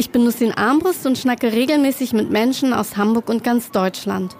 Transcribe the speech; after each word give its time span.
Ich 0.00 0.08
bin 0.08 0.24
Lucien 0.24 0.54
Armbrust 0.54 1.04
und 1.04 1.18
schnacke 1.18 1.52
regelmäßig 1.52 2.14
mit 2.14 2.30
Menschen 2.30 2.72
aus 2.72 2.96
Hamburg 2.96 3.28
und 3.28 3.44
ganz 3.44 3.70
Deutschland. 3.70 4.34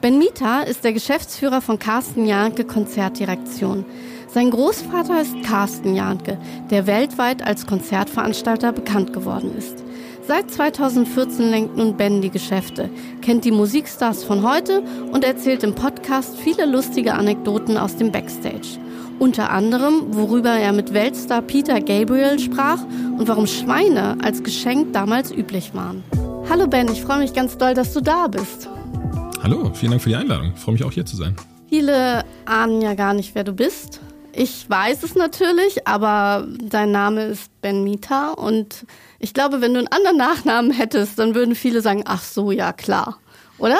Ben 0.00 0.16
Mita 0.16 0.62
ist 0.62 0.84
der 0.84 0.94
Geschäftsführer 0.94 1.60
von 1.60 1.78
Carsten 1.78 2.24
Janke 2.24 2.64
Konzertdirektion. 2.64 3.84
Sein 4.28 4.50
Großvater 4.50 5.20
ist 5.20 5.42
Carsten 5.42 5.94
Janke, 5.94 6.38
der 6.70 6.86
weltweit 6.86 7.46
als 7.46 7.66
Konzertveranstalter 7.66 8.72
bekannt 8.72 9.12
geworden 9.12 9.54
ist. 9.58 9.84
Seit 10.26 10.50
2014 10.50 11.50
lenkt 11.50 11.76
nun 11.76 11.98
Ben 11.98 12.22
die 12.22 12.30
Geschäfte, 12.30 12.88
kennt 13.20 13.44
die 13.44 13.50
Musikstars 13.50 14.24
von 14.24 14.42
heute 14.48 14.82
und 15.12 15.24
erzählt 15.24 15.62
im 15.62 15.74
Podcast 15.74 16.38
viele 16.38 16.64
lustige 16.64 17.12
Anekdoten 17.12 17.76
aus 17.76 17.96
dem 17.96 18.12
Backstage. 18.12 18.78
Unter 19.22 19.50
anderem, 19.50 20.16
worüber 20.16 20.50
er 20.50 20.72
mit 20.72 20.94
Weltstar 20.94 21.42
Peter 21.42 21.80
Gabriel 21.80 22.40
sprach 22.40 22.80
und 23.16 23.28
warum 23.28 23.46
Schweine 23.46 24.16
als 24.20 24.42
Geschenk 24.42 24.92
damals 24.92 25.30
üblich 25.30 25.74
waren. 25.74 26.02
Hallo 26.50 26.66
Ben, 26.66 26.90
ich 26.90 27.02
freue 27.02 27.20
mich 27.20 27.32
ganz 27.32 27.56
doll, 27.56 27.72
dass 27.72 27.94
du 27.94 28.00
da 28.00 28.26
bist. 28.26 28.68
Hallo, 29.40 29.70
vielen 29.74 29.92
Dank 29.92 30.02
für 30.02 30.08
die 30.08 30.16
Einladung. 30.16 30.54
Ich 30.56 30.60
freue 30.60 30.72
mich 30.72 30.82
auch 30.82 30.90
hier 30.90 31.06
zu 31.06 31.14
sein. 31.14 31.36
Viele 31.68 32.24
ahnen 32.46 32.82
ja 32.82 32.94
gar 32.94 33.14
nicht, 33.14 33.36
wer 33.36 33.44
du 33.44 33.52
bist. 33.52 34.00
Ich 34.32 34.68
weiß 34.68 35.04
es 35.04 35.14
natürlich, 35.14 35.86
aber 35.86 36.44
dein 36.60 36.90
Name 36.90 37.26
ist 37.26 37.48
Ben 37.60 37.84
Mita 37.84 38.32
und 38.32 38.84
ich 39.20 39.32
glaube, 39.34 39.60
wenn 39.60 39.72
du 39.72 39.78
einen 39.78 39.92
anderen 39.92 40.16
Nachnamen 40.16 40.72
hättest, 40.72 41.20
dann 41.20 41.36
würden 41.36 41.54
viele 41.54 41.80
sagen, 41.80 42.02
ach 42.06 42.24
so, 42.24 42.50
ja 42.50 42.72
klar, 42.72 43.18
oder? 43.58 43.78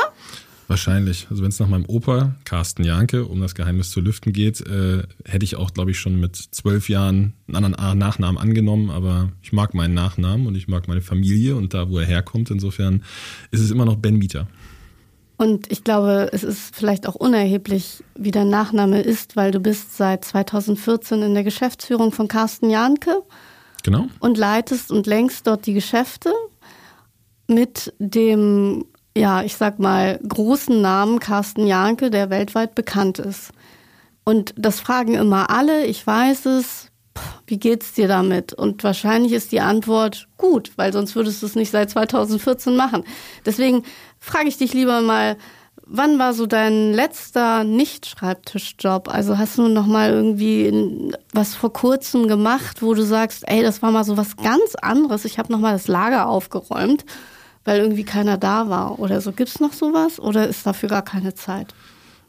Wahrscheinlich. 0.73 1.27
Also 1.29 1.43
wenn 1.43 1.51
es 1.51 1.61
nach 1.61 1.69
meinem 1.69 1.85
Opa, 1.87 2.35
Carsten 2.47 2.83
Janke, 2.83 3.27
um 3.27 3.43
das 3.43 3.55
Geheimnis 3.55 3.91
zu 3.91 4.01
lüften 4.01 4.33
geht, 4.33 4.63
äh, 4.63 5.03
hätte 5.27 5.45
ich 5.45 5.57
auch, 5.57 5.75
glaube 5.75 5.91
ich, 5.91 6.01
schon 6.01 6.19
mit 6.19 6.35
zwölf 6.35 6.89
Jahren 6.89 7.35
einen 7.47 7.75
anderen 7.75 7.99
Nachnamen 7.99 8.41
angenommen. 8.41 8.89
Aber 8.89 9.31
ich 9.43 9.53
mag 9.53 9.75
meinen 9.75 9.93
Nachnamen 9.93 10.47
und 10.47 10.55
ich 10.55 10.69
mag 10.69 10.89
meine 10.89 11.03
Familie 11.03 11.57
und 11.57 11.75
da, 11.75 11.91
wo 11.91 11.99
er 11.99 12.07
herkommt. 12.07 12.51
Insofern 12.51 13.05
ist 13.51 13.61
es 13.61 13.71
immer 13.71 13.85
noch 13.85 13.97
Ben 13.97 14.17
Mieter. 14.17 14.47
Und 15.37 15.71
ich 15.71 15.85
glaube, 15.85 16.31
es 16.33 16.43
ist 16.43 16.75
vielleicht 16.75 17.07
auch 17.07 17.17
unerheblich, 17.17 18.03
wie 18.15 18.31
dein 18.31 18.49
Nachname 18.49 19.03
ist, 19.03 19.37
weil 19.37 19.51
du 19.51 19.61
bist 19.61 19.99
seit 19.99 20.25
2014 20.25 21.21
in 21.21 21.35
der 21.35 21.45
Geschäftsführung 21.45 22.13
von 22.13 22.29
Carsten 22.29 22.71
Janke. 22.71 23.23
Genau. 23.83 24.07
Und 24.21 24.39
leitest 24.39 24.91
und 24.91 25.07
lenkst 25.07 25.47
dort 25.47 25.67
die 25.67 25.75
Geschäfte 25.75 26.33
mit 27.47 27.93
dem 27.99 28.87
ja, 29.17 29.43
ich 29.43 29.57
sag 29.57 29.79
mal, 29.79 30.19
großen 30.27 30.81
Namen 30.81 31.21
Carsten 31.21 31.67
Janke, 31.67 32.11
der 32.11 32.31
weltweit 32.31 32.75
bekannt 32.75 33.19
ist. 33.19 33.53
Und 34.25 34.55
das 34.57 34.81
fragen 34.81 35.15
immer 35.15 35.51
alle, 35.51 35.85
ich 35.87 36.07
weiß 36.07 36.47
es, 36.47 36.89
wie 37.47 37.59
geht's 37.59 37.93
dir 37.93 38.09
damit? 38.09 38.55
Und 38.55 38.83
wahrscheinlich 38.85 39.33
ist 39.33 39.53
die 39.53 39.61
Antwort 39.61 40.29
gut, 40.39 40.73
weil 40.77 40.93
sonst 40.93 41.15
würdest 41.15 41.43
du 41.43 41.47
es 41.47 41.55
nicht 41.55 41.71
seit 41.71 41.91
2014 41.91 42.75
machen. 42.75 43.05
Deswegen 43.45 43.83
frage 44.19 44.49
ich 44.49 44.57
dich 44.57 44.73
lieber 44.73 45.03
mal, 45.03 45.37
wann 45.85 46.19
war 46.19 46.33
so 46.33 46.47
dein 46.47 46.93
letzter 46.95 47.65
Nicht-Schreibtischjob? 47.65 49.09
Also 49.09 49.37
hast 49.37 49.59
du 49.59 49.69
noch 49.69 49.87
mal 49.87 50.11
irgendwie 50.11 51.13
was 51.35 51.55
vor 51.55 51.73
kurzem 51.73 52.29
gemacht, 52.29 52.81
wo 52.81 52.95
du 52.95 53.03
sagst, 53.03 53.47
ey, 53.47 53.63
das 53.63 53.83
war 53.83 53.91
mal 53.91 54.05
so 54.05 54.17
was 54.17 54.37
ganz 54.37 54.75
anderes. 54.81 55.27
Ich 55.27 55.39
habe 55.39 55.53
noch 55.53 55.61
mal 55.61 55.73
das 55.73 55.89
Lager 55.89 56.29
aufgeräumt 56.29 57.05
weil 57.65 57.81
irgendwie 57.81 58.05
keiner 58.05 58.39
da 58.39 58.69
war 58.69 58.99
oder 58.99 59.21
so. 59.21 59.33
Gibt 59.33 59.51
es 59.51 59.61
noch 59.61 59.73
sowas 59.73 60.19
oder 60.19 60.49
ist 60.49 60.67
dafür 60.67 60.89
gar 60.89 61.03
keine 61.03 61.35
Zeit? 61.35 61.75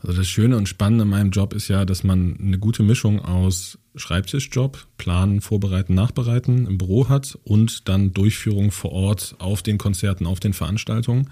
Also 0.01 0.17
das 0.17 0.27
Schöne 0.27 0.57
und 0.57 0.67
Spannende 0.67 1.03
an 1.03 1.09
meinem 1.09 1.31
Job 1.31 1.53
ist 1.53 1.69
ja, 1.69 1.85
dass 1.85 2.03
man 2.03 2.37
eine 2.37 2.59
gute 2.59 2.83
Mischung 2.83 3.23
aus 3.23 3.77
Schreibtischjob, 3.95 4.85
Planen, 4.97 5.39
Vorbereiten, 5.39 5.93
Nachbereiten 5.93 6.67
im 6.67 6.77
Büro 6.77 7.07
hat 7.07 7.37
und 7.45 7.87
dann 7.87 8.11
Durchführung 8.11 8.71
vor 8.71 8.91
Ort 8.91 9.35
auf 9.39 9.61
den 9.61 9.77
Konzerten, 9.77 10.25
auf 10.25 10.41
den 10.41 10.51
Veranstaltungen. 10.51 11.29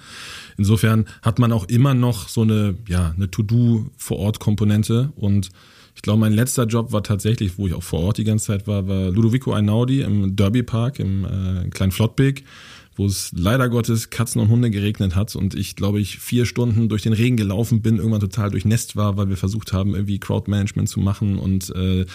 Insofern 0.57 1.05
hat 1.21 1.37
man 1.37 1.51
auch 1.51 1.65
immer 1.65 1.93
noch 1.93 2.29
so 2.29 2.43
eine, 2.43 2.75
ja, 2.87 3.13
eine 3.15 3.29
To-Do 3.29 3.87
vor 3.97 4.19
Ort 4.19 4.39
Komponente 4.39 5.11
und 5.15 5.49
ich 5.93 6.01
glaube, 6.01 6.21
mein 6.21 6.31
letzter 6.31 6.65
Job 6.65 6.93
war 6.93 7.03
tatsächlich, 7.03 7.57
wo 7.57 7.67
ich 7.67 7.73
auch 7.73 7.83
vor 7.83 7.99
Ort 7.99 8.17
die 8.17 8.23
ganze 8.23 8.45
Zeit 8.47 8.67
war, 8.67 8.87
war 8.87 9.11
Ludovico 9.11 9.51
Einaudi 9.51 10.01
im 10.01 10.37
Derby 10.37 10.63
Park 10.63 10.99
im 10.99 11.25
äh, 11.25 11.69
Klein 11.69 11.91
Flottbek 11.91 12.45
wo 13.01 13.07
es 13.07 13.31
leider 13.35 13.67
Gottes 13.67 14.11
Katzen 14.11 14.39
und 14.39 14.49
Hunde 14.49 14.69
geregnet 14.69 15.15
hat 15.15 15.35
und 15.35 15.55
ich, 15.55 15.75
glaube 15.75 15.99
ich, 15.99 16.19
vier 16.19 16.45
Stunden 16.45 16.87
durch 16.87 17.01
den 17.01 17.13
Regen 17.13 17.35
gelaufen 17.35 17.81
bin, 17.81 17.97
irgendwann 17.97 18.19
total 18.19 18.51
durchnässt 18.51 18.95
war, 18.95 19.17
weil 19.17 19.27
wir 19.27 19.37
versucht 19.37 19.73
haben, 19.73 19.95
irgendwie 19.95 20.19
Crowdmanagement 20.19 20.87
zu 20.87 20.99
machen 20.99 21.39
und 21.39 21.75
äh, 21.75 22.05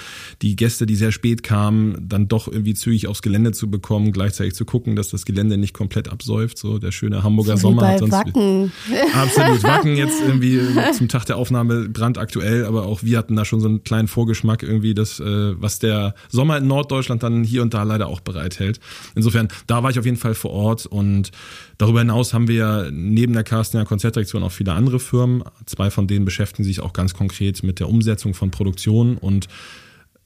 die 0.42 0.54
Gäste, 0.54 0.86
die 0.86 0.94
sehr 0.94 1.10
spät 1.10 1.42
kamen, 1.42 2.06
dann 2.08 2.28
doch 2.28 2.46
irgendwie 2.46 2.74
zügig 2.74 3.08
aufs 3.08 3.20
Gelände 3.20 3.50
zu 3.50 3.68
bekommen, 3.68 4.12
gleichzeitig 4.12 4.54
zu 4.54 4.64
gucken, 4.64 4.94
dass 4.94 5.08
das 5.08 5.24
Gelände 5.24 5.56
nicht 5.58 5.74
komplett 5.74 6.08
absäuft. 6.08 6.56
So 6.56 6.78
der 6.78 6.92
schöne 6.92 7.24
Hamburger 7.24 7.56
so 7.56 7.68
Sommer 7.68 7.82
bei 7.82 7.92
hat 7.94 7.98
sonst 7.98 8.12
Wacken. 8.12 8.72
absolut 9.12 9.64
Wacken 9.64 9.96
jetzt 9.96 10.22
irgendwie 10.22 10.60
zum 10.96 11.08
Tag 11.08 11.24
der 11.26 11.36
Aufnahme 11.36 11.88
brandaktuell, 11.88 12.64
aber 12.64 12.86
auch 12.86 13.02
wir 13.02 13.18
hatten 13.18 13.34
da 13.34 13.44
schon 13.44 13.60
so 13.60 13.66
einen 13.66 13.82
kleinen 13.82 14.06
Vorgeschmack 14.06 14.62
irgendwie, 14.62 14.94
das 14.94 15.18
äh, 15.18 15.60
was 15.60 15.80
der 15.80 16.14
Sommer 16.28 16.58
in 16.58 16.68
Norddeutschland 16.68 17.24
dann 17.24 17.42
hier 17.42 17.62
und 17.62 17.74
da 17.74 17.82
leider 17.82 18.06
auch 18.06 18.20
bereithält. 18.20 18.78
Insofern, 19.16 19.48
da 19.66 19.82
war 19.82 19.90
ich 19.90 19.98
auf 19.98 20.04
jeden 20.04 20.16
Fall 20.16 20.34
vor 20.34 20.52
Ort 20.52 20.75
Ort. 20.76 20.86
Und 20.86 21.30
darüber 21.78 22.00
hinaus 22.00 22.34
haben 22.34 22.48
wir 22.48 22.90
neben 22.92 23.32
der 23.32 23.44
Carstener 23.44 23.84
Konzertdirektion 23.84 24.42
auch 24.42 24.52
viele 24.52 24.72
andere 24.72 25.00
Firmen. 25.00 25.42
Zwei 25.66 25.90
von 25.90 26.06
denen 26.06 26.24
beschäftigen 26.24 26.64
sich 26.64 26.80
auch 26.80 26.92
ganz 26.92 27.14
konkret 27.14 27.62
mit 27.62 27.80
der 27.80 27.88
Umsetzung 27.88 28.34
von 28.34 28.50
Produktionen 28.50 29.16
und 29.16 29.48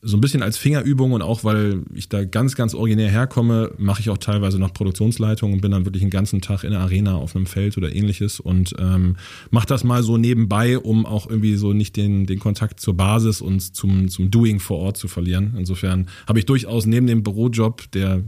so 0.03 0.16
ein 0.16 0.21
bisschen 0.21 0.43
als 0.43 0.56
Fingerübung 0.56 1.12
und 1.12 1.21
auch 1.21 1.44
weil 1.44 1.83
ich 1.94 2.09
da 2.09 2.25
ganz, 2.25 2.55
ganz 2.55 2.75
originär 2.75 3.11
herkomme, 3.11 3.72
mache 3.77 4.00
ich 4.00 4.09
auch 4.09 4.16
teilweise 4.16 4.59
noch 4.59 4.72
Produktionsleitung 4.72 5.53
und 5.53 5.61
bin 5.61 5.72
dann 5.72 5.84
wirklich 5.84 6.03
den 6.03 6.11
ganzen 6.11 6.41
Tag 6.41 6.65
in 6.65 6.71
der 6.71 6.81
Arena 6.81 7.16
auf 7.16 7.37
einem 7.37 7.44
Feld 7.44 7.77
oder 7.77 7.94
ähnliches 7.94 8.41
und 8.41 8.75
ähm, 8.78 9.16
mache 9.50 9.66
das 9.66 9.84
mal 9.84 10.03
so 10.03 10.16
nebenbei, 10.16 10.78
um 10.78 11.05
auch 11.05 11.28
irgendwie 11.28 11.56
so 11.56 11.75
nicht 11.75 11.97
den, 11.97 12.25
den 12.25 12.38
Kontakt 12.38 12.81
zur 12.81 12.97
Basis 12.97 13.43
und 13.43 13.61
zum, 13.61 14.09
zum 14.09 14.31
Doing 14.31 14.59
vor 14.59 14.78
Ort 14.78 14.97
zu 14.97 15.06
verlieren. 15.06 15.55
Insofern 15.59 16.09
habe 16.27 16.38
ich 16.38 16.47
durchaus 16.47 16.87
neben 16.87 17.06
dem 17.06 17.22
Bürojob, 17.22 17.91
der 17.93 18.22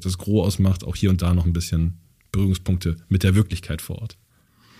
das 0.00 0.18
Gros 0.18 0.46
ausmacht, 0.46 0.82
auch 0.84 0.96
hier 0.96 1.10
und 1.10 1.22
da 1.22 1.34
noch 1.34 1.46
ein 1.46 1.52
bisschen 1.52 2.00
Berührungspunkte 2.32 2.96
mit 3.08 3.22
der 3.22 3.36
Wirklichkeit 3.36 3.80
vor 3.80 4.02
Ort. 4.02 4.16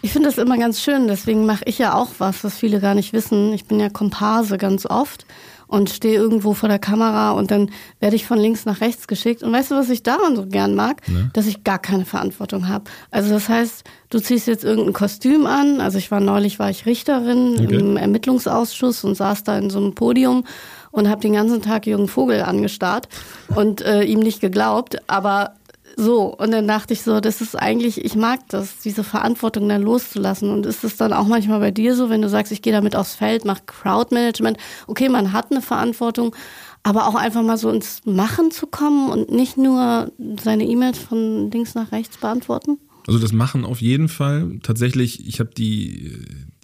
Ich 0.05 0.11
finde 0.11 0.29
das 0.29 0.39
immer 0.39 0.59
ganz 0.59 0.83
schön, 0.83 1.07
deswegen 1.07 1.47
mache 1.47 1.63
ich 1.67 1.79
ja 1.79 1.95
auch 1.95 2.09
was, 2.19 2.43
was 2.43 2.59
viele 2.59 2.81
gar 2.81 2.97
nicht 2.97 3.13
wissen. 3.13 3.53
Ich 3.53 3.67
bin 3.67 3.79
ja 3.79 3.89
Komparse 3.89 4.59
ganz 4.59 4.85
oft 4.85 5.25
und 5.73 5.89
stehe 5.89 6.17
irgendwo 6.17 6.53
vor 6.53 6.69
der 6.69 6.79
Kamera 6.79 7.31
und 7.31 7.51
dann 7.51 7.71
werde 7.99 8.15
ich 8.15 8.27
von 8.27 8.39
links 8.39 8.67
nach 8.67 8.83
rechts 8.83 9.07
geschickt. 9.07 9.43
Und 9.43 9.55
weißt 9.55 9.71
du, 9.71 9.75
was 9.75 9.89
ich 9.89 10.03
daran 10.03 10.37
so 10.37 10.45
gern 10.45 10.75
mag? 10.75 11.09
Ne? 11.09 11.31
Dass 11.33 11.47
ich 11.47 11.65
gar 11.65 11.79
keine 11.79 12.05
Verantwortung 12.05 12.69
habe. 12.69 12.85
Also 13.11 13.31
das 13.31 13.49
heißt, 13.49 13.83
du 14.11 14.21
ziehst 14.21 14.47
jetzt 14.49 14.65
irgendein 14.65 14.93
Kostüm 14.93 15.47
an. 15.47 15.81
Also 15.81 15.97
ich 15.97 16.11
war 16.11 16.21
neulich, 16.21 16.59
war 16.59 16.69
ich 16.69 16.85
Richterin 16.85 17.55
okay. 17.55 17.75
im 17.75 17.97
Ermittlungsausschuss 17.97 19.03
und 19.05 19.15
saß 19.15 19.45
da 19.45 19.57
in 19.57 19.71
so 19.71 19.79
einem 19.79 19.95
Podium 19.95 20.45
und 20.91 21.09
habe 21.09 21.23
den 21.23 21.33
ganzen 21.33 21.63
Tag 21.63 21.87
Jürgen 21.87 22.07
Vogel 22.07 22.43
angestarrt 22.43 23.09
und 23.57 23.81
äh, 23.81 24.03
ihm 24.03 24.21
nicht 24.21 24.43
geglaubt. 24.43 24.99
Aber 25.07 25.55
so, 25.97 26.35
und 26.35 26.53
dann 26.53 26.67
dachte 26.67 26.93
ich 26.93 27.03
so, 27.03 27.21
das 27.21 27.41
ist 27.41 27.55
eigentlich, 27.55 28.05
ich 28.05 28.15
mag 28.15 28.41
das, 28.49 28.79
diese 28.79 29.05
Verantwortung 29.05 29.69
dann 29.69 29.83
loszulassen. 29.83 30.51
Und 30.51 30.67
ist 30.67 30.85
es 30.85 30.97
dann 30.97 31.13
auch 31.13 31.27
manchmal 31.27 31.61
bei 31.61 31.71
dir 31.71 31.95
so, 31.95 32.11
wenn 32.11 32.23
du 32.23 32.29
sagst, 32.29 32.53
ich 32.53 32.63
gehe 32.63 32.73
damit 32.73 32.97
aufs 32.97 33.15
Feld, 33.15 33.45
mach 33.45 33.67
Crowdmanagement, 33.67 34.59
okay, 34.87 35.09
man 35.09 35.33
hat 35.33 35.51
eine 35.51 35.63
Verantwortung, 35.63 36.35
aber 36.83 37.07
auch 37.07 37.15
einfach 37.15 37.43
mal 37.43 37.59
so 37.59 37.71
ins 37.71 38.01
Machen 38.05 38.51
zu 38.51 38.67
kommen 38.67 39.11
und 39.11 39.31
nicht 39.31 39.57
nur 39.57 40.11
seine 40.43 40.65
E-Mails 40.65 40.99
von 40.99 41.51
links 41.51 41.75
nach 41.75 41.93
rechts 41.93 42.17
beantworten? 42.17 42.79
Also 43.07 43.19
das 43.19 43.33
Machen 43.33 43.65
auf 43.65 43.81
jeden 43.81 44.09
Fall. 44.09 44.59
Tatsächlich, 44.63 45.27
ich 45.27 45.41
habe 45.41 45.51
die 45.57 46.13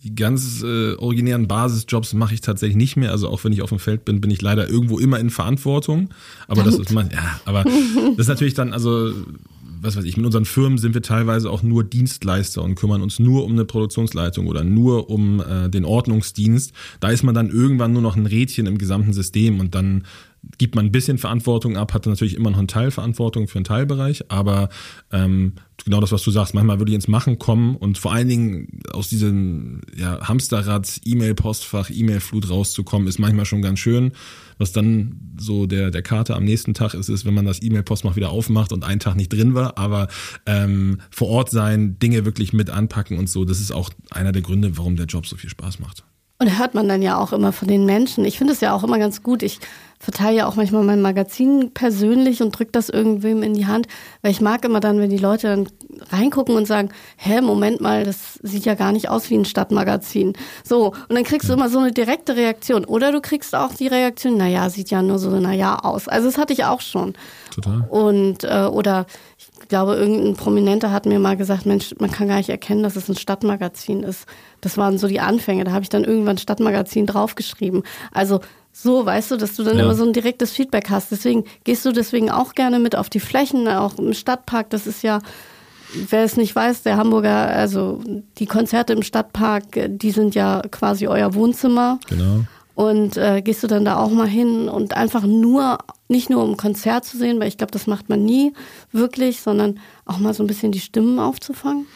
die 0.05 0.15
ganz 0.15 0.63
äh, 0.63 0.95
originären 0.95 1.49
Basisjobs 1.49 2.15
mache 2.15 2.35
ich 2.35 2.41
tatsächlich 2.41 2.77
nicht 2.77 2.97
mehr. 2.97 3.11
Also 3.11 3.29
auch 3.29 3.43
wenn 3.43 3.53
ich 3.53 3.63
auf 3.63 3.71
dem 3.71 3.81
Feld 3.81 4.05
bin, 4.05 4.21
bin 4.21 4.31
ich 4.31 4.41
leider 4.41 4.69
irgendwo 4.69 4.99
immer 4.99 5.19
in 5.19 5.31
Verantwortung. 5.31 6.11
Aber 6.47 6.63
Damit. 6.63 6.75
das 6.75 6.87
ist 6.87 6.93
man, 6.93 7.11
ja, 7.11 7.41
aber 7.45 7.65
das 7.65 8.19
ist 8.19 8.29
natürlich 8.29 8.55
dann, 8.55 8.73
also 8.73 9.13
was 9.81 9.97
weiß 9.97 10.05
ich, 10.05 10.17
mit 10.17 10.27
unseren 10.27 10.45
Firmen 10.45 10.79
sind 10.79 10.95
wir 10.95 11.03
teilweise 11.03 11.51
auch 11.51 11.63
nur 11.63 11.85
Dienstleister 11.85 12.63
und 12.63 12.75
kümmern 12.75 13.03
uns 13.03 13.19
nur 13.19 13.45
um 13.45 13.53
eine 13.53 13.65
Produktionsleitung 13.65 14.47
oder 14.47 14.65
nur 14.65 15.11
um 15.11 15.41
äh, 15.41 15.69
den 15.69 15.85
Ordnungsdienst. 15.85 16.73
Da 17.01 17.11
ist 17.11 17.23
man 17.23 17.35
dann 17.35 17.51
irgendwann 17.51 17.93
nur 17.93 18.03
noch 18.03 18.17
ein 18.17 18.27
Rädchen 18.27 18.67
im 18.67 18.79
gesamten 18.79 19.13
System 19.13 19.61
und 19.61 19.75
dann 19.75 20.05
gibt 20.59 20.75
man 20.75 20.87
ein 20.87 20.93
bisschen 20.93 21.19
Verantwortung 21.19 21.77
ab, 21.77 21.95
hat 21.95 22.07
natürlich 22.07 22.37
immer 22.37 22.51
noch 22.51 22.59
einen 22.59 22.69
Teil 22.69 22.91
Verantwortung 22.91 23.49
für 23.49 23.59
einen 23.59 23.65
Teilbereich, 23.65 24.31
aber 24.31 24.69
ähm, 25.13 25.55
genau 25.85 26.01
das, 26.01 26.13
was 26.13 26.23
du 26.23 26.31
sagst, 26.31 26.55
manchmal 26.55 26.79
würde 26.79 26.91
ich 26.91 26.97
ins 26.97 27.09
Machen 27.09 27.39
kommen 27.39 27.77
und 27.77 27.97
vor 27.97 28.13
allen 28.13 28.29
Dingen 28.29 28.81
aus 28.93 29.09
diesem 29.09 29.81
ja, 29.97 30.21
Hamsterrad, 30.29 31.01
E-Mail-Postfach, 31.05 31.91
E-Mail-Flut 31.91 32.51
rauszukommen, 32.51 33.09
ist 33.09 33.19
manchmal 33.19 33.47
schon 33.47 33.63
ganz 33.63 33.79
schön. 33.79 34.13
Was 34.59 34.73
dann 34.73 35.37
so 35.39 35.67
der, 35.67 35.93
der 35.93 36.03
Kater 36.03 36.35
am 36.35 36.45
nächsten 36.45 36.75
Tag 36.75 36.95
ist, 36.95 37.09
ist, 37.09 37.25
wenn 37.25 37.35
man 37.35 37.45
das 37.45 37.63
E-Mail-Postfach 37.63 38.17
wieder 38.17 38.31
aufmacht 38.31 38.73
und 38.73 38.85
einen 38.85 39.01
Tag 39.01 39.15
nicht 39.15 39.33
drin 39.33 39.55
war, 39.55 39.79
aber 39.79 40.09
ähm, 40.47 40.99
vor 41.11 41.29
Ort 41.29 41.51
sein, 41.51 41.99
Dinge 42.01 42.25
wirklich 42.25 42.53
mit 42.53 42.69
anpacken 42.69 43.19
und 43.19 43.29
so, 43.29 43.45
das 43.45 43.61
ist 43.61 43.71
auch 43.71 43.91
einer 44.11 44.33
der 44.33 44.43
Gründe, 44.43 44.77
warum 44.77 44.97
der 44.97 45.07
Job 45.07 45.27
so 45.27 45.37
viel 45.37 45.51
Spaß 45.51 45.79
macht. 45.79 46.05
Und 46.41 46.59
hört 46.59 46.75
man 46.75 46.89
dann 46.89 47.03
ja 47.03 47.19
auch 47.19 47.33
immer 47.33 47.53
von 47.53 47.67
den 47.67 47.85
Menschen. 47.85 48.25
Ich 48.25 48.39
finde 48.39 48.53
es 48.53 48.61
ja 48.61 48.73
auch 48.73 48.85
immer 48.85 48.99
ganz 48.99 49.25
gut. 49.25 49.43
Ich 49.43 49.59
verteile 49.99 50.37
ja 50.37 50.47
auch 50.47 50.55
manchmal 50.55 50.85
mein 50.85 51.03
Magazin 51.03 51.73
persönlich 51.73 52.41
und 52.41 52.57
drücke 52.57 52.71
das 52.71 52.89
irgendwem 52.89 53.43
in 53.43 53.55
die 53.55 53.67
Hand, 53.67 53.89
weil 54.23 54.31
ich 54.31 54.41
mag 54.41 54.65
immer 54.65 54.79
dann, 54.79 55.01
wenn 55.01 55.11
die 55.11 55.19
Leute 55.19 55.49
dann 55.49 55.69
reingucken 56.11 56.55
und 56.55 56.67
sagen, 56.67 56.91
hä, 57.17 57.41
Moment 57.41 57.81
mal, 57.81 58.05
das 58.05 58.39
sieht 58.43 58.65
ja 58.65 58.75
gar 58.75 58.93
nicht 58.93 59.09
aus 59.09 59.29
wie 59.31 59.37
ein 59.37 59.45
Stadtmagazin. 59.45 60.35
So, 60.63 60.93
und 61.09 61.15
dann 61.17 61.25
kriegst 61.25 61.49
du 61.49 61.55
immer 61.55 61.69
so 61.69 61.81
eine 61.81 61.91
direkte 61.91 62.37
Reaktion. 62.37 62.85
Oder 62.85 63.11
du 63.11 63.21
kriegst 63.21 63.57
auch 63.57 63.75
die 63.75 63.89
Reaktion, 63.89 64.37
naja, 64.37 64.71
sieht 64.71 64.91
ja 64.91 65.03
nur 65.03 65.19
so, 65.19 65.31
naja 65.31 65.81
aus. 65.81 66.07
Also 66.07 66.29
das 66.29 66.39
hatte 66.39 66.53
ich 66.53 66.65
auch 66.65 66.81
schon. 66.81 67.15
Total. 67.53 67.85
Und, 67.91 68.45
äh, 68.45 68.69
oder 68.71 69.07
ich 69.37 69.48
glaube, 69.69 69.95
irgendein 69.95 70.35
Prominenter 70.35 70.93
hat 70.93 71.07
mir 71.07 71.19
mal 71.19 71.37
gesagt, 71.37 71.67
Mensch, 71.67 71.95
man 71.99 72.11
kann 72.11 72.29
gar 72.29 72.37
nicht 72.37 72.49
erkennen, 72.49 72.83
dass 72.83 72.97
es 72.97 73.09
ein 73.09 73.17
Stadtmagazin 73.17 74.03
ist. 74.03 74.27
Das 74.61 74.77
waren 74.77 74.99
so 74.99 75.09
die 75.09 75.21
Anfänge. 75.21 75.65
Da 75.65 75.73
habe 75.73 75.83
ich 75.83 75.89
dann 75.89 76.05
irgendwann 76.05 76.39
Stadtmagazin 76.39 77.07
draufgeschrieben. 77.07 77.83
Also 78.13 78.41
so, 78.73 79.05
weißt 79.05 79.33
du, 79.33 79.37
dass 79.37 79.57
du 79.57 79.65
dann 79.65 79.77
ja. 79.77 79.85
immer 79.85 79.95
so 79.95 80.05
ein 80.05 80.13
direktes 80.13 80.53
Feedback 80.53 80.91
hast. 80.91 81.11
Deswegen 81.11 81.45
gehst 81.65 81.85
du 81.85 81.93
deswegen 81.93 82.31
auch 82.31 82.55
gerne 82.55 82.79
mit 82.79 82.97
auf 82.97 83.11
die 83.11 83.21
Flächen, 83.21 83.69
auch 83.69 83.99
im 83.99 84.15
Stadtpark. 84.15 84.71
Das 84.71 84.87
ist 84.87 85.03
ja, 85.03 85.21
wer 85.93 86.23
es 86.23 86.37
nicht 86.37 86.55
weiß, 86.55 86.83
der 86.83 86.97
Hamburger, 86.97 87.49
also 87.49 88.01
die 88.39 88.47
Konzerte 88.47 88.93
im 88.93 89.03
Stadtpark, 89.03 89.65
die 89.89 90.11
sind 90.11 90.35
ja 90.35 90.63
quasi 90.71 91.09
euer 91.09 91.35
Wohnzimmer. 91.35 91.99
Genau. 92.09 92.45
Und 92.79 93.17
äh, 93.17 93.43
gehst 93.43 93.65
du 93.65 93.67
dann 93.67 93.85
da 93.85 93.97
auch 93.97 94.13
mal 94.13 94.29
hin 94.29 94.69
und 94.69 94.97
einfach 94.97 95.25
nur, 95.25 95.79
nicht 96.07 96.31
nur 96.31 96.45
um 96.45 96.57
Konzert 96.57 97.05
zu 97.05 97.19
sehen, 97.19 97.41
weil 97.41 97.49
ich 97.49 97.57
glaube, 97.57 97.73
das 97.73 97.89
macht 97.89 98.09
man 98.09 98.25
nie 98.25 98.53
wirklich, 98.93 99.41
sondern 99.41 99.81
auch 100.05 100.21
mal 100.21 100.33
so 100.33 100.45
ein 100.45 100.47
bisschen 100.47 100.71
die 100.71 100.79
Stimmen 100.79 101.19
aufzufangen? 101.19 101.87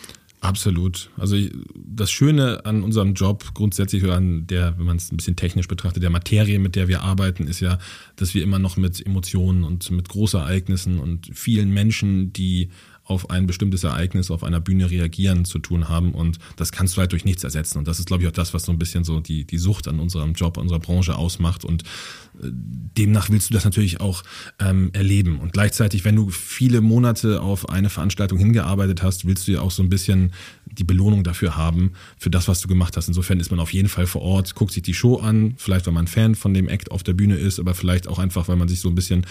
Absolut. 0.40 1.11
Also 1.17 1.37
das 1.76 2.11
Schöne 2.11 2.62
an 2.64 2.82
unserem 2.82 3.14
Job 3.14 3.55
grundsätzlich 3.55 4.02
oder 4.02 4.17
an 4.17 4.49
der, 4.49 4.76
wenn 4.76 4.87
man 4.87 4.96
es 4.96 5.12
ein 5.12 5.19
bisschen 5.19 5.37
technisch 5.37 5.69
betrachtet, 5.69 6.02
der 6.02 6.11
Materie, 6.11 6.58
mit 6.58 6.75
der 6.75 6.88
wir 6.88 7.02
arbeiten, 7.02 7.46
ist 7.46 7.61
ja, 7.61 7.79
dass 8.17 8.34
wir 8.34 8.43
immer 8.43 8.58
noch 8.58 8.76
mit 8.76 9.06
Emotionen 9.06 9.62
und 9.62 9.88
mit 9.93 10.08
Großereignissen 10.08 10.99
und 10.99 11.31
vielen 11.32 11.70
Menschen, 11.70 12.32
die 12.32 12.70
auf 13.12 13.31
ein 13.31 13.47
bestimmtes 13.47 13.85
Ereignis 13.85 14.31
auf 14.31 14.43
einer 14.43 14.61
Bühne 14.61 14.91
reagieren 14.91 15.44
zu 15.44 15.59
tun 15.59 15.88
haben 15.88 16.12
und 16.12 16.38
das 16.56 16.73
kannst 16.73 16.97
du 16.97 17.00
halt 17.00 17.12
durch 17.12 17.25
nichts 17.25 17.44
ersetzen. 17.44 17.79
Und 17.79 17.88
das 17.88 17.99
ist 17.99 18.06
glaube 18.06 18.23
ich 18.23 18.29
auch 18.29 18.32
das, 18.32 18.55
was 18.55 18.64
so 18.64 18.73
ein 18.73 18.79
bisschen 18.79 19.05
so 19.05 19.20
die, 19.20 19.44
die 19.44 19.59
Sucht 19.59 19.88
an 19.88 20.00
unserem 20.00 20.32
Job, 20.32 20.56
unserer 20.56 20.81
Branche 20.81 21.17
ausmacht. 21.17 21.64
Und 21.64 21.82
äh, 21.82 22.49
demnach 22.50 23.31
willst 23.31 23.50
du 23.50 23.55
das 23.55 23.64
natürlich 23.64 24.00
auch 24.00 24.23
ähm, 24.59 24.91
erleben. 24.93 25.38
Und 25.38 25.53
gleichzeitig, 25.53 26.05
wenn 26.05 26.17
du 26.17 26.31
viele 26.31 26.81
Monate 26.81 27.41
auf 27.41 27.69
eine 27.69 27.91
Veranstaltung 27.91 28.38
hingearbeitet 28.38 29.03
hast, 29.03 29.26
willst 29.26 29.49
du 29.49 29.53
ja 29.53 29.61
auch 29.61 29.70
so 29.70 29.82
ein 29.82 29.88
bisschen 29.88 30.32
die 30.67 30.85
Belohnung 30.85 31.25
dafür 31.25 31.56
haben, 31.56 31.93
für 32.19 32.31
das, 32.31 32.49
was 32.49 32.61
du 32.61 32.69
gemacht 32.69 32.97
hast. 32.97 33.08
Insofern 33.08 33.41
ist 33.41 33.50
man 33.50 33.61
auf 33.61 33.73
jeden 33.73 33.88
Fall 33.88 34.06
vor 34.06 34.23
Ort, 34.23 34.55
guckt 34.55 34.73
sich 34.73 34.82
die 34.82 34.94
Show 34.94 35.17
an, 35.17 35.55
vielleicht 35.56 35.87
weil 35.87 35.94
man 35.94 36.06
Fan 36.06 36.35
von 36.35 36.55
dem 36.55 36.69
Act 36.69 36.91
auf 36.91 37.03
der 37.03 37.12
Bühne 37.12 37.37
ist, 37.37 37.58
aber 37.58 37.75
vielleicht 37.75 38.08
auch 38.08 38.19
einfach, 38.19 38.49
weil 38.49 38.56
man 38.56 38.69
sich 38.69 38.81
so 38.81 38.88
ein 38.88 38.94
bisschen 38.94 39.26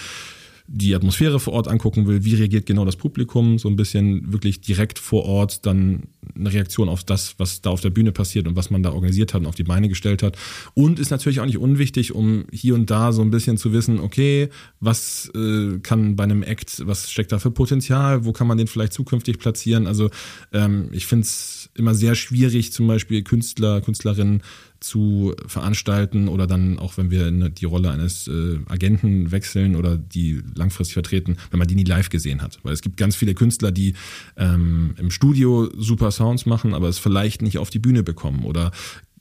die 0.73 0.95
Atmosphäre 0.95 1.39
vor 1.39 1.53
Ort 1.53 1.68
angucken 1.68 2.07
will, 2.07 2.23
wie 2.23 2.35
reagiert 2.35 2.65
genau 2.65 2.85
das 2.85 2.95
Publikum, 2.95 3.59
so 3.59 3.68
ein 3.68 3.75
bisschen 3.75 4.31
wirklich 4.31 4.62
direkt 4.62 5.00
vor 5.00 5.25
Ort 5.25 5.65
dann 5.65 6.03
eine 6.33 6.53
Reaktion 6.53 6.88
auf 6.88 7.03
das, 7.03 7.35
was 7.38 7.62
da 7.62 7.71
auf 7.71 7.81
der 7.81 7.89
Bühne 7.89 8.13
passiert 8.13 8.47
und 8.47 8.56
was 8.56 8.69
man 8.69 8.81
da 8.81 8.94
organisiert 8.94 9.33
hat 9.33 9.41
und 9.41 9.47
auf 9.47 9.56
die 9.56 9.65
Beine 9.65 9.89
gestellt 9.89 10.23
hat. 10.23 10.38
Und 10.73 10.97
ist 10.97 11.12
natürlich 11.12 11.41
auch 11.41 11.45
nicht 11.45 11.57
unwichtig, 11.57 12.15
um 12.15 12.45
hier 12.53 12.75
und 12.75 12.89
da 12.89 13.12
so 13.12 13.21
ein 13.21 13.31
bisschen 13.31 13.57
zu 13.57 13.73
wissen, 13.73 14.00
okay, 14.00 14.47
was 14.79 15.29
äh, 15.35 15.79
kann 15.79 16.15
bei 16.15 16.23
einem 16.23 16.41
Act, 16.41 16.88
was 16.88 17.12
steckt 17.12 17.33
da 17.33 17.39
für 17.39 17.51
Potenzial, 17.51 18.24
wo 18.24 18.31
kann 18.31 18.47
man 18.47 18.57
den 18.57 18.67
vielleicht 18.67 18.94
zukünftig 18.94 19.39
platzieren. 19.39 19.88
Also 19.88 20.09
ähm, 20.53 20.88
ich 20.94 21.06
finde 21.06 21.24
es 21.24 21.69
immer 21.75 21.95
sehr 21.95 22.15
schwierig, 22.15 22.71
zum 22.71 22.88
Beispiel 22.88 23.24
Künstler, 23.24 23.81
Künstlerinnen 23.81 24.41
zu 24.81 25.36
veranstalten 25.45 26.28
oder 26.28 26.48
dann 26.48 26.80
auch, 26.80 26.98
wenn 26.98 27.12
wir 27.12 27.31
die 27.50 27.66
Rolle 27.66 27.92
eines 27.92 28.28
äh, 28.28 28.60
Agenten 28.68 29.31
wechseln 29.31 29.75
oder 29.75 29.95
die 29.95 30.42
langfristig 30.56 30.95
vertreten, 30.95 31.38
wenn 31.51 31.60
man 31.60 31.68
die 31.68 31.75
nie 31.75 31.83
live 31.83 32.10
gesehen 32.10 32.42
hat. 32.42 32.60
Weil 32.63 32.74
es 32.74 32.81
gibt 32.81 32.98
ganz 32.98 33.16
viele 33.16 33.36
Künstler, 33.36 33.72
die 33.72 33.94
ähm, 34.38 34.95
im 34.98 35.12
Studio 35.12 35.69
super 35.78 36.12
Sounds 36.12 36.45
machen, 36.45 36.74
aber 36.74 36.89
es 36.89 36.98
vielleicht 36.98 37.44
nicht 37.44 37.60
auf 37.60 37.69
die 37.69 37.80
Bühne 37.80 38.01
bekommen 38.01 38.44
oder 38.44 38.72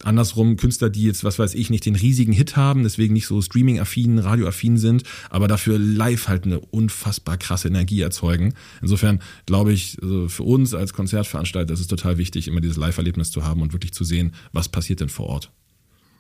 andersrum 0.05 0.57
Künstler, 0.57 0.91
die 0.91 1.05
jetzt, 1.05 1.25
was 1.25 1.39
weiß 1.39 1.55
ich, 1.55 1.71
nicht 1.71 1.87
den 1.87 1.97
riesigen 1.97 2.33
Hit 2.33 2.57
haben, 2.57 2.83
deswegen 2.83 3.15
nicht 3.15 3.27
so 3.27 3.41
Streaming-affin, 3.41 4.19
Radio-affin 4.19 4.77
sind, 4.77 5.05
aber 5.31 5.49
dafür 5.49 5.79
live 5.79 6.29
halt 6.29 6.45
eine 6.45 6.61
unfassbar 6.61 7.37
krasse 7.37 7.69
Energie 7.69 8.01
erzeugen. 8.01 8.55
Insofern 8.83 9.21
glaube 9.47 9.73
ich, 9.73 9.99
also 10.03 10.29
für 10.29 10.43
uns 10.43 10.75
als 10.75 10.93
Konzertveranstalter 10.93 11.75
ist 11.75 11.81
es 11.81 11.87
total 11.87 12.19
wichtig, 12.19 12.49
immer 12.49 12.61
dieses 12.61 12.77
Live-Erlebnis 12.77 13.31
zu 13.31 13.45
haben 13.45 13.63
und 13.63 13.73
wirklich 13.73 13.93
zu 13.93 14.05
sehen, 14.05 14.33
was 14.53 14.69
passiert 14.69 15.01
denn 15.01 15.09
vor 15.09 15.27
Ort. 15.27 15.53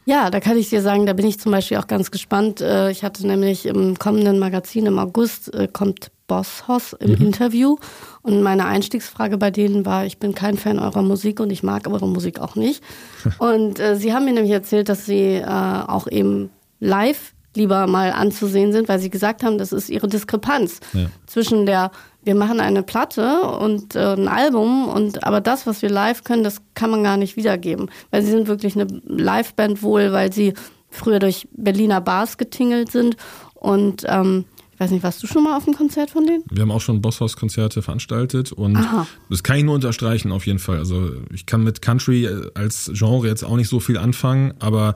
Ja, 0.06 0.30
da 0.30 0.40
kann 0.40 0.56
ich 0.56 0.70
dir 0.70 0.82
sagen, 0.82 1.06
da 1.06 1.12
bin 1.12 1.26
ich 1.26 1.38
zum 1.38 1.52
Beispiel 1.52 1.76
auch 1.76 1.86
ganz 1.86 2.10
gespannt. 2.10 2.60
Äh, 2.60 2.90
ich 2.90 3.04
hatte 3.04 3.26
nämlich 3.26 3.66
im 3.66 3.98
kommenden 3.98 4.38
Magazin 4.38 4.86
im 4.86 4.98
August 4.98 5.52
äh, 5.54 5.68
kommt 5.70 6.10
Boss 6.26 6.68
Hoss 6.68 6.92
im 6.92 7.10
mhm. 7.10 7.26
Interview 7.26 7.76
und 8.22 8.40
meine 8.42 8.66
Einstiegsfrage 8.66 9.36
bei 9.36 9.50
denen 9.50 9.84
war, 9.84 10.06
ich 10.06 10.18
bin 10.18 10.32
kein 10.32 10.56
Fan 10.56 10.78
eurer 10.78 11.02
Musik 11.02 11.40
und 11.40 11.50
ich 11.50 11.64
mag 11.64 11.88
eure 11.88 12.06
Musik 12.06 12.38
auch 12.38 12.54
nicht. 12.54 12.82
und 13.38 13.80
äh, 13.80 13.96
sie 13.96 14.14
haben 14.14 14.24
mir 14.24 14.32
nämlich 14.32 14.52
erzählt, 14.52 14.88
dass 14.88 15.06
sie 15.06 15.34
äh, 15.34 15.44
auch 15.44 16.06
eben 16.06 16.50
live 16.78 17.34
lieber 17.54 17.86
mal 17.86 18.12
anzusehen 18.12 18.72
sind, 18.72 18.88
weil 18.88 19.00
sie 19.00 19.10
gesagt 19.10 19.42
haben, 19.42 19.58
das 19.58 19.72
ist 19.72 19.88
ihre 19.88 20.08
Diskrepanz 20.08 20.80
ja. 20.92 21.06
zwischen 21.26 21.66
der 21.66 21.90
wir 22.22 22.34
machen 22.34 22.60
eine 22.60 22.82
Platte 22.82 23.40
und 23.40 23.94
äh, 23.94 24.12
ein 24.12 24.28
Album 24.28 24.88
und 24.88 25.24
aber 25.24 25.40
das, 25.40 25.66
was 25.66 25.82
wir 25.82 25.88
live 25.88 26.24
können, 26.24 26.44
das 26.44 26.60
kann 26.74 26.90
man 26.90 27.02
gar 27.02 27.16
nicht 27.16 27.36
wiedergeben, 27.36 27.90
weil 28.10 28.22
sie 28.22 28.30
sind 28.30 28.46
wirklich 28.46 28.74
eine 28.78 28.86
Liveband 29.04 29.82
wohl, 29.82 30.12
weil 30.12 30.32
sie 30.32 30.54
früher 30.90 31.18
durch 31.18 31.48
Berliner 31.52 32.00
Bars 32.00 32.36
getingelt 32.36 32.90
sind 32.92 33.16
und 33.54 34.04
ähm, 34.06 34.44
ich 34.72 34.80
weiß 34.80 34.92
nicht, 34.92 35.02
warst 35.02 35.22
du 35.22 35.26
schon 35.26 35.44
mal 35.44 35.58
auf 35.58 35.66
einem 35.66 35.76
Konzert 35.76 36.10
von 36.10 36.26
denen? 36.26 36.42
Wir 36.50 36.62
haben 36.62 36.70
auch 36.70 36.80
schon 36.80 37.02
Bosshaus-Konzerte 37.02 37.82
veranstaltet 37.82 38.50
und 38.50 38.76
Aha. 38.76 39.06
das 39.28 39.42
kann 39.42 39.56
ich 39.56 39.64
nur 39.64 39.74
unterstreichen 39.74 40.32
auf 40.32 40.46
jeden 40.46 40.58
Fall. 40.58 40.78
Also 40.78 41.12
ich 41.34 41.44
kann 41.44 41.62
mit 41.62 41.82
Country 41.82 42.28
als 42.54 42.90
Genre 42.94 43.28
jetzt 43.28 43.44
auch 43.44 43.56
nicht 43.56 43.68
so 43.68 43.78
viel 43.80 43.98
anfangen, 43.98 44.54
aber 44.58 44.94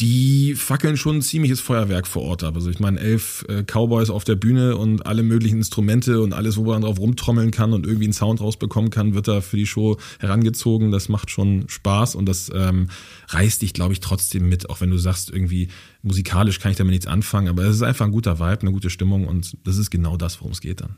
die 0.00 0.54
fackeln 0.54 0.96
schon 0.96 1.16
ein 1.16 1.22
ziemliches 1.22 1.60
Feuerwerk 1.60 2.06
vor 2.06 2.22
Ort 2.22 2.44
ab. 2.44 2.54
Also 2.54 2.70
ich 2.70 2.78
meine, 2.78 3.00
elf 3.00 3.44
äh, 3.48 3.64
Cowboys 3.64 4.10
auf 4.10 4.22
der 4.22 4.36
Bühne 4.36 4.76
und 4.76 5.04
alle 5.06 5.24
möglichen 5.24 5.56
Instrumente 5.56 6.20
und 6.20 6.32
alles, 6.32 6.56
wo 6.56 6.64
man 6.64 6.82
drauf 6.82 7.00
rumtrommeln 7.00 7.50
kann 7.50 7.72
und 7.72 7.84
irgendwie 7.84 8.04
einen 8.04 8.12
Sound 8.12 8.40
rausbekommen 8.40 8.90
kann, 8.90 9.14
wird 9.14 9.26
da 9.26 9.40
für 9.40 9.56
die 9.56 9.66
Show 9.66 9.96
herangezogen. 10.20 10.92
Das 10.92 11.08
macht 11.08 11.30
schon 11.30 11.68
Spaß 11.68 12.14
und 12.14 12.26
das 12.26 12.50
ähm, 12.54 12.88
reißt 13.28 13.62
dich, 13.62 13.72
glaube 13.72 13.92
ich, 13.92 14.00
trotzdem 14.00 14.48
mit, 14.48 14.70
auch 14.70 14.80
wenn 14.80 14.90
du 14.90 14.98
sagst, 14.98 15.30
irgendwie 15.30 15.68
musikalisch 16.02 16.60
kann 16.60 16.70
ich 16.70 16.78
damit 16.78 16.92
nichts 16.92 17.06
anfangen, 17.06 17.48
aber 17.48 17.64
es 17.64 17.76
ist 17.76 17.82
einfach 17.82 18.06
ein 18.06 18.12
guter 18.12 18.38
Vibe, 18.38 18.62
eine 18.62 18.72
gute 18.72 18.90
Stimmung 18.90 19.26
und 19.26 19.56
das 19.64 19.78
ist 19.78 19.90
genau 19.90 20.16
das, 20.16 20.40
worum 20.40 20.52
es 20.52 20.60
geht 20.60 20.80
dann. 20.80 20.96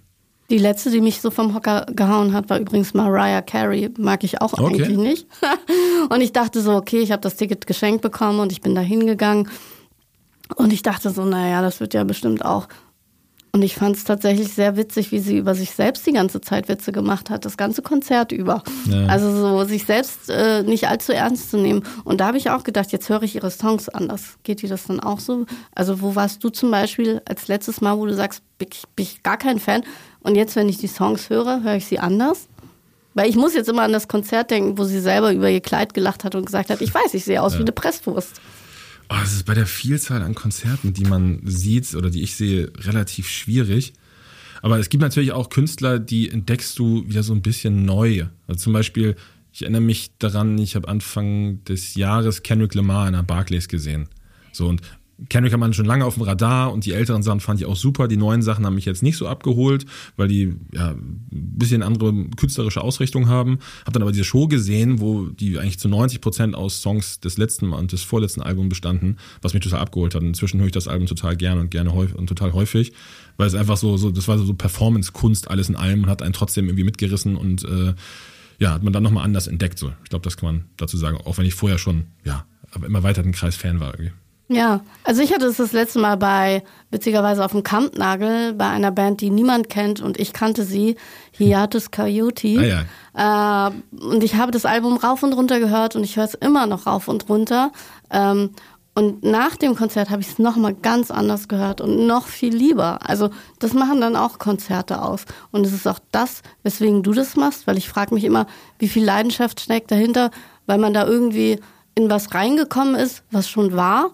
Die 0.51 0.59
letzte, 0.59 0.91
die 0.91 1.01
mich 1.01 1.21
so 1.21 1.31
vom 1.31 1.55
Hocker 1.55 1.87
gehauen 1.95 2.33
hat, 2.33 2.51
war 2.51 2.59
übrigens 2.59 2.93
Mariah 2.93 3.41
Carey. 3.41 3.89
Mag 3.97 4.25
ich 4.25 4.41
auch 4.41 4.53
okay. 4.53 4.65
eigentlich 4.65 4.99
nicht. 4.99 5.27
und 6.11 6.21
ich 6.21 6.33
dachte 6.33 6.61
so, 6.61 6.75
okay, 6.75 6.99
ich 6.99 7.13
habe 7.13 7.23
das 7.23 7.37
Ticket 7.37 7.69
geschenkt 7.69 8.03
bekommen 8.03 8.41
und 8.41 8.51
ich 8.51 8.61
bin 8.61 8.75
da 8.75 8.81
hingegangen. 8.81 9.49
Und 10.57 10.73
ich 10.73 10.83
dachte 10.83 11.11
so, 11.11 11.25
naja, 11.25 11.63
das 11.63 11.79
wird 11.79 11.95
ja 11.95 12.03
bestimmt 12.03 12.45
auch. 12.45 12.67
Und 13.53 13.63
ich 13.63 13.75
fand 13.75 13.97
es 13.97 14.05
tatsächlich 14.05 14.53
sehr 14.53 14.77
witzig, 14.77 15.11
wie 15.11 15.19
sie 15.19 15.37
über 15.37 15.57
sich 15.57 15.73
selbst 15.73 16.07
die 16.07 16.13
ganze 16.13 16.41
Zeit 16.41 16.69
Witze 16.69 16.93
gemacht 16.93 17.31
hat, 17.31 17.45
das 17.45 17.57
ganze 17.57 17.83
Konzert 17.83 18.31
über. 18.31 18.63
Ja. 18.87 19.07
Also 19.07 19.35
so 19.35 19.65
sich 19.65 19.85
selbst 19.85 20.31
äh, 20.31 20.63
nicht 20.63 20.87
allzu 20.87 21.13
ernst 21.13 21.51
zu 21.51 21.57
nehmen. 21.57 21.83
Und 22.05 22.21
da 22.21 22.29
habe 22.29 22.39
ich 22.39 22.51
auch 22.51 22.63
gedacht, 22.63 22.93
jetzt 22.93 23.09
höre 23.09 23.25
ich 23.25 23.35
ihre 23.35 23.51
Songs 23.51 23.89
anders. 23.89 24.39
Geht 24.45 24.63
dir 24.63 24.69
das 24.69 24.85
dann 24.85 25.01
auch 25.01 25.19
so? 25.19 25.47
Also 25.75 26.01
wo 26.01 26.15
warst 26.15 26.45
du 26.45 26.51
zum 26.51 26.71
Beispiel 26.71 27.23
als 27.25 27.49
letztes 27.49 27.81
Mal, 27.81 27.99
wo 27.99 28.07
du 28.07 28.15
sagst, 28.15 28.43
bin 28.59 28.69
ich, 28.71 28.83
bin 28.95 29.05
ich 29.05 29.23
gar 29.25 29.37
kein 29.37 29.59
Fan? 29.59 29.83
Und 30.21 30.37
jetzt, 30.37 30.55
wenn 30.55 30.69
ich 30.69 30.79
die 30.79 30.87
Songs 30.87 31.29
höre, 31.29 31.65
höre 31.65 31.75
ich 31.75 31.87
sie 31.87 31.99
anders. 31.99 32.47
Weil 33.15 33.29
ich 33.29 33.35
muss 33.35 33.55
jetzt 33.55 33.69
immer 33.69 33.83
an 33.83 33.93
das 33.93 34.07
Konzert 34.07 34.53
denken, 34.53 34.79
wo 34.79 34.85
sie 34.85 35.01
selber 35.01 35.33
über 35.33 35.51
ihr 35.51 35.61
Kleid 35.61 35.95
gelacht 35.95 36.23
hat 36.23 36.37
und 36.37 36.47
gesagt 36.47 36.71
hat, 36.71 36.81
ich 36.81 36.95
weiß, 36.95 37.15
ich 37.15 37.25
sehe 37.25 37.43
aus 37.43 37.55
ja. 37.55 37.59
wie 37.59 37.65
eine 37.65 37.73
Presswurst. 37.73 38.41
Oh, 39.13 39.17
das 39.19 39.33
ist 39.33 39.45
bei 39.45 39.55
der 39.55 39.67
Vielzahl 39.67 40.23
an 40.23 40.37
Konzerten, 40.37 40.93
die 40.93 41.05
man 41.05 41.41
sieht 41.45 41.97
oder 41.97 42.11
die 42.11 42.23
ich 42.23 42.37
sehe, 42.37 42.71
relativ 42.77 43.29
schwierig. 43.29 43.93
Aber 44.63 44.79
es 44.79 44.89
gibt 44.89 45.03
natürlich 45.03 45.33
auch 45.33 45.51
Künstler, 45.51 45.99
die 45.99 46.31
entdeckst 46.31 46.79
du 46.79 47.05
wieder 47.09 47.25
so 47.25 47.33
ein 47.33 47.43
bisschen 47.43 47.85
neu. 47.85 48.27
Also 48.47 48.61
zum 48.61 48.73
Beispiel, 48.73 49.17
ich 49.53 49.63
erinnere 49.63 49.81
mich 49.81 50.13
daran, 50.21 50.57
ich 50.59 50.77
habe 50.77 50.87
Anfang 50.87 51.65
des 51.65 51.97
Jahres 51.97 52.45
Kendrick 52.45 52.75
Lamar 52.75 53.09
in 53.09 53.15
der 53.15 53.25
Barclays 53.25 53.67
gesehen. 53.67 54.09
So 54.53 54.69
und 54.69 54.81
Kendrick 55.29 55.53
hat 55.53 55.61
man 55.61 55.73
schon 55.73 55.87
lange 55.87 56.05
auf 56.05 56.15
dem 56.15 56.23
Radar 56.23 56.73
und 56.73 56.87
die 56.87 56.93
älteren 56.93 57.23
Sachen 57.23 57.41
fand 57.41 57.61
ich 57.61 57.67
auch 57.67 57.77
super. 57.77 58.09
Die 58.09 58.17
neuen 58.17 58.43
Sachen 58.43 58.65
haben 58.65 58.75
mich 58.75 58.85
jetzt 58.85 59.03
nicht 59.03 59.17
so 59.17 59.29
abgeholt, 59.29 59.87
weil 60.17 60.29
die 60.29 60.55
ja 60.73 60.91
ein 60.91 61.29
bisschen 61.31 61.83
andere 61.83 62.13
künstlerische 62.37 62.81
Ausrichtung 62.81 63.29
haben. 63.29 63.59
Hab 63.85 63.93
dann 63.93 64.03
aber 64.03 64.13
diese 64.13 64.25
Show 64.25 64.49
gesehen, 64.49 65.01
wo 65.01 65.27
die 65.27 65.59
eigentlich 65.59 65.79
zu 65.79 65.89
90 65.89 66.21
Prozent 66.21 66.55
aus 66.55 66.81
Songs 66.81 67.21
des 67.21 67.39
letzten 67.39 67.73
und 67.73 67.93
des 67.93 68.03
vorletzten 68.03 68.43
Albums 68.43 68.71
bestanden, 68.71 69.19
was 69.43 69.55
mich 69.55 69.63
total 69.63 69.81
abgeholt 69.81 70.15
hat. 70.15 70.23
Inzwischen 70.23 70.61
höre 70.61 70.67
ich 70.67 70.73
das 70.73 70.89
Album 70.89 71.07
total 71.07 71.37
gern 71.37 71.59
und 71.59 71.71
gerne 71.71 71.91
und 71.91 72.27
total 72.29 72.53
häufig, 72.53 72.93
weil 73.37 73.47
es 73.47 73.55
einfach 73.55 73.77
so, 73.77 73.97
so 73.97 74.11
das 74.11 74.29
war 74.29 74.39
so 74.39 74.55
Performance-Kunst 74.55 75.51
alles 75.51 75.69
in 75.69 75.77
allem 75.77 76.05
und 76.05 76.11
hat 76.11 76.23
einen 76.23 76.33
trotzdem 76.33 76.67
irgendwie 76.67 76.85
mitgerissen 76.85 77.37
und 77.37 77.65
äh, 77.65 77.95
ja, 78.59 78.73
hat 78.73 78.83
man 78.83 78.93
dann 78.93 79.03
nochmal 79.03 79.25
anders 79.25 79.49
entdeckt. 79.49 79.79
So. 79.79 79.93
Ich 80.05 80.11
glaube, 80.11 80.23
das 80.23 80.37
kann 80.37 80.55
man 80.55 80.65
dazu 80.77 80.97
sagen, 80.97 81.17
auch 81.17 81.39
wenn 81.39 81.47
ich 81.47 81.55
vorher 81.55 81.79
schon, 81.79 82.05
ja, 82.25 82.47
aber 82.71 82.87
immer 82.87 83.03
weiter 83.03 83.23
den 83.23 83.33
Kreis 83.33 83.57
Fan 83.57 83.81
war 83.81 83.95
irgendwie. 83.95 84.13
Ja, 84.53 84.81
also 85.05 85.23
ich 85.23 85.33
hatte 85.33 85.47
es 85.47 85.59
das 85.59 85.71
letzte 85.71 86.01
Mal 86.01 86.17
bei, 86.17 86.65
witzigerweise 86.91 87.45
auf 87.45 87.53
dem 87.53 87.63
Kampnagel, 87.63 88.53
bei 88.53 88.67
einer 88.67 88.91
Band, 88.91 89.21
die 89.21 89.31
niemand 89.31 89.69
kennt 89.69 90.01
und 90.01 90.19
ich 90.19 90.33
kannte 90.33 90.65
sie, 90.65 90.97
Hiatus 91.31 91.93
Coyote. 91.93 92.59
Ah, 92.59 92.85
ja. 93.15 93.69
äh, 93.69 94.05
und 94.05 94.25
ich 94.25 94.35
habe 94.35 94.51
das 94.51 94.65
Album 94.65 94.97
rauf 94.97 95.23
und 95.23 95.35
runter 95.35 95.61
gehört 95.61 95.95
und 95.95 96.03
ich 96.03 96.17
höre 96.17 96.25
es 96.25 96.35
immer 96.35 96.67
noch 96.67 96.89
rauf 96.89 97.07
und 97.07 97.29
runter. 97.29 97.71
Ähm, 98.11 98.51
und 98.97 99.23
nach 99.23 99.55
dem 99.55 99.77
Konzert 99.77 100.11
habe 100.11 100.21
ich 100.21 100.31
es 100.31 100.41
nochmal 100.41 100.75
ganz 100.75 101.13
anders 101.13 101.47
gehört 101.47 101.81
und 101.81 102.09
noch 102.09 102.27
viel 102.27 102.53
lieber. 102.53 102.99
Also 103.09 103.31
das 103.61 103.73
machen 103.73 104.01
dann 104.01 104.17
auch 104.17 104.41
Konzerte 104.41 105.01
aus. 105.01 105.27
Und 105.53 105.65
es 105.65 105.73
ist 105.73 105.87
auch 105.87 106.01
das, 106.11 106.43
weswegen 106.65 107.05
du 107.05 107.13
das 107.13 107.37
machst, 107.37 107.69
weil 107.69 107.79
ich 107.79 107.89
frage 107.89 108.13
mich 108.13 108.25
immer, 108.25 108.49
wie 108.81 108.89
viel 108.89 109.05
Leidenschaft 109.05 109.61
steckt 109.61 109.93
dahinter, 109.93 110.33
weil 110.67 110.79
man 110.79 110.93
da 110.93 111.07
irgendwie 111.07 111.61
in 111.95 112.11
was 112.11 112.35
reingekommen 112.35 112.97
ist, 112.97 113.23
was 113.31 113.49
schon 113.49 113.77
war 113.77 114.11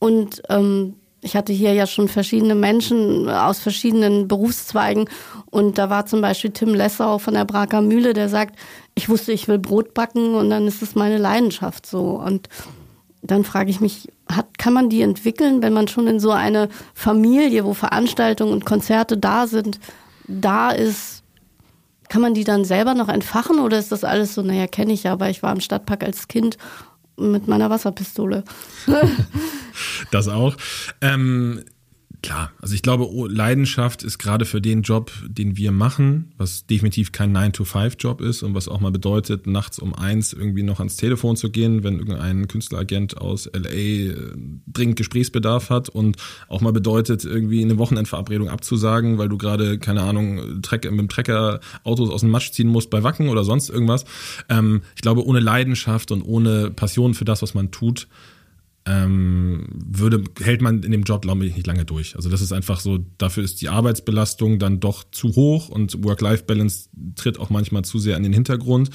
und 0.00 0.42
ähm, 0.48 0.96
ich 1.22 1.36
hatte 1.36 1.52
hier 1.52 1.74
ja 1.74 1.86
schon 1.86 2.08
verschiedene 2.08 2.54
Menschen 2.54 3.28
aus 3.28 3.60
verschiedenen 3.60 4.26
Berufszweigen. 4.26 5.08
Und 5.50 5.78
da 5.78 5.90
war 5.90 6.06
zum 6.06 6.22
Beispiel 6.22 6.50
Tim 6.50 6.74
Lessau 6.74 7.18
von 7.18 7.34
der 7.34 7.44
Braker 7.44 7.82
Mühle, 7.82 8.14
der 8.14 8.28
sagt, 8.28 8.58
ich 8.94 9.08
wusste, 9.08 9.32
ich 9.32 9.46
will 9.46 9.58
Brot 9.58 9.94
backen 9.94 10.34
und 10.34 10.50
dann 10.50 10.66
ist 10.66 10.82
es 10.82 10.94
meine 10.94 11.18
Leidenschaft 11.18 11.86
so. 11.86 12.18
Und 12.18 12.48
dann 13.22 13.44
frage 13.44 13.70
ich 13.70 13.80
mich, 13.80 14.08
hat, 14.30 14.58
kann 14.58 14.72
man 14.72 14.88
die 14.88 15.02
entwickeln, 15.02 15.62
wenn 15.62 15.74
man 15.74 15.88
schon 15.88 16.06
in 16.06 16.20
so 16.20 16.30
eine 16.30 16.68
Familie, 16.94 17.64
wo 17.64 17.74
Veranstaltungen 17.74 18.52
und 18.52 18.64
Konzerte 18.64 19.18
da 19.18 19.46
sind, 19.46 19.78
da 20.26 20.70
ist, 20.70 21.22
kann 22.08 22.22
man 22.22 22.32
die 22.32 22.44
dann 22.44 22.64
selber 22.64 22.94
noch 22.94 23.08
entfachen 23.08 23.58
oder 23.58 23.78
ist 23.78 23.92
das 23.92 24.04
alles 24.04 24.34
so, 24.34 24.42
naja, 24.42 24.66
kenne 24.66 24.92
ich 24.92 25.02
ja, 25.02 25.12
aber 25.12 25.28
ich 25.28 25.42
war 25.42 25.52
im 25.52 25.60
Stadtpark 25.60 26.02
als 26.02 26.28
Kind 26.28 26.56
mit 27.20 27.48
meiner 27.48 27.70
Wasserpistole. 27.70 28.44
das 30.10 30.28
auch. 30.28 30.56
Ähm, 31.00 31.64
Klar, 32.22 32.52
also 32.60 32.74
ich 32.74 32.82
glaube, 32.82 33.08
Leidenschaft 33.28 34.02
ist 34.02 34.18
gerade 34.18 34.44
für 34.44 34.60
den 34.60 34.82
Job, 34.82 35.10
den 35.26 35.56
wir 35.56 35.72
machen, 35.72 36.32
was 36.36 36.66
definitiv 36.66 37.12
kein 37.12 37.34
9-to-5-Job 37.34 38.20
ist 38.20 38.42
und 38.42 38.54
was 38.54 38.68
auch 38.68 38.80
mal 38.80 38.92
bedeutet, 38.92 39.46
nachts 39.46 39.78
um 39.78 39.94
eins 39.94 40.34
irgendwie 40.34 40.62
noch 40.62 40.80
ans 40.80 40.96
Telefon 40.96 41.36
zu 41.36 41.50
gehen, 41.50 41.82
wenn 41.82 41.98
irgendein 41.98 42.46
Künstleragent 42.46 43.16
aus 43.16 43.48
LA 43.54 43.70
äh, 43.70 44.14
dringend 44.66 44.96
Gesprächsbedarf 44.96 45.70
hat 45.70 45.88
und 45.88 46.18
auch 46.48 46.60
mal 46.60 46.74
bedeutet, 46.74 47.24
irgendwie 47.24 47.62
eine 47.62 47.78
Wochenendverabredung 47.78 48.50
abzusagen, 48.50 49.16
weil 49.16 49.30
du 49.30 49.38
gerade, 49.38 49.78
keine 49.78 50.02
Ahnung, 50.02 50.60
Treck, 50.60 50.84
mit 50.90 51.00
dem 51.00 51.08
Trecker 51.08 51.60
Autos 51.84 52.10
aus 52.10 52.20
dem 52.20 52.30
Matsch 52.30 52.52
ziehen 52.52 52.68
musst 52.68 52.90
bei 52.90 53.02
Wacken 53.02 53.30
oder 53.30 53.44
sonst 53.44 53.70
irgendwas. 53.70 54.04
Ähm, 54.50 54.82
ich 54.94 55.00
glaube, 55.00 55.24
ohne 55.24 55.40
Leidenschaft 55.40 56.12
und 56.12 56.20
ohne 56.20 56.70
Passion 56.70 57.14
für 57.14 57.24
das, 57.24 57.40
was 57.40 57.54
man 57.54 57.70
tut, 57.70 58.08
ähm, 58.86 59.66
würde, 59.72 60.24
hält 60.40 60.62
man 60.62 60.82
in 60.82 60.90
dem 60.90 61.02
Job, 61.02 61.22
glaube 61.22 61.44
ich, 61.44 61.54
nicht 61.54 61.66
lange 61.66 61.84
durch. 61.84 62.16
Also 62.16 62.30
das 62.30 62.40
ist 62.40 62.52
einfach 62.52 62.80
so, 62.80 62.98
dafür 63.18 63.44
ist 63.44 63.60
die 63.60 63.68
Arbeitsbelastung 63.68 64.58
dann 64.58 64.80
doch 64.80 65.04
zu 65.10 65.34
hoch 65.34 65.68
und 65.68 66.02
Work-Life-Balance 66.02 66.88
tritt 67.14 67.38
auch 67.38 67.50
manchmal 67.50 67.84
zu 67.84 67.98
sehr 67.98 68.16
in 68.16 68.22
den 68.22 68.32
Hintergrund, 68.32 68.90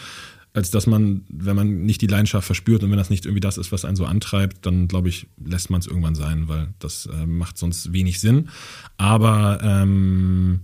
als 0.53 0.71
dass 0.71 0.87
man, 0.87 1.25
wenn 1.29 1.55
man 1.55 1.85
nicht 1.85 2.01
die 2.01 2.07
Leidenschaft 2.07 2.45
verspürt 2.45 2.83
und 2.83 2.89
wenn 2.89 2.97
das 2.97 3.09
nicht 3.09 3.25
irgendwie 3.25 3.41
das 3.41 3.57
ist, 3.57 3.71
was 3.71 3.85
einen 3.85 3.95
so 3.95 4.05
antreibt, 4.05 4.65
dann 4.65 4.87
glaube 4.87 5.09
ich, 5.09 5.27
lässt 5.43 5.69
man 5.69 5.81
es 5.81 5.87
irgendwann 5.87 6.15
sein, 6.15 6.47
weil 6.47 6.73
das 6.79 7.07
äh, 7.07 7.25
macht 7.25 7.57
sonst 7.57 7.93
wenig 7.93 8.19
Sinn. 8.19 8.49
Aber 8.97 9.59
ähm, 9.61 10.61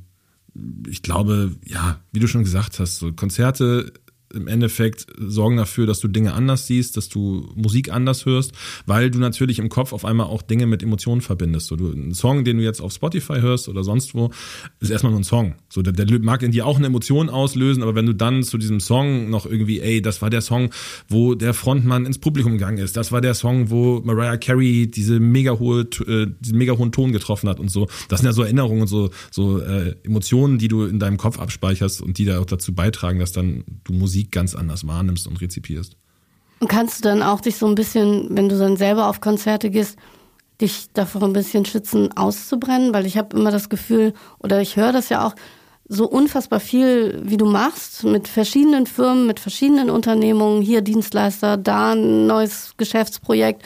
ich 0.89 1.01
glaube, 1.03 1.55
ja, 1.65 1.99
wie 2.11 2.19
du 2.19 2.27
schon 2.27 2.43
gesagt 2.43 2.79
hast, 2.79 2.97
so 2.97 3.13
Konzerte 3.13 3.93
im 4.33 4.47
Endeffekt 4.47 5.07
sorgen 5.17 5.57
dafür, 5.57 5.85
dass 5.85 5.99
du 5.99 6.07
Dinge 6.07 6.33
anders 6.33 6.67
siehst, 6.67 6.97
dass 6.97 7.09
du 7.09 7.49
Musik 7.55 7.91
anders 7.91 8.25
hörst, 8.25 8.53
weil 8.85 9.11
du 9.11 9.19
natürlich 9.19 9.59
im 9.59 9.69
Kopf 9.69 9.93
auf 9.93 10.05
einmal 10.05 10.27
auch 10.27 10.41
Dinge 10.41 10.65
mit 10.65 10.83
Emotionen 10.83 11.21
verbindest. 11.21 11.67
So, 11.67 11.75
du, 11.75 11.91
ein 11.91 12.13
Song, 12.13 12.43
den 12.43 12.57
du 12.57 12.63
jetzt 12.63 12.81
auf 12.81 12.93
Spotify 12.93 13.41
hörst 13.41 13.69
oder 13.69 13.83
sonst 13.83 14.15
wo, 14.15 14.31
ist 14.79 14.89
erstmal 14.89 15.11
nur 15.11 15.21
ein 15.21 15.25
Song. 15.25 15.55
So, 15.69 15.81
der, 15.81 15.93
der 15.93 16.19
mag 16.19 16.43
in 16.43 16.51
dir 16.51 16.65
auch 16.65 16.77
eine 16.77 16.87
Emotion 16.87 17.29
auslösen, 17.29 17.83
aber 17.83 17.95
wenn 17.95 18.05
du 18.05 18.13
dann 18.13 18.43
zu 18.43 18.57
diesem 18.57 18.79
Song 18.79 19.29
noch 19.29 19.45
irgendwie, 19.45 19.79
ey, 19.79 20.01
das 20.01 20.21
war 20.21 20.29
der 20.29 20.41
Song, 20.41 20.69
wo 21.07 21.35
der 21.35 21.53
Frontmann 21.53 22.05
ins 22.05 22.17
Publikum 22.17 22.53
gegangen 22.53 22.77
ist, 22.77 22.97
das 22.97 23.11
war 23.11 23.21
der 23.21 23.33
Song, 23.33 23.69
wo 23.69 24.01
Mariah 24.03 24.37
Carey 24.37 24.89
diese 24.89 25.19
mega 25.19 25.57
hohe, 25.59 25.81
äh, 25.81 26.27
diesen 26.39 26.57
mega 26.57 26.77
hohen 26.77 26.91
Ton 26.91 27.11
getroffen 27.11 27.49
hat 27.49 27.59
und 27.59 27.69
so. 27.69 27.87
Das 28.09 28.19
sind 28.19 28.27
ja 28.27 28.33
so 28.33 28.43
Erinnerungen 28.43 28.81
und 28.81 28.87
so, 28.87 29.09
so 29.31 29.59
äh, 29.59 29.95
Emotionen, 30.03 30.57
die 30.57 30.67
du 30.67 30.85
in 30.85 30.99
deinem 30.99 31.17
Kopf 31.17 31.39
abspeicherst 31.39 32.01
und 32.01 32.17
die 32.17 32.25
da 32.25 32.39
auch 32.39 32.45
dazu 32.45 32.73
beitragen, 32.73 33.19
dass 33.19 33.31
dann 33.31 33.63
du 33.83 33.93
Musik 33.93 34.20
Musik 34.21 34.31
ganz 34.31 34.55
anders 34.55 34.85
wahrnimmst 34.85 35.27
und 35.27 35.41
rezipierst. 35.41 35.95
Und 36.59 36.67
kannst 36.67 36.99
du 36.99 37.09
dann 37.09 37.23
auch 37.23 37.41
dich 37.41 37.57
so 37.57 37.65
ein 37.65 37.75
bisschen, 37.75 38.27
wenn 38.29 38.49
du 38.49 38.57
dann 38.57 38.77
selber 38.77 39.07
auf 39.07 39.19
Konzerte 39.19 39.71
gehst, 39.71 39.97
dich 40.59 40.91
davor 40.93 41.23
ein 41.23 41.33
bisschen 41.33 41.65
schützen, 41.65 42.15
auszubrennen? 42.15 42.93
Weil 42.93 43.07
ich 43.07 43.17
habe 43.17 43.35
immer 43.35 43.49
das 43.49 43.69
Gefühl, 43.69 44.13
oder 44.39 44.61
ich 44.61 44.75
höre 44.75 44.93
das 44.93 45.09
ja 45.09 45.25
auch, 45.25 45.33
so 45.87 46.07
unfassbar 46.07 46.59
viel, 46.59 47.19
wie 47.25 47.35
du 47.35 47.45
machst, 47.45 48.03
mit 48.03 48.27
verschiedenen 48.27 48.85
Firmen, 48.85 49.25
mit 49.25 49.39
verschiedenen 49.39 49.89
Unternehmungen, 49.89 50.61
hier 50.61 50.81
Dienstleister, 50.81 51.57
da 51.57 51.93
ein 51.93 52.27
neues 52.27 52.73
Geschäftsprojekt. 52.77 53.63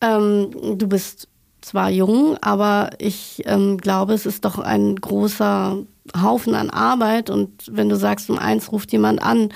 Ähm, 0.00 0.78
du 0.78 0.86
bist 0.86 1.28
zwar 1.64 1.90
jung, 1.90 2.36
aber 2.40 2.90
ich 2.98 3.42
ähm, 3.46 3.78
glaube, 3.78 4.14
es 4.14 4.26
ist 4.26 4.44
doch 4.44 4.58
ein 4.58 4.96
großer 4.96 5.78
Haufen 6.20 6.54
an 6.54 6.70
Arbeit 6.70 7.30
und 7.30 7.50
wenn 7.70 7.88
du 7.88 7.96
sagst, 7.96 8.28
um 8.28 8.38
eins 8.38 8.70
ruft 8.70 8.92
jemand 8.92 9.22
an, 9.22 9.48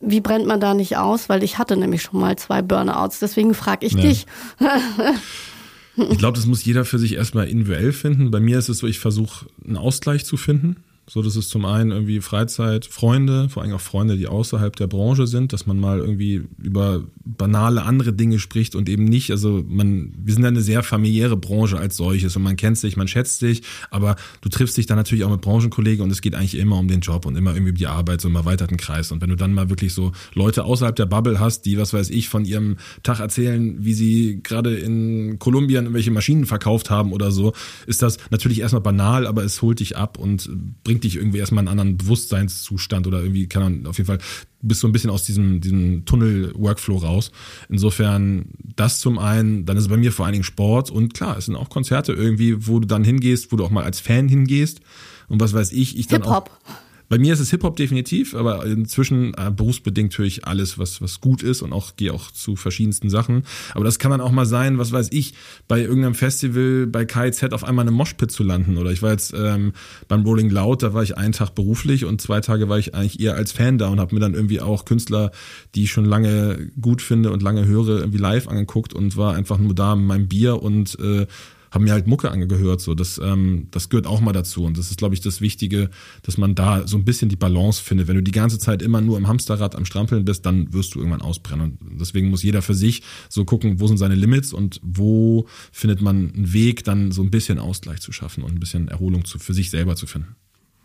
wie 0.00 0.20
brennt 0.20 0.46
man 0.46 0.60
da 0.60 0.74
nicht 0.74 0.96
aus? 0.96 1.28
Weil 1.28 1.42
ich 1.42 1.58
hatte 1.58 1.76
nämlich 1.76 2.02
schon 2.02 2.20
mal 2.20 2.36
zwei 2.36 2.62
Burnouts, 2.62 3.20
deswegen 3.20 3.54
frage 3.54 3.86
ich 3.86 3.92
ja. 3.92 4.00
dich. 4.00 4.26
ich 5.96 6.18
glaube, 6.18 6.36
das 6.36 6.46
muss 6.46 6.64
jeder 6.64 6.84
für 6.84 6.98
sich 6.98 7.14
erstmal 7.14 7.48
individuell 7.48 7.92
finden. 7.92 8.30
Bei 8.30 8.40
mir 8.40 8.58
ist 8.58 8.68
es 8.68 8.78
so, 8.78 8.86
ich 8.86 8.98
versuche 8.98 9.46
einen 9.64 9.76
Ausgleich 9.76 10.24
zu 10.24 10.36
finden. 10.36 10.76
So, 11.08 11.20
das 11.20 11.34
ist 11.34 11.50
zum 11.50 11.64
einen 11.64 11.90
irgendwie 11.90 12.20
Freizeit, 12.20 12.86
Freunde, 12.86 13.48
vor 13.48 13.64
allem 13.64 13.72
auch 13.72 13.80
Freunde, 13.80 14.16
die 14.16 14.28
außerhalb 14.28 14.76
der 14.76 14.86
Branche 14.86 15.26
sind, 15.26 15.52
dass 15.52 15.66
man 15.66 15.80
mal 15.80 15.98
irgendwie 15.98 16.42
über 16.62 17.02
banale 17.24 17.82
andere 17.82 18.12
Dinge 18.12 18.38
spricht 18.38 18.76
und 18.76 18.88
eben 18.88 19.04
nicht, 19.04 19.32
also 19.32 19.64
man, 19.66 20.12
wir 20.16 20.32
sind 20.32 20.44
ja 20.44 20.48
eine 20.48 20.60
sehr 20.60 20.84
familiäre 20.84 21.36
Branche 21.36 21.76
als 21.76 21.96
solches 21.96 22.36
und 22.36 22.44
man 22.44 22.54
kennt 22.54 22.78
sich, 22.78 22.96
man 22.96 23.08
schätzt 23.08 23.40
sich, 23.40 23.62
aber 23.90 24.14
du 24.42 24.48
triffst 24.48 24.76
dich 24.76 24.86
dann 24.86 24.96
natürlich 24.96 25.24
auch 25.24 25.30
mit 25.30 25.40
Branchenkollegen 25.40 26.04
und 26.04 26.10
es 26.12 26.22
geht 26.22 26.36
eigentlich 26.36 26.54
immer 26.54 26.78
um 26.78 26.86
den 26.86 27.00
Job 27.00 27.26
und 27.26 27.34
immer 27.34 27.52
irgendwie 27.52 27.72
um 27.72 27.78
die 27.78 27.88
Arbeit, 27.88 28.20
so 28.20 28.28
im 28.28 28.36
erweiterten 28.36 28.76
Kreis. 28.76 29.10
Und 29.10 29.20
wenn 29.20 29.30
du 29.30 29.36
dann 29.36 29.54
mal 29.54 29.70
wirklich 29.70 29.94
so 29.94 30.12
Leute 30.34 30.62
außerhalb 30.62 30.94
der 30.94 31.06
Bubble 31.06 31.40
hast, 31.40 31.62
die, 31.66 31.78
was 31.78 31.92
weiß 31.92 32.10
ich, 32.10 32.28
von 32.28 32.44
ihrem 32.44 32.76
Tag 33.02 33.18
erzählen, 33.18 33.84
wie 33.84 33.94
sie 33.94 34.40
gerade 34.40 34.76
in 34.76 35.40
Kolumbien 35.40 35.84
irgendwelche 35.84 36.12
Maschinen 36.12 36.46
verkauft 36.46 36.90
haben 36.90 37.12
oder 37.12 37.32
so, 37.32 37.54
ist 37.88 38.02
das 38.02 38.18
natürlich 38.30 38.60
erstmal 38.60 38.82
banal, 38.82 39.26
aber 39.26 39.42
es 39.42 39.60
holt 39.62 39.80
dich 39.80 39.96
ab 39.96 40.16
und 40.16 40.48
bringt 40.84 40.91
bringt 40.92 41.04
dich 41.04 41.16
irgendwie 41.16 41.38
erstmal 41.38 41.64
in 41.64 41.68
einen 41.68 41.80
anderen 41.80 41.96
Bewusstseinszustand 41.96 43.06
oder 43.06 43.22
irgendwie, 43.22 43.46
kann 43.46 43.62
man 43.62 43.86
auf 43.86 43.96
jeden 43.96 44.06
Fall, 44.06 44.18
bist 44.60 44.80
so 44.80 44.86
ein 44.86 44.92
bisschen 44.92 45.08
aus 45.08 45.24
diesem, 45.24 45.62
diesem 45.62 46.04
Tunnel-Workflow 46.04 46.98
raus. 46.98 47.32
Insofern 47.70 48.44
das 48.76 49.00
zum 49.00 49.18
einen, 49.18 49.64
dann 49.64 49.78
ist 49.78 49.84
es 49.84 49.88
bei 49.88 49.96
mir 49.96 50.12
vor 50.12 50.26
allen 50.26 50.34
Dingen 50.34 50.44
Sport 50.44 50.90
und 50.90 51.14
klar, 51.14 51.38
es 51.38 51.46
sind 51.46 51.56
auch 51.56 51.70
Konzerte 51.70 52.12
irgendwie, 52.12 52.66
wo 52.66 52.78
du 52.78 52.86
dann 52.86 53.04
hingehst, 53.04 53.52
wo 53.52 53.56
du 53.56 53.64
auch 53.64 53.70
mal 53.70 53.84
als 53.84 54.00
Fan 54.00 54.28
hingehst 54.28 54.82
und 55.28 55.40
was 55.40 55.54
weiß 55.54 55.72
ich, 55.72 55.96
ich 55.96 56.08
dann 56.08 56.24
Hip-Hop. 56.24 56.50
auch 56.50 56.74
bei 57.08 57.18
mir 57.18 57.32
ist 57.32 57.40
es 57.40 57.50
Hip-Hop 57.50 57.76
definitiv, 57.76 58.34
aber 58.34 58.64
inzwischen 58.64 59.34
äh, 59.34 59.50
berufsbedingt 59.50 60.16
höre 60.16 60.26
ich 60.26 60.46
alles, 60.46 60.78
was, 60.78 61.02
was 61.02 61.20
gut 61.20 61.42
ist 61.42 61.62
und 61.62 61.72
auch 61.72 61.96
gehe 61.96 62.12
auch 62.12 62.30
zu 62.30 62.56
verschiedensten 62.56 63.10
Sachen. 63.10 63.44
Aber 63.74 63.84
das 63.84 63.98
kann 63.98 64.10
dann 64.10 64.20
auch 64.20 64.32
mal 64.32 64.46
sein, 64.46 64.78
was 64.78 64.92
weiß 64.92 65.08
ich, 65.12 65.34
bei 65.68 65.80
irgendeinem 65.80 66.14
Festival 66.14 66.86
bei 66.86 67.04
KIZ 67.04 67.52
auf 67.52 67.64
einmal 67.64 67.84
eine 67.84 67.90
Moshpit 67.90 68.30
zu 68.30 68.42
landen. 68.42 68.78
Oder 68.78 68.90
ich 68.90 69.02
war 69.02 69.10
jetzt 69.10 69.34
ähm, 69.36 69.72
beim 70.08 70.22
Rolling 70.22 70.50
Loud, 70.50 70.82
da 70.82 70.94
war 70.94 71.02
ich 71.02 71.16
einen 71.16 71.32
Tag 71.32 71.54
beruflich 71.54 72.04
und 72.04 72.20
zwei 72.20 72.40
Tage 72.40 72.68
war 72.68 72.78
ich 72.78 72.94
eigentlich 72.94 73.20
eher 73.20 73.34
als 73.34 73.52
Fan 73.52 73.78
da 73.78 73.88
und 73.88 74.00
habe 74.00 74.14
mir 74.14 74.20
dann 74.20 74.34
irgendwie 74.34 74.60
auch 74.60 74.84
Künstler, 74.84 75.32
die 75.74 75.84
ich 75.84 75.90
schon 75.90 76.04
lange 76.04 76.70
gut 76.80 77.02
finde 77.02 77.32
und 77.32 77.42
lange 77.42 77.66
höre, 77.66 78.00
irgendwie 78.00 78.18
live 78.18 78.48
angeguckt 78.48 78.94
und 78.94 79.16
war 79.16 79.34
einfach 79.34 79.58
nur 79.58 79.74
da 79.74 79.96
mit 79.96 80.06
meinem 80.06 80.28
Bier 80.28 80.62
und 80.62 80.98
äh, 80.98 81.26
haben 81.72 81.84
mir 81.84 81.92
halt 81.92 82.06
Mucke 82.06 82.30
angehört. 82.30 82.80
So, 82.80 82.94
das, 82.94 83.18
ähm, 83.18 83.66
das 83.70 83.88
gehört 83.88 84.06
auch 84.06 84.20
mal 84.20 84.32
dazu. 84.32 84.64
Und 84.64 84.78
das 84.78 84.90
ist, 84.90 84.98
glaube 84.98 85.14
ich, 85.14 85.20
das 85.20 85.40
Wichtige, 85.40 85.90
dass 86.22 86.36
man 86.36 86.54
da 86.54 86.86
so 86.86 86.96
ein 86.98 87.04
bisschen 87.04 87.28
die 87.28 87.36
Balance 87.36 87.82
findet. 87.82 88.06
Wenn 88.06 88.16
du 88.16 88.22
die 88.22 88.30
ganze 88.30 88.58
Zeit 88.58 88.82
immer 88.82 89.00
nur 89.00 89.16
im 89.16 89.26
Hamsterrad 89.26 89.74
am 89.74 89.86
Strampeln 89.86 90.24
bist, 90.24 90.46
dann 90.46 90.72
wirst 90.72 90.94
du 90.94 90.98
irgendwann 90.98 91.22
ausbrennen. 91.22 91.78
Und 91.80 92.00
deswegen 92.00 92.28
muss 92.28 92.42
jeder 92.42 92.62
für 92.62 92.74
sich 92.74 93.02
so 93.28 93.44
gucken, 93.44 93.80
wo 93.80 93.86
sind 93.86 93.96
seine 93.96 94.14
Limits 94.14 94.52
und 94.52 94.80
wo 94.82 95.46
findet 95.72 96.02
man 96.02 96.32
einen 96.34 96.52
Weg, 96.52 96.84
dann 96.84 97.10
so 97.10 97.22
ein 97.22 97.30
bisschen 97.30 97.58
Ausgleich 97.58 98.00
zu 98.00 98.12
schaffen 98.12 98.44
und 98.44 98.52
ein 98.52 98.60
bisschen 98.60 98.88
Erholung 98.88 99.24
zu, 99.24 99.38
für 99.38 99.54
sich 99.54 99.70
selber 99.70 99.96
zu 99.96 100.06
finden. 100.06 100.36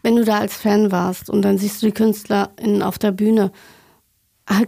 Wenn 0.03 0.15
du 0.15 0.23
da 0.23 0.39
als 0.39 0.55
Fan 0.55 0.91
warst 0.91 1.29
und 1.29 1.41
dann 1.41 1.57
siehst 1.57 1.81
du 1.81 1.87
die 1.87 1.91
KünstlerInnen 1.91 2.81
auf 2.81 2.97
der 2.97 3.11
Bühne, 3.11 3.51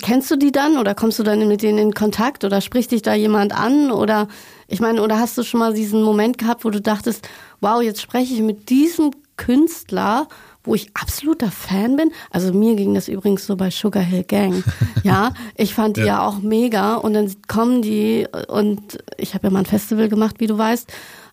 kennst 0.02 0.30
du 0.30 0.36
die 0.36 0.52
dann 0.52 0.78
oder 0.78 0.94
kommst 0.94 1.20
du 1.20 1.24
dann 1.24 1.48
mit 1.48 1.62
denen 1.62 1.78
in 1.78 1.94
Kontakt 1.94 2.44
oder 2.44 2.62
spricht 2.62 2.92
dich 2.92 3.02
da 3.02 3.14
jemand 3.14 3.58
an 3.58 3.92
oder 3.92 4.28
ich 4.68 4.80
meine, 4.80 5.02
oder 5.02 5.20
hast 5.20 5.38
du 5.38 5.44
schon 5.44 5.60
mal 5.60 5.74
diesen 5.74 6.04
Moment 6.04 6.38
gehabt, 6.38 6.64
wo 6.64 6.70
du 6.70 6.80
dachtest, 6.80 7.28
wow, 7.60 7.82
jetzt 7.82 8.02
spreche 8.02 8.34
ich 8.34 8.42
mit 8.42 8.70
diesem 8.70 9.12
Künstler, 9.36 10.28
wo 10.64 10.76
ich 10.76 10.92
absoluter 10.94 11.50
Fan 11.50 11.96
bin. 11.96 12.12
Also 12.30 12.54
mir 12.54 12.76
ging 12.76 12.94
das 12.94 13.08
übrigens 13.08 13.48
so 13.48 13.56
bei 13.56 13.72
Sugar 13.72 14.04
Hill 14.04 14.24
Gang. 14.24 14.64
Ja, 15.04 15.34
ich 15.56 15.74
fand 15.74 15.96
die 15.96 16.02
ja. 16.02 16.08
ja 16.08 16.28
auch 16.28 16.40
mega 16.40 16.96
und 16.96 17.14
dann 17.14 17.34
kommen 17.48 17.82
die 17.82 18.28
und 18.50 19.00
ich 19.18 19.34
habe 19.34 19.48
ja 19.48 19.50
mal 19.50 19.60
ein 19.60 19.66
Festival 19.66 20.10
gemacht, 20.10 20.36
wie 20.40 20.48
du 20.48 20.58
weißt. 20.58 20.92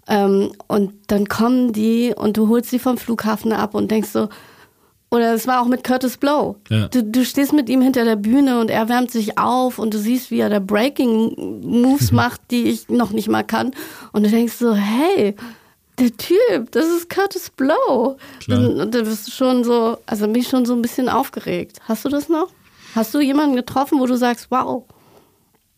Ähm, 0.08 0.52
und 0.68 0.92
dann 1.08 1.26
kommen 1.28 1.72
die 1.72 2.14
und 2.16 2.36
du 2.36 2.48
holst 2.48 2.70
sie 2.70 2.78
vom 2.78 2.96
Flughafen 2.96 3.52
ab 3.52 3.74
und 3.74 3.90
denkst 3.90 4.10
so, 4.10 4.28
oder 5.10 5.34
es 5.34 5.46
war 5.46 5.62
auch 5.62 5.66
mit 5.66 5.84
Curtis 5.84 6.16
Blow. 6.16 6.56
Ja. 6.68 6.88
Du, 6.88 7.02
du 7.02 7.24
stehst 7.24 7.52
mit 7.52 7.68
ihm 7.68 7.80
hinter 7.80 8.04
der 8.04 8.16
Bühne 8.16 8.60
und 8.60 8.70
er 8.70 8.88
wärmt 8.88 9.10
sich 9.10 9.38
auf 9.38 9.78
und 9.78 9.94
du 9.94 9.98
siehst, 9.98 10.30
wie 10.30 10.40
er 10.40 10.50
da 10.50 10.58
Breaking 10.58 11.60
Moves 11.62 12.12
macht, 12.12 12.40
die 12.50 12.64
ich 12.64 12.88
noch 12.88 13.12
nicht 13.12 13.28
mal 13.28 13.44
kann. 13.44 13.70
Und 14.12 14.24
du 14.24 14.30
denkst 14.30 14.54
so, 14.54 14.74
hey, 14.74 15.34
der 15.98 16.16
Typ, 16.16 16.72
das 16.72 16.86
ist 16.86 17.08
Curtis 17.08 17.50
Blow. 17.50 18.16
Und 18.48 18.94
da 18.94 19.02
bist 19.02 19.28
du 19.28 19.30
schon 19.30 19.64
so, 19.64 19.98
also 20.06 20.26
mich 20.26 20.48
schon 20.48 20.66
so 20.66 20.74
ein 20.74 20.82
bisschen 20.82 21.08
aufgeregt. 21.08 21.78
Hast 21.88 22.04
du 22.04 22.08
das 22.08 22.28
noch? 22.28 22.48
Hast 22.94 23.14
du 23.14 23.20
jemanden 23.20 23.56
getroffen, 23.56 24.00
wo 24.00 24.06
du 24.06 24.16
sagst, 24.16 24.50
wow? 24.50 24.84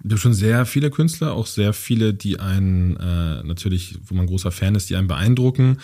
Du 0.04 0.14
hast 0.14 0.20
schon 0.20 0.34
sehr 0.34 0.64
viele 0.64 0.90
Künstler, 0.90 1.32
auch 1.32 1.46
sehr 1.46 1.72
viele, 1.72 2.14
die 2.14 2.38
einen 2.38 2.96
äh, 2.96 3.42
natürlich, 3.42 3.98
wo 4.06 4.14
man 4.14 4.26
großer 4.26 4.52
Fan 4.52 4.76
ist, 4.76 4.88
die 4.90 4.96
einen 4.96 5.08
beeindrucken. 5.08 5.78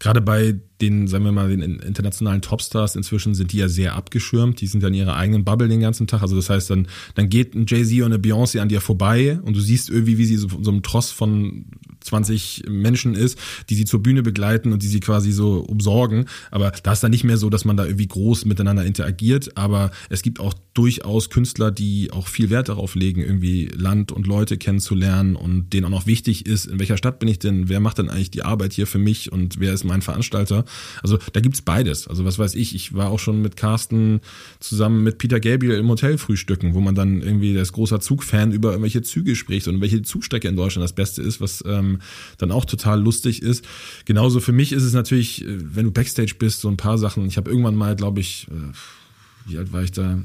Gerade 0.00 0.20
bei 0.20 0.56
den, 0.80 1.06
sagen 1.06 1.24
wir 1.24 1.30
mal, 1.30 1.50
den 1.50 1.62
internationalen 1.62 2.42
Topstars 2.42 2.96
inzwischen 2.96 3.36
sind 3.36 3.52
die 3.52 3.58
ja 3.58 3.68
sehr 3.68 3.94
abgeschirmt. 3.94 4.60
Die 4.60 4.66
sind 4.66 4.82
ja 4.82 4.88
in 4.88 4.94
ihrer 4.94 5.14
eigenen 5.14 5.44
Bubble 5.44 5.68
den 5.68 5.80
ganzen 5.80 6.08
Tag. 6.08 6.22
Also 6.22 6.34
das 6.34 6.50
heißt, 6.50 6.68
dann, 6.70 6.88
dann 7.14 7.28
geht 7.28 7.54
ein 7.54 7.66
Jay-Z 7.68 8.00
und 8.00 8.12
eine 8.12 8.18
Beyoncé 8.18 8.58
an 8.58 8.68
dir 8.68 8.80
vorbei 8.80 9.38
und 9.40 9.54
du 9.54 9.60
siehst 9.60 9.88
irgendwie, 9.88 10.18
wie 10.18 10.24
sie 10.24 10.36
so, 10.36 10.48
so 10.60 10.70
einem 10.70 10.82
Tross 10.82 11.12
von 11.12 11.66
20 12.00 12.64
Menschen 12.68 13.14
ist, 13.14 13.38
die 13.68 13.74
sie 13.74 13.84
zur 13.84 14.02
Bühne 14.02 14.22
begleiten 14.22 14.72
und 14.72 14.82
die 14.82 14.88
sie 14.88 15.00
quasi 15.00 15.32
so 15.32 15.60
umsorgen. 15.60 16.26
Aber 16.50 16.72
da 16.82 16.92
ist 16.92 17.02
dann 17.02 17.10
nicht 17.10 17.24
mehr 17.24 17.36
so, 17.36 17.50
dass 17.50 17.64
man 17.64 17.76
da 17.76 17.84
irgendwie 17.84 18.08
groß 18.08 18.44
miteinander 18.44 18.84
interagiert. 18.84 19.56
Aber 19.56 19.90
es 20.08 20.22
gibt 20.22 20.40
auch 20.40 20.54
durchaus 20.74 21.30
Künstler, 21.30 21.70
die 21.70 22.10
auch 22.12 22.28
viel 22.28 22.50
Wert 22.50 22.68
darauf 22.68 22.94
legen, 22.94 23.20
irgendwie 23.20 23.66
Land 23.66 24.12
und 24.12 24.26
Leute 24.26 24.56
kennenzulernen 24.56 25.36
und 25.36 25.72
denen 25.72 25.86
auch 25.86 25.90
noch 25.90 26.06
wichtig 26.06 26.46
ist, 26.46 26.66
in 26.66 26.78
welcher 26.78 26.96
Stadt 26.96 27.18
bin 27.18 27.28
ich 27.28 27.38
denn, 27.38 27.68
wer 27.68 27.80
macht 27.80 27.98
denn 27.98 28.08
eigentlich 28.08 28.30
die 28.30 28.42
Arbeit 28.42 28.72
hier 28.72 28.86
für 28.86 28.98
mich 28.98 29.32
und 29.32 29.60
wer 29.60 29.72
ist 29.72 29.84
mein 29.84 30.02
Veranstalter. 30.02 30.64
Also 31.02 31.18
da 31.32 31.40
gibt's 31.40 31.62
beides. 31.62 32.08
Also 32.08 32.24
was 32.24 32.38
weiß 32.38 32.54
ich, 32.54 32.74
ich 32.74 32.94
war 32.94 33.10
auch 33.10 33.18
schon 33.18 33.42
mit 33.42 33.56
Carsten 33.56 34.20
zusammen 34.60 35.02
mit 35.02 35.18
Peter 35.18 35.40
Gabriel 35.40 35.78
im 35.78 35.88
Hotel 35.88 36.18
frühstücken, 36.18 36.74
wo 36.74 36.80
man 36.80 36.94
dann 36.94 37.20
irgendwie 37.20 37.58
als 37.58 37.72
großer 37.72 38.00
Zugfan 38.00 38.52
über 38.52 38.70
irgendwelche 38.70 39.02
Züge 39.02 39.36
spricht 39.36 39.68
und 39.68 39.80
welche 39.80 40.02
Zugstrecke 40.02 40.48
in 40.48 40.56
Deutschland 40.56 40.84
das 40.84 40.92
Beste 40.92 41.22
ist, 41.22 41.40
was 41.40 41.64
ähm, 41.66 41.89
dann 42.38 42.52
auch 42.52 42.64
total 42.64 43.00
lustig 43.00 43.42
ist. 43.42 43.64
Genauso 44.04 44.40
für 44.40 44.52
mich 44.52 44.72
ist 44.72 44.84
es 44.84 44.92
natürlich, 44.92 45.44
äh, 45.44 45.58
wenn 45.74 45.84
du 45.84 45.90
Backstage 45.90 46.34
bist, 46.38 46.60
so 46.60 46.68
ein 46.68 46.76
paar 46.76 46.98
Sachen. 46.98 47.26
Ich 47.26 47.36
habe 47.36 47.50
irgendwann 47.50 47.74
mal, 47.74 47.96
glaube 47.96 48.20
ich, 48.20 48.46
äh, 48.50 49.50
wie 49.50 49.58
alt 49.58 49.72
war 49.72 49.82
ich 49.82 49.92
da? 49.92 50.18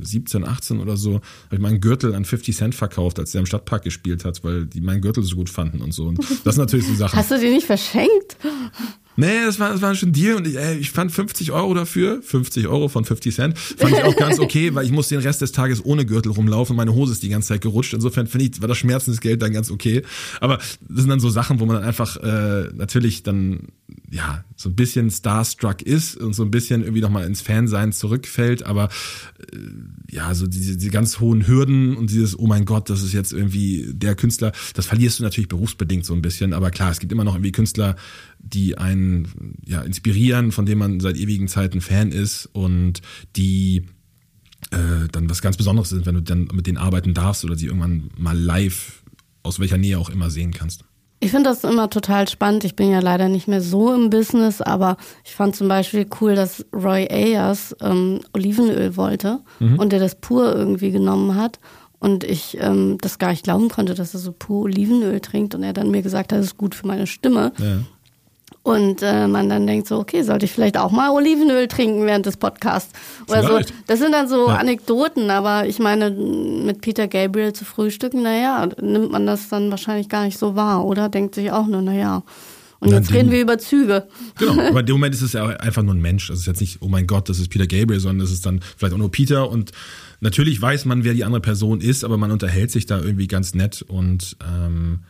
17, 0.00 0.44
18 0.44 0.78
oder 0.80 0.96
so, 0.96 1.14
habe 1.14 1.56
ich 1.56 1.58
meinen 1.58 1.80
Gürtel 1.80 2.14
an 2.14 2.24
50 2.24 2.56
Cent 2.56 2.74
verkauft, 2.74 3.18
als 3.18 3.32
der 3.32 3.40
im 3.40 3.46
Stadtpark 3.46 3.82
gespielt 3.82 4.24
hat, 4.24 4.42
weil 4.44 4.66
die 4.66 4.80
meinen 4.80 5.00
Gürtel 5.00 5.22
so 5.22 5.36
gut 5.36 5.50
fanden 5.50 5.80
und 5.80 5.92
so. 5.92 6.06
Und 6.06 6.18
das 6.44 6.54
sind 6.54 6.58
natürlich 6.58 6.86
so 6.86 6.94
Sachen. 6.94 7.18
Hast 7.18 7.30
du 7.30 7.38
den 7.38 7.52
nicht 7.52 7.66
verschenkt? 7.66 8.36
Nee, 9.20 9.44
das 9.44 9.58
war, 9.58 9.70
das 9.70 9.82
war 9.82 9.94
schon 9.94 10.12
Deal 10.12 10.36
und 10.36 10.46
ich, 10.46 10.56
ey, 10.56 10.78
ich 10.78 10.90
fand 10.90 11.12
50 11.12 11.52
Euro 11.52 11.74
dafür, 11.74 12.22
50 12.22 12.66
Euro 12.68 12.88
von 12.88 13.04
50 13.04 13.34
Cent, 13.34 13.58
fand 13.58 13.92
ich 13.92 14.02
auch 14.02 14.16
ganz 14.16 14.38
okay, 14.40 14.74
weil 14.74 14.86
ich 14.86 14.92
muss 14.92 15.08
den 15.08 15.20
Rest 15.20 15.42
des 15.42 15.52
Tages 15.52 15.84
ohne 15.84 16.06
Gürtel 16.06 16.32
rumlaufen 16.32 16.72
und 16.72 16.78
meine 16.78 16.94
Hose 16.94 17.12
ist 17.12 17.22
die 17.22 17.28
ganze 17.28 17.48
Zeit 17.48 17.60
gerutscht. 17.60 17.92
Insofern 17.92 18.26
finde 18.26 18.46
ich, 18.46 18.60
war 18.62 18.68
das 18.68 18.78
Schmerzensgeld 18.78 19.42
dann 19.42 19.52
ganz 19.52 19.70
okay. 19.70 20.02
Aber 20.40 20.56
das 20.56 21.00
sind 21.00 21.10
dann 21.10 21.20
so 21.20 21.28
Sachen, 21.28 21.60
wo 21.60 21.66
man 21.66 21.76
dann 21.76 21.84
einfach 21.84 22.16
äh, 22.16 22.70
natürlich 22.74 23.22
dann 23.22 23.68
ja 24.10 24.44
so 24.56 24.68
ein 24.68 24.74
bisschen 24.74 25.10
starstruck 25.10 25.82
ist 25.82 26.16
und 26.16 26.34
so 26.34 26.42
ein 26.42 26.50
bisschen 26.50 26.82
irgendwie 26.82 27.00
nochmal 27.00 27.26
ins 27.26 27.40
Fansein 27.40 27.92
zurückfällt. 27.92 28.64
Aber 28.64 28.88
äh, 29.38 29.56
ja, 30.10 30.34
so 30.34 30.46
diese, 30.46 30.76
diese 30.76 30.90
ganz 30.90 31.20
hohen 31.20 31.46
Hürden 31.46 31.96
und 31.96 32.10
dieses, 32.10 32.38
oh 32.38 32.46
mein 32.46 32.64
Gott, 32.64 32.90
das 32.90 33.02
ist 33.02 33.12
jetzt 33.12 33.32
irgendwie 33.32 33.86
der 33.92 34.14
Künstler, 34.14 34.52
das 34.74 34.86
verlierst 34.86 35.18
du 35.18 35.22
natürlich 35.22 35.48
berufsbedingt 35.48 36.04
so 36.04 36.14
ein 36.14 36.22
bisschen. 36.22 36.52
Aber 36.52 36.70
klar, 36.70 36.90
es 36.90 36.98
gibt 36.98 37.12
immer 37.12 37.24
noch 37.24 37.34
irgendwie 37.34 37.52
Künstler, 37.52 37.96
die 38.42 38.78
einen 38.78 39.56
ja, 39.66 39.82
inspirieren, 39.82 40.52
von 40.52 40.66
denen 40.66 40.78
man 40.78 41.00
seit 41.00 41.16
ewigen 41.16 41.48
Zeiten 41.48 41.80
Fan 41.80 42.10
ist 42.10 42.48
und 42.52 43.02
die 43.36 43.86
äh, 44.70 45.08
dann 45.12 45.30
was 45.30 45.42
ganz 45.42 45.56
Besonderes 45.56 45.90
sind, 45.90 46.06
wenn 46.06 46.14
du 46.14 46.22
dann 46.22 46.48
mit 46.52 46.66
denen 46.66 46.78
arbeiten 46.78 47.14
darfst 47.14 47.44
oder 47.44 47.56
sie 47.56 47.66
irgendwann 47.66 48.10
mal 48.16 48.38
live 48.38 49.02
aus 49.42 49.58
welcher 49.60 49.78
Nähe 49.78 49.98
auch 49.98 50.10
immer 50.10 50.30
sehen 50.30 50.52
kannst. 50.52 50.84
Ich 51.22 51.32
finde 51.32 51.50
das 51.50 51.64
immer 51.64 51.90
total 51.90 52.28
spannend. 52.28 52.64
Ich 52.64 52.76
bin 52.76 52.90
ja 52.90 53.00
leider 53.00 53.28
nicht 53.28 53.46
mehr 53.46 53.60
so 53.60 53.92
im 53.92 54.08
Business, 54.08 54.62
aber 54.62 54.96
ich 55.22 55.32
fand 55.32 55.54
zum 55.54 55.68
Beispiel 55.68 56.06
cool, 56.20 56.34
dass 56.34 56.64
Roy 56.72 57.06
Ayers 57.10 57.76
ähm, 57.82 58.20
Olivenöl 58.32 58.96
wollte 58.96 59.40
mhm. 59.58 59.78
und 59.78 59.92
der 59.92 60.00
das 60.00 60.14
pur 60.14 60.54
irgendwie 60.54 60.90
genommen 60.90 61.34
hat 61.34 61.58
und 61.98 62.24
ich 62.24 62.56
ähm, 62.58 62.96
das 63.02 63.18
gar 63.18 63.30
nicht 63.30 63.44
glauben 63.44 63.68
konnte, 63.68 63.94
dass 63.94 64.14
er 64.14 64.20
so 64.20 64.32
pur 64.32 64.62
Olivenöl 64.62 65.20
trinkt 65.20 65.54
und 65.54 65.62
er 65.62 65.74
dann 65.74 65.90
mir 65.90 66.00
gesagt 66.00 66.32
hat, 66.32 66.38
das 66.38 66.46
ist 66.46 66.56
gut 66.56 66.74
für 66.74 66.86
meine 66.86 67.06
Stimme. 67.06 67.52
Ja. 67.58 67.80
Und 68.62 69.00
äh, 69.00 69.26
man 69.26 69.48
dann 69.48 69.66
denkt 69.66 69.88
so, 69.88 69.98
okay, 69.98 70.22
sollte 70.22 70.44
ich 70.44 70.52
vielleicht 70.52 70.76
auch 70.76 70.90
mal 70.90 71.10
Olivenöl 71.10 71.66
trinken 71.66 72.04
während 72.04 72.26
des 72.26 72.36
Podcasts 72.36 72.92
oder 73.26 73.42
vielleicht. 73.42 73.68
so. 73.68 73.74
Das 73.86 73.98
sind 73.98 74.12
dann 74.12 74.28
so 74.28 74.48
ja. 74.48 74.56
Anekdoten, 74.56 75.30
aber 75.30 75.66
ich 75.66 75.78
meine, 75.78 76.10
mit 76.10 76.82
Peter 76.82 77.08
Gabriel 77.08 77.54
zu 77.54 77.64
frühstücken, 77.64 78.22
naja, 78.22 78.68
nimmt 78.82 79.10
man 79.12 79.26
das 79.26 79.48
dann 79.48 79.70
wahrscheinlich 79.70 80.10
gar 80.10 80.24
nicht 80.24 80.38
so 80.38 80.56
wahr, 80.56 80.84
oder? 80.84 81.08
Denkt 81.08 81.36
sich 81.36 81.50
auch 81.52 81.66
nur, 81.66 81.80
naja. 81.80 82.22
Und 82.80 82.90
jetzt 82.90 83.12
reden 83.12 83.30
wir 83.30 83.40
über 83.40 83.58
Züge. 83.58 84.08
Genau, 84.38 84.60
aber 84.68 84.80
in 84.80 84.86
dem 84.86 84.94
Moment 84.94 85.14
ist 85.14 85.22
es 85.22 85.32
ja 85.34 85.46
einfach 85.46 85.82
nur 85.82 85.94
ein 85.94 86.00
Mensch. 86.00 86.28
Das 86.28 86.40
ist 86.40 86.46
jetzt 86.46 86.60
nicht, 86.60 86.78
oh 86.80 86.88
mein 86.88 87.06
Gott, 87.06 87.28
das 87.28 87.38
ist 87.38 87.48
Peter 87.48 87.66
Gabriel, 87.66 88.00
sondern 88.00 88.20
das 88.20 88.30
ist 88.30 88.44
dann 88.44 88.60
vielleicht 88.76 88.94
auch 88.94 88.98
nur 88.98 89.10
Peter 89.10 89.50
und 89.50 89.72
natürlich 90.20 90.60
weiß 90.60 90.84
man, 90.84 91.04
wer 91.04 91.14
die 91.14 91.24
andere 91.24 91.40
Person 91.40 91.80
ist, 91.80 92.04
aber 92.04 92.18
man 92.18 92.30
unterhält 92.30 92.70
sich 92.70 92.84
da 92.84 92.98
irgendwie 92.98 93.26
ganz 93.26 93.54
nett 93.54 93.82
und 93.82 94.36
ähm, 94.46 95.00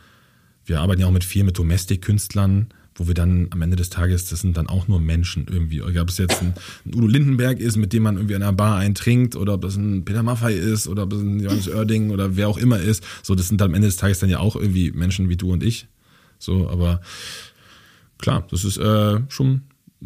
wir 0.67 0.81
arbeiten 0.81 1.01
ja 1.01 1.09
auch 1.09 1.13
mit 1.13 1.25
viel 1.25 1.43
mit 1.43 1.59
Domestic-Künstlern 1.59 2.69
wo 3.01 3.07
wir 3.07 3.15
dann 3.15 3.47
am 3.49 3.63
Ende 3.63 3.77
des 3.77 3.89
Tages, 3.89 4.29
das 4.29 4.41
sind 4.41 4.59
dann 4.59 4.67
auch 4.67 4.87
nur 4.87 5.01
Menschen 5.01 5.47
irgendwie. 5.51 5.81
Ob 5.81 6.09
es 6.11 6.19
jetzt 6.19 6.43
ein, 6.43 6.53
ein 6.85 6.95
Udo 6.95 7.07
Lindenberg 7.07 7.59
ist, 7.59 7.79
mit 7.79 7.95
dem 7.95 8.03
man 8.03 8.17
irgendwie 8.17 8.35
in 8.35 8.43
einer 8.43 8.53
Bar 8.53 8.77
eintrinkt, 8.77 9.37
oder 9.37 9.55
ob 9.55 9.65
es 9.65 9.75
ein 9.77 10.05
Peter 10.05 10.23
Maffay 10.23 10.55
ist, 10.55 10.87
oder 10.87 11.05
ob 11.05 11.15
es 11.15 11.21
ein 11.23 11.41
Johannes 11.41 11.67
Oerding 11.67 12.11
oder 12.11 12.37
wer 12.37 12.47
auch 12.47 12.59
immer 12.59 12.79
ist. 12.79 13.03
So, 13.23 13.35
das 13.35 13.49
sind 13.49 13.59
dann 13.63 13.71
am 13.71 13.75
Ende 13.75 13.89
des 13.89 13.97
Tages 13.97 14.19
dann 14.19 14.29
ja 14.29 14.39
auch 14.39 14.55
irgendwie 14.55 14.91
Menschen 14.91 15.31
wie 15.31 15.39
du 15.39 15.51
und 15.51 15.63
ich. 15.63 15.89
So, 16.39 16.69
aber 16.69 17.01
klar, 18.19 18.47
das 18.51 18.65
ist 18.65 18.77
äh, 18.77 19.21
schon 19.31 19.63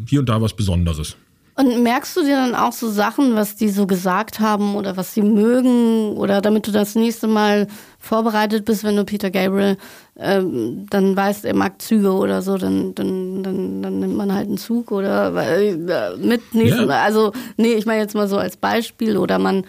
hier 0.09 0.21
und 0.21 0.29
da 0.29 0.41
was 0.41 0.55
Besonderes. 0.55 1.17
Und 1.57 1.85
merkst 1.85 2.17
du 2.17 2.23
dir 2.23 2.37
dann 2.37 2.57
auch 2.57 2.73
so 2.73 2.91
Sachen, 2.91 3.37
was 3.37 3.55
die 3.55 3.69
so 3.69 3.87
gesagt 3.87 4.41
haben 4.41 4.75
oder 4.75 4.97
was 4.97 5.15
sie 5.15 5.23
mögen 5.23 6.17
oder 6.17 6.41
damit 6.41 6.67
du 6.67 6.73
das 6.73 6.97
nächste 6.97 7.29
Mal 7.29 7.69
vorbereitet 8.01 8.65
bist, 8.65 8.83
wenn 8.83 8.97
du 8.97 9.05
Peter 9.05 9.31
Gabriel 9.31 9.77
ähm, 10.17 10.87
dann 10.91 11.17
weißt, 11.17 11.45
er 11.45 11.55
mag 11.55 11.81
Züge 11.81 12.13
oder 12.13 12.43
so, 12.43 12.59
dann, 12.59 12.95
dann, 12.97 13.45
dann, 13.45 13.83
dann 13.83 14.01
nimmt 14.01 14.17
man 14.17 14.33
halt 14.33 14.49
einen 14.49 14.59
Zug 14.59 14.91
oder 14.91 15.33
äh, 15.35 16.17
mit 16.17 16.55
nächsten, 16.55 16.89
ja. 16.89 17.03
also 17.03 17.33
nee, 17.57 17.75
ich 17.75 17.87
meine 17.87 18.03
jetzt 18.03 18.15
mal 18.17 18.29
so 18.29 18.37
als 18.37 18.57
Beispiel 18.57 19.17
oder 19.17 19.39
man, 19.39 19.65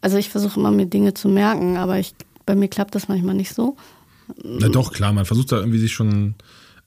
also 0.00 0.16
ich 0.16 0.30
versuche 0.30 0.58
immer 0.58 0.70
mir 0.70 0.86
Dinge 0.86 1.12
zu 1.12 1.28
merken, 1.28 1.76
aber 1.76 1.98
ich, 1.98 2.14
bei 2.46 2.54
mir 2.54 2.68
klappt 2.68 2.94
das 2.94 3.08
manchmal 3.08 3.34
nicht 3.34 3.54
so. 3.54 3.76
Na 4.42 4.68
doch, 4.68 4.92
klar, 4.92 5.12
man 5.12 5.26
versucht 5.26 5.52
da 5.52 5.58
irgendwie 5.58 5.78
sich 5.78 5.92
schon 5.92 6.36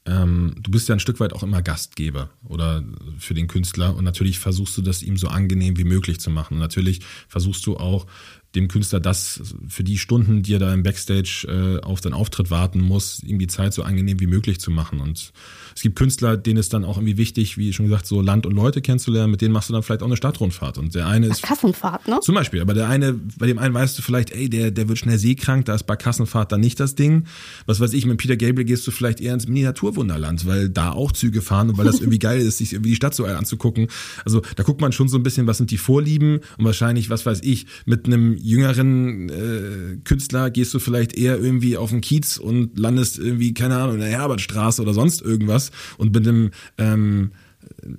ähm, 0.05 0.53
du 0.59 0.69
bist 0.69 0.87
ja 0.87 0.95
ein 0.95 0.99
Stück 0.99 1.19
weit 1.19 1.33
auch 1.33 1.41
immer 1.41 1.61
Gastgeber 1.61 2.29
oder 2.43 2.83
für 3.17 3.33
den 3.33 3.47
Künstler 3.47 3.95
und 3.95 4.03
natürlich 4.03 4.37
versuchst 4.37 4.77
du 4.77 4.81
das 4.81 5.01
ihm 5.01 5.17
so 5.17 5.27
angenehm 5.27 5.77
wie 5.77 5.83
möglich 5.83 6.19
zu 6.19 6.29
machen. 6.29 6.55
Und 6.55 6.59
natürlich 6.59 7.01
versuchst 7.27 7.65
du 7.65 7.77
auch 7.77 8.05
dem 8.53 8.67
Künstler 8.67 8.99
das 8.99 9.55
für 9.67 9.83
die 9.83 9.97
Stunden, 9.97 10.43
die 10.43 10.53
er 10.53 10.59
da 10.59 10.73
im 10.73 10.83
Backstage 10.83 11.47
äh, 11.47 11.83
auf 11.83 12.01
den 12.01 12.13
Auftritt 12.13 12.51
warten 12.51 12.81
muss, 12.81 13.21
ihm 13.23 13.39
die 13.39 13.47
Zeit 13.47 13.73
so 13.73 13.83
angenehm 13.83 14.19
wie 14.19 14.27
möglich 14.27 14.59
zu 14.59 14.71
machen. 14.71 15.01
Und 15.01 15.33
es 15.75 15.81
gibt 15.81 15.97
Künstler, 15.97 16.37
denen 16.37 16.57
ist 16.57 16.73
dann 16.73 16.85
auch 16.85 16.97
irgendwie 16.97 17.17
wichtig, 17.17 17.57
wie 17.57 17.73
schon 17.73 17.87
gesagt, 17.87 18.05
so 18.05 18.21
Land 18.21 18.45
und 18.45 18.53
Leute 18.53 18.81
kennenzulernen, 18.81 19.29
mit 19.29 19.41
denen 19.41 19.51
machst 19.51 19.67
du 19.67 19.73
dann 19.73 19.83
vielleicht 19.83 20.03
auch 20.03 20.07
eine 20.07 20.15
Stadtrundfahrt. 20.15 20.77
Und 20.77 20.95
der 20.95 21.05
eine 21.05 21.27
ist. 21.27 21.43
Kassenfahrt, 21.43 22.07
ne? 22.07 22.19
Zum 22.21 22.33
Beispiel, 22.33 22.61
aber 22.61 22.73
der 22.73 22.87
eine, 22.87 23.13
bei 23.37 23.45
dem 23.45 23.59
einen 23.59 23.73
weißt 23.73 23.97
du 23.97 24.01
vielleicht, 24.01 24.31
ey, 24.31 24.49
der, 24.49 24.71
der 24.71 24.87
wird 24.87 24.97
schnell 24.99 25.17
seekrank, 25.17 25.65
da 25.65 25.75
ist 25.75 25.83
bei 25.83 25.97
Kassenfahrt 25.97 26.53
dann 26.53 26.61
nicht 26.61 26.79
das 26.79 26.95
Ding. 26.95 27.25
Was 27.65 27.81
weiß 27.81 27.91
ich, 27.91 28.05
mit 28.05 28.17
Peter 28.17 28.37
Gabriel 28.37 28.63
gehst 28.63 28.87
du 28.87 28.91
vielleicht 28.91 29.19
eher 29.19 29.33
ins 29.33 29.47
Miniaturwunderland, 29.47 30.45
weil 30.45 30.69
da 30.69 30.91
auch 30.93 31.11
Züge 31.11 31.41
fahren 31.41 31.69
und 31.69 31.77
weil 31.77 31.85
das 31.85 31.99
irgendwie 31.99 32.19
geil 32.19 32.39
ist, 32.39 32.59
sich 32.59 32.71
irgendwie 32.71 32.91
die 32.91 32.95
Stadt 32.95 33.13
so 33.13 33.25
anzugucken. 33.25 33.87
Also 34.23 34.41
da 34.55 34.63
guckt 34.63 34.79
man 34.79 34.93
schon 34.93 35.09
so 35.09 35.17
ein 35.17 35.23
bisschen, 35.23 35.45
was 35.45 35.57
sind 35.57 35.71
die 35.71 35.77
Vorlieben 35.77 36.39
und 36.57 36.63
wahrscheinlich, 36.63 37.09
was 37.09 37.25
weiß 37.25 37.41
ich, 37.43 37.65
mit 37.85 38.05
einem 38.05 38.37
jüngeren 38.37 39.27
äh, 39.27 39.97
Künstler 40.05 40.51
gehst 40.51 40.73
du 40.73 40.79
vielleicht 40.79 41.17
eher 41.17 41.37
irgendwie 41.37 41.75
auf 41.75 41.89
den 41.89 41.99
Kiez 41.99 42.37
und 42.37 42.79
landest 42.79 43.19
irgendwie, 43.19 43.53
keine 43.53 43.75
Ahnung, 43.75 43.95
in 43.95 44.01
der 44.01 44.09
Herbertstraße 44.09 44.81
oder 44.81 44.93
sonst 44.93 45.21
irgendwas 45.21 45.64
und 45.97 46.13
mit 46.13 46.27
einem 46.27 46.51
ähm, 46.77 47.31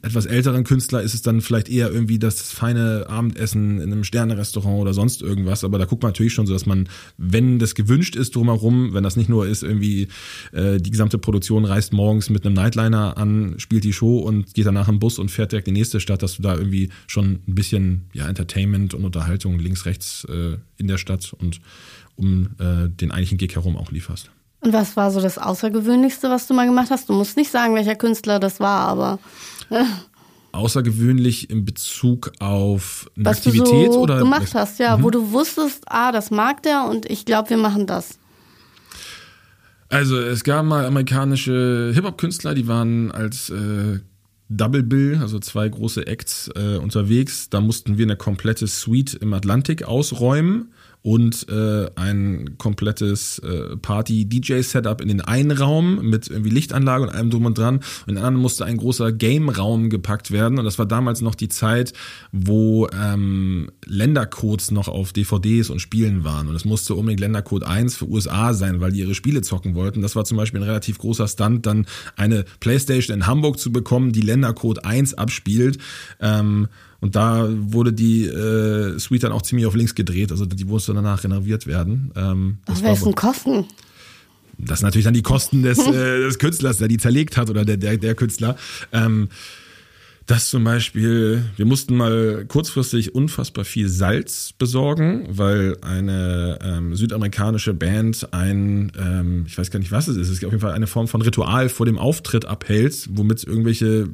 etwas 0.03 0.27
älteren 0.27 0.65
Künstler 0.65 1.03
ist 1.03 1.15
es 1.15 1.23
dann 1.23 1.41
vielleicht 1.41 1.69
eher 1.69 1.91
irgendwie 1.91 2.19
das 2.19 2.53
feine 2.53 3.07
Abendessen 3.09 3.81
in 3.81 3.93
einem 3.93 4.05
Sternerestaurant 4.05 4.81
oder 4.81 4.95
sonst 4.95 5.23
irgendwas. 5.23 5.65
Aber 5.65 5.79
da 5.79 5.85
guckt 5.85 6.03
man 6.03 6.11
natürlich 6.11 6.33
schon 6.33 6.47
so, 6.47 6.53
dass 6.53 6.67
man, 6.67 6.89
wenn 7.17 7.59
das 7.59 7.75
gewünscht 7.75 8.17
ist 8.17 8.35
drumherum, 8.37 8.95
wenn 8.95 9.03
das 9.03 9.17
nicht 9.17 9.29
nur 9.29 9.47
ist, 9.47 9.63
irgendwie 9.63 10.09
äh, 10.53 10.79
die 10.79 10.91
gesamte 10.91 11.19
Produktion 11.19 11.65
reist 11.65 11.93
morgens 11.93 12.31
mit 12.31 12.45
einem 12.45 12.55
Nightliner 12.55 13.17
an, 13.17 13.55
spielt 13.59 13.85
die 13.85 13.93
Show 13.93 14.19
und 14.19 14.55
geht 14.55 14.67
danach 14.67 14.89
im 14.89 14.99
Bus 14.99 15.19
und 15.19 15.31
fährt 15.31 15.53
direkt 15.53 15.69
in 15.69 15.75
die 15.75 15.81
nächste 15.81 16.01
Stadt, 16.01 16.23
dass 16.23 16.37
du 16.37 16.43
da 16.43 16.57
irgendwie 16.57 16.91
schon 17.07 17.41
ein 17.47 17.55
bisschen 17.55 18.07
ja, 18.13 18.29
Entertainment 18.29 18.95
und 18.95 19.05
Unterhaltung 19.05 19.59
links, 19.59 19.87
rechts 19.87 20.25
äh, 20.29 20.57
in 20.79 20.89
der 20.89 20.99
Stadt 20.99 21.35
und 21.39 21.61
um 22.15 22.49
äh, 22.59 22.89
den 22.89 23.11
eigentlichen 23.11 23.39
Gig 23.39 23.55
herum 23.55 23.77
auch 23.77 23.91
lieferst. 23.91 24.31
Und 24.67 24.73
was 24.73 24.97
war 24.97 25.13
so 25.13 25.21
das 25.21 25.39
Außergewöhnlichste, 25.39 26.29
was 26.29 26.49
du 26.49 26.55
mal 26.55 26.67
gemacht 26.67 26.89
hast? 26.91 27.09
Du 27.09 27.13
musst 27.13 27.37
nicht 27.37 27.53
sagen, 27.53 27.77
welcher 27.77 27.95
Künstler 27.95 28.41
das 28.41 28.59
war, 28.59 28.81
aber. 28.89 29.21
Außergewöhnlich 30.51 31.51
in 31.51 31.65
Bezug 31.65 32.33
auf 32.41 33.09
eine 33.15 33.27
was 33.27 33.37
Aktivität 33.37 33.91
du 33.91 33.93
so 33.93 34.01
oder 34.01 34.19
gemacht 34.19 34.57
hast, 34.57 34.81
ja, 34.81 34.97
mhm. 34.97 35.05
wo 35.05 35.11
du 35.11 35.31
wusstest, 35.31 35.85
ah, 35.87 36.11
das 36.11 36.33
mag 36.33 36.65
der 36.65 36.89
und 36.91 37.09
ich 37.09 37.25
glaube, 37.25 37.51
wir 37.51 37.59
machen 37.59 37.87
das. 37.87 38.19
Also 39.89 40.19
es 40.19 40.43
gab 40.43 40.67
mal 40.67 40.85
amerikanische 40.85 41.93
Hip-Hop-Künstler, 41.95 42.57
die 42.57 42.67
waren 42.67 43.13
als 43.13 43.51
äh, 43.51 44.01
Double 44.49 44.83
Bill, 44.83 45.19
also 45.23 45.39
zwei 45.39 45.69
große 45.69 46.09
Acts 46.09 46.51
äh, 46.57 46.79
unterwegs. 46.79 47.51
Da 47.51 47.61
mussten 47.61 47.99
wir 47.99 48.07
eine 48.07 48.17
komplette 48.17 48.67
Suite 48.67 49.15
im 49.15 49.33
Atlantik 49.33 49.85
ausräumen 49.85 50.73
und 51.07 51.49
äh, 51.49 51.89
ein 51.95 52.59
komplettes 52.59 53.39
äh, 53.39 53.77
Party-DJ-Setup 53.77 55.01
in 55.01 55.07
den 55.07 55.21
einen 55.21 55.53
Raum 55.53 56.01
mit 56.03 56.29
irgendwie 56.29 56.51
Lichtanlage 56.51 57.05
und 57.05 57.11
allem 57.11 57.31
drum 57.31 57.45
und 57.45 57.57
dran. 57.57 57.77
Und 57.77 58.09
in 58.09 58.15
den 58.17 58.25
anderen 58.25 58.43
musste 58.43 58.65
ein 58.65 58.77
großer 58.77 59.13
Game-Raum 59.13 59.89
gepackt 59.89 60.33
werden. 60.33 60.59
Und 60.59 60.65
das 60.65 60.81
war 60.81 60.87
damals 60.87 61.21
noch 61.21 61.37
die 61.37 61.47
Zeit, 61.47 61.93
wo 62.33 62.89
ähm, 62.89 63.71
Ländercodes 63.85 64.73
noch 64.73 64.89
auf 64.89 65.13
DVDs 65.13 65.71
und 65.71 65.79
Spielen 65.79 66.25
waren. 66.25 66.49
Und 66.49 66.57
es 66.57 66.65
musste 66.65 66.97
unbedingt 66.97 67.21
Ländercode 67.21 67.63
1 67.63 67.95
für 67.95 68.09
USA 68.09 68.53
sein, 68.53 68.81
weil 68.81 68.91
die 68.91 68.99
ihre 68.99 69.15
Spiele 69.15 69.43
zocken 69.43 69.77
wollten. 69.77 70.03
Das 70.03 70.17
war 70.17 70.25
zum 70.25 70.37
Beispiel 70.37 70.59
ein 70.59 70.67
relativ 70.69 70.99
großer 70.99 71.29
Stunt, 71.29 71.67
dann 71.67 71.87
eine 72.17 72.45
Playstation 72.59 73.15
in 73.15 73.27
Hamburg 73.29 73.61
zu 73.61 73.71
bekommen, 73.71 74.11
die 74.11 74.23
Ländercode 74.23 74.85
1 74.85 75.15
abspielt. 75.15 75.79
Ähm, 76.19 76.67
und 77.01 77.17
da 77.17 77.49
wurde 77.51 77.93
die 77.93 78.25
äh, 78.25 78.99
Suite 78.99 79.25
dann 79.25 79.33
auch 79.33 79.43
ziemlich 79.43 79.67
auf 79.67 79.75
links 79.75 79.95
gedreht, 79.95 80.31
also 80.31 80.47
die 80.47 80.65
musste 80.65 80.95
danach 80.95 81.25
renoviert 81.25 81.67
werden. 81.67 82.11
Ähm, 82.17 82.59
das 82.67 82.83
Wer 82.83 82.93
ist 82.93 83.17
Kosten? 83.17 83.67
Das 84.59 84.79
sind 84.79 84.87
natürlich 84.87 85.05
dann 85.05 85.15
die 85.15 85.23
Kosten 85.23 85.63
des, 85.63 85.79
äh, 85.87 86.21
des 86.21 86.39
Künstlers, 86.39 86.79
der 86.79 86.89
die 86.89 86.97
zerlegt 86.97 87.37
hat 87.37 87.51
oder 87.51 87.65
der, 87.65 87.77
der, 87.77 87.97
der 87.99 88.15
Künstler. 88.15 88.57
Ähm, 88.93 89.29
dass 90.27 90.51
zum 90.51 90.65
Beispiel, 90.65 91.45
wir 91.57 91.67
mussten 91.67 91.97
mal 91.97 92.45
kurzfristig 92.49 93.15
unfassbar 93.15 93.65
viel 93.65 93.89
Salz 93.89 94.53
besorgen, 94.59 95.25
weil 95.29 95.77
eine 95.83 96.59
ähm, 96.63 96.97
südamerikanische 96.97 97.75
Band 97.75 98.33
ein, 98.33 98.91
ähm, 98.99 99.45
ich 99.47 99.57
weiß 99.57 99.71
gar 99.71 99.79
nicht, 99.79 99.93
was 99.93 100.09
es 100.09 100.17
ist, 100.17 100.29
es 100.29 100.39
ist 100.39 100.45
auf 100.45 100.51
jeden 100.51 100.61
Fall 100.61 100.73
eine 100.73 100.89
Form 100.89 101.07
von 101.07 101.23
Ritual 101.23 101.69
vor 101.69 101.87
dem 101.87 101.97
Auftritt 101.97 102.45
abhält, 102.45 103.09
womit 103.13 103.45
irgendwelche 103.45 104.09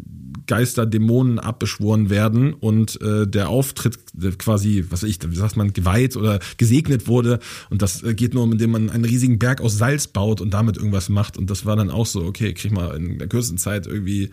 Geister, 0.46 0.84
Dämonen 0.84 1.38
abbeschworen 1.38 2.10
werden 2.10 2.52
und 2.52 3.00
äh, 3.00 3.26
der 3.26 3.48
Auftritt 3.48 3.98
quasi, 4.38 4.84
was 4.88 5.02
weiß 5.02 5.08
ich, 5.08 5.18
wie 5.26 5.36
sagt 5.36 5.56
man, 5.56 5.72
geweiht 5.72 6.16
oder 6.16 6.38
gesegnet 6.56 7.08
wurde. 7.08 7.38
Und 7.70 7.82
das 7.82 8.02
äh, 8.02 8.14
geht 8.14 8.34
nur, 8.34 8.44
indem 8.44 8.72
man 8.72 8.90
einen 8.90 9.04
riesigen 9.04 9.38
Berg 9.38 9.60
aus 9.60 9.78
Salz 9.78 10.06
baut 10.06 10.40
und 10.40 10.52
damit 10.52 10.76
irgendwas 10.76 11.08
macht. 11.08 11.36
Und 11.36 11.50
das 11.50 11.64
war 11.64 11.76
dann 11.76 11.90
auch 11.90 12.06
so, 12.06 12.24
okay, 12.24 12.52
krieg 12.54 12.72
mal 12.72 12.96
in 12.96 13.18
der 13.18 13.28
kürzesten 13.28 13.58
Zeit 13.58 13.86
irgendwie 13.86 14.30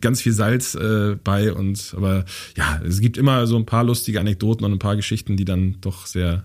ganz 0.00 0.22
viel 0.22 0.32
Salz 0.32 0.74
äh, 0.74 1.16
bei. 1.22 1.52
Und 1.52 1.94
aber 1.96 2.24
ja, 2.56 2.80
es 2.86 3.00
gibt 3.00 3.18
immer 3.18 3.46
so 3.46 3.56
ein 3.56 3.66
paar 3.66 3.84
lustige 3.84 4.20
Anekdoten 4.20 4.64
und 4.64 4.72
ein 4.72 4.78
paar 4.78 4.96
Geschichten, 4.96 5.36
die 5.36 5.44
dann 5.44 5.76
doch 5.80 6.06
sehr 6.06 6.44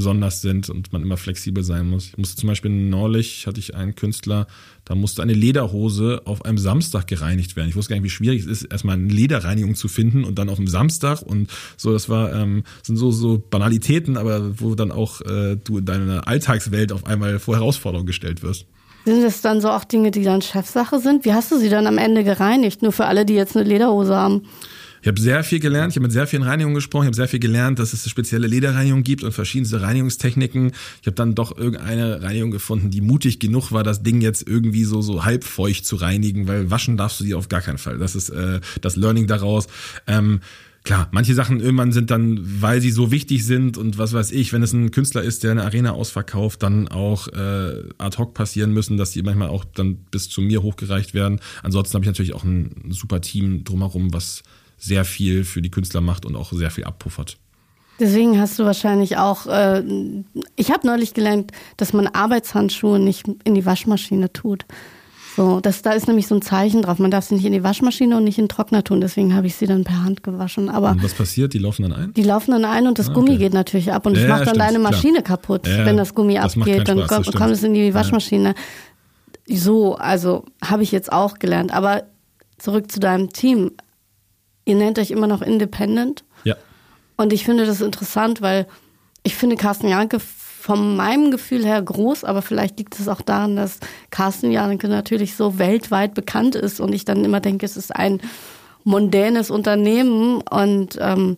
besonders 0.00 0.40
sind 0.40 0.70
und 0.70 0.94
man 0.94 1.02
immer 1.02 1.18
flexibel 1.18 1.62
sein 1.62 1.86
muss. 1.86 2.06
Ich 2.06 2.16
musste 2.16 2.40
zum 2.40 2.46
Beispiel 2.46 2.70
neulich, 2.70 3.46
hatte 3.46 3.60
ich 3.60 3.74
einen 3.74 3.94
Künstler, 3.94 4.46
da 4.86 4.94
musste 4.94 5.22
eine 5.22 5.34
Lederhose 5.34 6.22
auf 6.24 6.42
einem 6.46 6.56
Samstag 6.56 7.06
gereinigt 7.06 7.54
werden. 7.54 7.68
Ich 7.68 7.76
wusste 7.76 7.90
gar 7.90 7.96
nicht, 7.96 8.04
wie 8.04 8.16
schwierig 8.16 8.40
es 8.40 8.46
ist, 8.46 8.62
erstmal 8.62 8.96
eine 8.96 9.12
Lederreinigung 9.12 9.74
zu 9.74 9.88
finden 9.88 10.24
und 10.24 10.38
dann 10.38 10.48
auf 10.48 10.56
einem 10.56 10.68
Samstag 10.68 11.20
und 11.20 11.50
so, 11.76 11.92
das 11.92 12.08
war, 12.08 12.32
ähm, 12.32 12.64
sind 12.82 12.96
so, 12.96 13.10
so 13.10 13.42
Banalitäten, 13.50 14.16
aber 14.16 14.58
wo 14.58 14.74
dann 14.74 14.90
auch 14.90 15.20
äh, 15.20 15.56
du 15.62 15.76
in 15.76 15.84
deiner 15.84 16.26
Alltagswelt 16.26 16.92
auf 16.92 17.06
einmal 17.06 17.38
vor 17.38 17.56
Herausforderungen 17.56 18.06
gestellt 18.06 18.42
wirst. 18.42 18.64
Sind 19.04 19.22
das 19.22 19.42
dann 19.42 19.60
so 19.60 19.68
auch 19.68 19.84
Dinge, 19.84 20.12
die 20.12 20.22
dann 20.22 20.40
Chefsache 20.40 20.98
sind? 20.98 21.26
Wie 21.26 21.34
hast 21.34 21.52
du 21.52 21.58
sie 21.58 21.68
dann 21.68 21.86
am 21.86 21.98
Ende 21.98 22.24
gereinigt? 22.24 22.80
Nur 22.80 22.92
für 22.92 23.04
alle, 23.04 23.26
die 23.26 23.34
jetzt 23.34 23.54
eine 23.54 23.68
Lederhose 23.68 24.16
haben. 24.16 24.46
Ich 25.02 25.08
habe 25.08 25.20
sehr 25.20 25.42
viel 25.44 25.60
gelernt, 25.60 25.92
ich 25.92 25.96
habe 25.96 26.04
mit 26.04 26.12
sehr 26.12 26.26
vielen 26.26 26.42
Reinigungen 26.42 26.74
gesprochen, 26.74 27.04
ich 27.04 27.08
habe 27.08 27.16
sehr 27.16 27.28
viel 27.28 27.40
gelernt, 27.40 27.78
dass 27.78 27.92
es 27.92 28.04
eine 28.04 28.10
spezielle 28.10 28.46
Lederreinigung 28.46 29.02
gibt 29.02 29.24
und 29.24 29.32
verschiedenste 29.32 29.80
Reinigungstechniken. 29.80 30.72
Ich 31.00 31.06
habe 31.06 31.14
dann 31.14 31.34
doch 31.34 31.56
irgendeine 31.56 32.22
Reinigung 32.22 32.50
gefunden, 32.50 32.90
die 32.90 33.00
mutig 33.00 33.40
genug 33.40 33.72
war, 33.72 33.82
das 33.82 34.02
Ding 34.02 34.20
jetzt 34.20 34.46
irgendwie 34.46 34.84
so 34.84 35.00
so 35.00 35.24
halbfeucht 35.24 35.86
zu 35.86 35.96
reinigen, 35.96 36.48
weil 36.48 36.70
waschen 36.70 36.96
darfst 36.96 37.20
du 37.20 37.24
die 37.24 37.34
auf 37.34 37.48
gar 37.48 37.62
keinen 37.62 37.78
Fall. 37.78 37.98
Das 37.98 38.14
ist 38.14 38.30
äh, 38.30 38.60
das 38.80 38.96
Learning 38.96 39.26
daraus. 39.26 39.68
Ähm, 40.06 40.40
Klar, 40.82 41.08
manche 41.12 41.34
Sachen 41.34 41.60
irgendwann 41.60 41.92
sind 41.92 42.10
dann, 42.10 42.40
weil 42.62 42.80
sie 42.80 42.90
so 42.90 43.10
wichtig 43.10 43.44
sind 43.44 43.76
und 43.76 43.98
was 43.98 44.14
weiß 44.14 44.32
ich, 44.32 44.54
wenn 44.54 44.62
es 44.62 44.72
ein 44.72 44.90
Künstler 44.90 45.22
ist, 45.22 45.44
der 45.44 45.50
eine 45.50 45.64
Arena 45.64 45.92
ausverkauft, 45.92 46.62
dann 46.62 46.88
auch 46.88 47.28
äh, 47.28 47.82
ad 47.98 48.16
hoc 48.16 48.32
passieren 48.32 48.72
müssen, 48.72 48.96
dass 48.96 49.10
die 49.10 49.22
manchmal 49.22 49.48
auch 49.48 49.66
dann 49.66 49.96
bis 50.10 50.30
zu 50.30 50.40
mir 50.40 50.62
hochgereicht 50.62 51.12
werden. 51.12 51.40
Ansonsten 51.62 51.94
habe 51.94 52.04
ich 52.04 52.08
natürlich 52.08 52.34
auch 52.34 52.44
ein 52.44 52.86
super 52.88 53.20
Team 53.20 53.62
drumherum, 53.62 54.14
was 54.14 54.42
sehr 54.80 55.04
viel 55.04 55.44
für 55.44 55.62
die 55.62 55.70
Künstler 55.70 56.00
macht 56.00 56.26
und 56.26 56.34
auch 56.34 56.52
sehr 56.52 56.70
viel 56.70 56.84
abpuffert. 56.84 57.36
Deswegen 58.00 58.40
hast 58.40 58.58
du 58.58 58.64
wahrscheinlich 58.64 59.18
auch, 59.18 59.46
äh, 59.46 59.84
ich 60.56 60.70
habe 60.72 60.86
neulich 60.86 61.12
gelernt, 61.12 61.52
dass 61.76 61.92
man 61.92 62.06
Arbeitshandschuhe 62.06 62.98
nicht 62.98 63.26
in 63.44 63.54
die 63.54 63.66
Waschmaschine 63.66 64.32
tut. 64.32 64.64
So, 65.36 65.60
das, 65.60 65.82
da 65.82 65.92
ist 65.92 66.08
nämlich 66.08 66.26
so 66.26 66.34
ein 66.34 66.42
Zeichen 66.42 66.82
drauf. 66.82 66.98
Man 66.98 67.10
darf 67.10 67.26
sie 67.26 67.34
nicht 67.34 67.44
in 67.44 67.52
die 67.52 67.62
Waschmaschine 67.62 68.16
und 68.16 68.24
nicht 68.24 68.38
in 68.38 68.44
den 68.44 68.48
Trockner 68.48 68.82
tun. 68.82 69.00
Deswegen 69.00 69.34
habe 69.34 69.46
ich 69.46 69.54
sie 69.54 69.66
dann 69.66 69.84
per 69.84 70.02
Hand 70.02 70.22
gewaschen. 70.22 70.68
Aber 70.68 70.90
und 70.90 71.02
was 71.04 71.14
passiert? 71.14 71.52
Die 71.52 71.58
laufen 71.58 71.82
dann 71.82 71.92
ein? 71.92 72.14
Die 72.14 72.22
laufen 72.22 72.50
dann 72.50 72.64
ein 72.64 72.86
und 72.86 72.98
das 72.98 73.10
ah, 73.10 73.12
Gummi 73.12 73.36
geht 73.36 73.52
natürlich 73.52 73.92
ab. 73.92 74.06
Und 74.06 74.16
es 74.16 74.22
ja, 74.22 74.28
macht 74.28 74.40
dann 74.40 74.48
stimmt, 74.48 74.60
deine 74.60 74.78
Maschine 74.80 75.22
klar. 75.22 75.36
kaputt, 75.36 75.66
ja, 75.66 75.84
wenn 75.84 75.96
das 75.96 76.14
Gummi 76.14 76.34
das 76.34 76.56
abgeht. 76.56 76.88
Dann 76.88 77.06
kommt, 77.06 77.34
kommt 77.34 77.52
es 77.52 77.62
in 77.62 77.74
die 77.74 77.94
Waschmaschine. 77.94 78.54
Ja. 79.46 79.56
So, 79.56 79.94
also 79.96 80.44
habe 80.64 80.82
ich 80.82 80.90
jetzt 80.90 81.12
auch 81.12 81.38
gelernt. 81.38 81.72
Aber 81.72 82.04
zurück 82.58 82.90
zu 82.90 82.98
deinem 82.98 83.30
Team. 83.32 83.72
Ihr 84.70 84.76
nennt 84.76 85.00
euch 85.00 85.10
immer 85.10 85.26
noch 85.26 85.42
Independent. 85.42 86.22
Ja. 86.44 86.54
Und 87.16 87.32
ich 87.32 87.44
finde 87.44 87.66
das 87.66 87.80
interessant, 87.80 88.40
weil 88.40 88.68
ich 89.24 89.34
finde 89.34 89.56
Carsten 89.56 89.88
Janke 89.88 90.20
von 90.20 90.94
meinem 90.94 91.32
Gefühl 91.32 91.64
her 91.64 91.82
groß, 91.82 92.22
aber 92.22 92.40
vielleicht 92.40 92.78
liegt 92.78 92.96
es 93.00 93.08
auch 93.08 93.20
daran, 93.20 93.56
dass 93.56 93.80
Carsten 94.10 94.52
Janke 94.52 94.86
natürlich 94.86 95.34
so 95.34 95.58
weltweit 95.58 96.14
bekannt 96.14 96.54
ist 96.54 96.78
und 96.78 96.92
ich 96.92 97.04
dann 97.04 97.24
immer 97.24 97.40
denke, 97.40 97.66
es 97.66 97.76
ist 97.76 97.96
ein 97.96 98.20
mondänes 98.84 99.50
Unternehmen 99.50 100.40
und 100.40 100.96
ähm, 101.00 101.36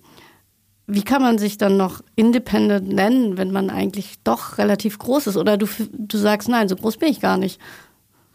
wie 0.87 1.03
kann 1.03 1.23
man 1.23 1.39
sich 1.39 1.57
dann 1.57 1.79
noch 1.79 2.03
independent 2.15 2.93
nennen, 2.93 3.39
wenn 3.39 3.51
man 3.51 3.71
eigentlich 3.71 4.17
doch 4.25 4.59
relativ 4.59 4.99
groß 4.99 5.29
ist? 5.29 5.39
Oder 5.39 5.57
du, 5.57 5.67
du 5.91 6.19
sagst, 6.19 6.51
nein, 6.51 6.69
so 6.69 6.77
groß 6.77 6.99
bin 6.99 7.09
ich 7.09 7.21
gar 7.21 7.39
nicht. 7.39 7.59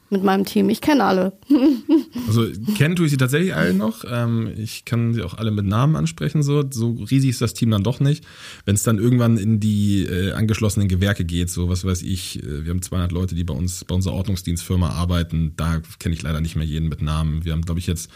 Mit 0.10 0.24
meinem 0.24 0.46
Team. 0.46 0.70
Ich 0.70 0.82
kenne 0.82 1.04
alle. 1.04 1.34
also 2.28 2.46
kennen 2.78 2.96
tue 2.96 3.06
ich 3.06 3.12
sie 3.12 3.17
tatsächlich 3.17 3.54
alle 3.54 3.74
noch. 3.74 4.06
Ähm, 4.10 4.52
ich 4.58 4.86
kann 4.86 5.13
sie 5.13 5.24
auch 5.24 5.34
alle 5.34 5.52
mit 5.52 5.65
Namen 5.65 5.96
ansprechen. 5.96 6.43
So, 6.43 6.63
so 6.70 6.91
riesig 6.91 7.32
ist 7.32 7.41
das 7.41 7.54
Team 7.54 7.72
dann 7.72 7.84
doch 7.84 8.00
nicht. 8.00 8.24
Wenn 8.65 8.76
es 8.76 8.84
dann 8.84 8.98
irgendwann 8.98 9.38
in 9.38 9.60
die 9.60 10.04
äh, 10.04 10.32
angeschlossenen 10.32 10.88
Gewerke 10.88 11.26
geht, 11.26 11.50
so 11.50 11.70
was 11.70 11.84
weiß 11.84 12.04
ich, 12.04 12.41
äh, 12.43 12.65
wir 12.65 12.72
haben 12.72 12.82
200 12.82 13.12
Leute, 13.12 13.36
die 13.36 13.43
bei 13.43 13.54
uns, 13.54 13.84
bei 13.86 13.96
unserer 13.96 14.13
Ordnungsdienstfirma 14.13 14.89
arbeiten. 14.89 15.54
Da 15.58 15.82
kenne 16.00 16.15
ich 16.15 16.22
leider 16.22 16.41
nicht 16.41 16.56
mehr 16.56 16.65
jeden 16.65 16.88
mit 16.88 17.02
Namen. 17.02 17.43
Wir 17.43 17.52
haben, 17.52 17.63
glaube 17.63 17.80
ich, 17.80 17.88
jetzt 17.88 18.10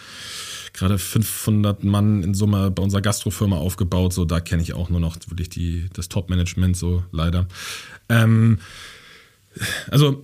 gerade 0.74 0.98
500 0.98 1.84
Mann 1.84 2.24
in 2.24 2.34
Summe 2.34 2.72
bei 2.72 2.82
unserer 2.82 3.02
Gastrofirma 3.02 3.58
aufgebaut. 3.58 4.14
So, 4.14 4.26
da 4.26 4.40
kenne 4.40 4.62
ich 4.62 4.74
auch 4.74 4.90
nur 4.90 5.00
noch 5.00 5.18
wirklich 5.28 5.50
die, 5.50 5.88
das 5.94 6.10
Top-Management, 6.10 6.78
so 6.78 7.04
leider. 7.12 7.48
Ähm, 8.10 8.60
also 9.90 10.24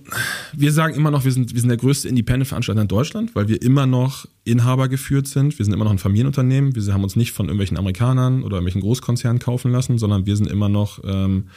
wir 0.54 0.72
sagen 0.72 0.94
immer 0.94 1.10
noch, 1.10 1.24
wir 1.24 1.32
sind, 1.32 1.52
wir 1.52 1.60
sind 1.60 1.68
der 1.68 1.76
größte 1.76 2.08
Independent-Veranstalter 2.08 2.80
in 2.80 2.88
Deutschland, 2.88 3.34
weil 3.34 3.48
wir 3.48 3.60
immer 3.60 3.86
noch 3.86 4.26
Inhaber 4.44 4.88
geführt 4.88 5.28
sind. 5.28 5.58
Wir 5.58 5.64
sind 5.64 5.74
immer 5.74 5.84
noch 5.84 5.92
ein 5.92 5.98
Familienunternehmen. 5.98 6.74
Wir 6.74 6.94
haben 6.94 7.04
uns 7.04 7.16
nicht 7.16 7.32
von 7.32 7.46
irgendwelchen 7.46 7.76
Amerikanern 7.76 8.42
oder 8.42 8.56
irgendwelchen 8.56 8.80
Großkonzernen 8.80 9.38
kaufen 9.40 9.70
lassen, 9.70 9.98
sondern 9.98 10.26
wir 10.26 10.36
sind 10.36 10.50
immer 10.50 10.68
noch, 10.68 11.00
ähm, 11.04 11.48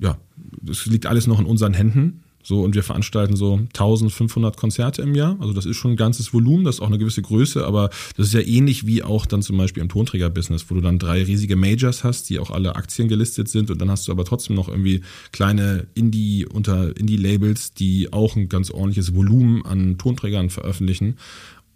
ja, 0.00 0.18
das 0.60 0.86
liegt 0.86 1.06
alles 1.06 1.26
noch 1.26 1.38
in 1.38 1.46
unseren 1.46 1.74
Händen. 1.74 2.24
So, 2.42 2.62
und 2.62 2.74
wir 2.74 2.82
veranstalten 2.82 3.36
so 3.36 3.54
1500 3.56 4.56
Konzerte 4.56 5.02
im 5.02 5.14
Jahr. 5.14 5.36
Also 5.40 5.52
das 5.52 5.66
ist 5.66 5.76
schon 5.76 5.92
ein 5.92 5.96
ganzes 5.96 6.32
Volumen, 6.32 6.64
das 6.64 6.76
ist 6.76 6.80
auch 6.80 6.86
eine 6.86 6.98
gewisse 6.98 7.20
Größe, 7.20 7.66
aber 7.66 7.90
das 8.16 8.28
ist 8.28 8.34
ja 8.34 8.40
ähnlich 8.40 8.86
wie 8.86 9.02
auch 9.02 9.26
dann 9.26 9.42
zum 9.42 9.58
Beispiel 9.58 9.82
im 9.82 9.88
Tonträger-Business, 9.88 10.66
wo 10.68 10.74
du 10.74 10.80
dann 10.80 10.98
drei 10.98 11.22
riesige 11.22 11.56
Majors 11.56 12.04
hast, 12.04 12.30
die 12.30 12.38
auch 12.38 12.50
alle 12.50 12.76
Aktien 12.76 13.08
gelistet 13.08 13.48
sind 13.48 13.70
und 13.70 13.80
dann 13.80 13.90
hast 13.90 14.08
du 14.08 14.12
aber 14.12 14.24
trotzdem 14.24 14.56
noch 14.56 14.68
irgendwie 14.68 15.02
kleine 15.32 15.88
Indie 15.94 16.46
unter 16.46 16.96
Indie-Labels, 16.96 17.74
die 17.74 18.12
auch 18.12 18.36
ein 18.36 18.48
ganz 18.48 18.70
ordentliches 18.70 19.14
Volumen 19.14 19.64
an 19.66 19.98
Tonträgern 19.98 20.48
veröffentlichen 20.48 21.16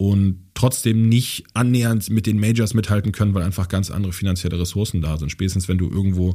und 0.02 0.38
trotzdem 0.54 1.08
nicht 1.08 1.44
annähernd 1.54 2.10
mit 2.10 2.26
den 2.26 2.40
Majors 2.40 2.74
mithalten 2.74 3.12
können, 3.12 3.34
weil 3.34 3.44
einfach 3.44 3.68
ganz 3.68 3.90
andere 3.90 4.12
finanzielle 4.12 4.58
Ressourcen 4.58 5.00
da 5.00 5.16
sind. 5.16 5.30
Spätestens 5.30 5.68
wenn 5.68 5.78
du 5.78 5.88
irgendwo 5.88 6.34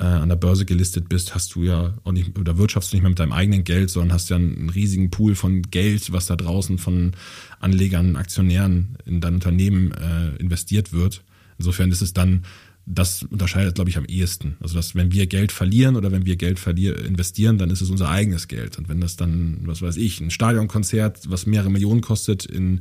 äh, 0.00 0.04
an 0.04 0.28
der 0.30 0.36
Börse 0.36 0.64
gelistet 0.64 1.08
bist, 1.08 1.34
hast 1.34 1.54
du 1.54 1.62
ja 1.62 1.94
auch 2.04 2.12
nicht, 2.12 2.38
oder 2.38 2.56
wirtschaftst 2.56 2.90
du 2.90 2.96
nicht 2.96 3.02
mehr 3.02 3.10
mit 3.10 3.18
deinem 3.18 3.32
eigenen 3.32 3.64
Geld, 3.64 3.90
sondern 3.90 4.12
hast 4.12 4.30
ja 4.30 4.36
einen 4.36 4.70
riesigen 4.70 5.10
Pool 5.10 5.34
von 5.34 5.62
Geld, 5.62 6.10
was 6.10 6.26
da 6.26 6.36
draußen 6.36 6.78
von 6.78 7.12
Anlegern, 7.60 8.16
Aktionären 8.16 8.96
in 9.04 9.20
dein 9.20 9.34
Unternehmen 9.34 9.92
äh, 9.92 10.36
investiert 10.36 10.92
wird. 10.92 11.22
Insofern 11.58 11.90
ist 11.90 12.00
es 12.00 12.14
dann 12.14 12.44
das 12.86 13.22
unterscheidet, 13.22 13.74
glaube 13.74 13.90
ich, 13.90 13.98
am 13.98 14.06
ehesten. 14.06 14.56
Also, 14.60 14.74
dass 14.74 14.94
wenn 14.94 15.12
wir 15.12 15.26
Geld 15.26 15.52
verlieren 15.52 15.96
oder 15.96 16.10
wenn 16.10 16.24
wir 16.24 16.36
Geld 16.36 16.66
investieren, 16.66 17.58
dann 17.58 17.70
ist 17.70 17.82
es 17.82 17.90
unser 17.90 18.08
eigenes 18.08 18.48
Geld. 18.48 18.78
Und 18.78 18.88
wenn 18.88 19.00
das 19.00 19.16
dann, 19.16 19.60
was 19.64 19.82
weiß 19.82 19.96
ich, 19.98 20.20
ein 20.20 20.30
Stadionkonzert, 20.30 21.30
was 21.30 21.46
mehrere 21.46 21.70
Millionen 21.70 22.00
kostet, 22.00 22.46
in 22.46 22.80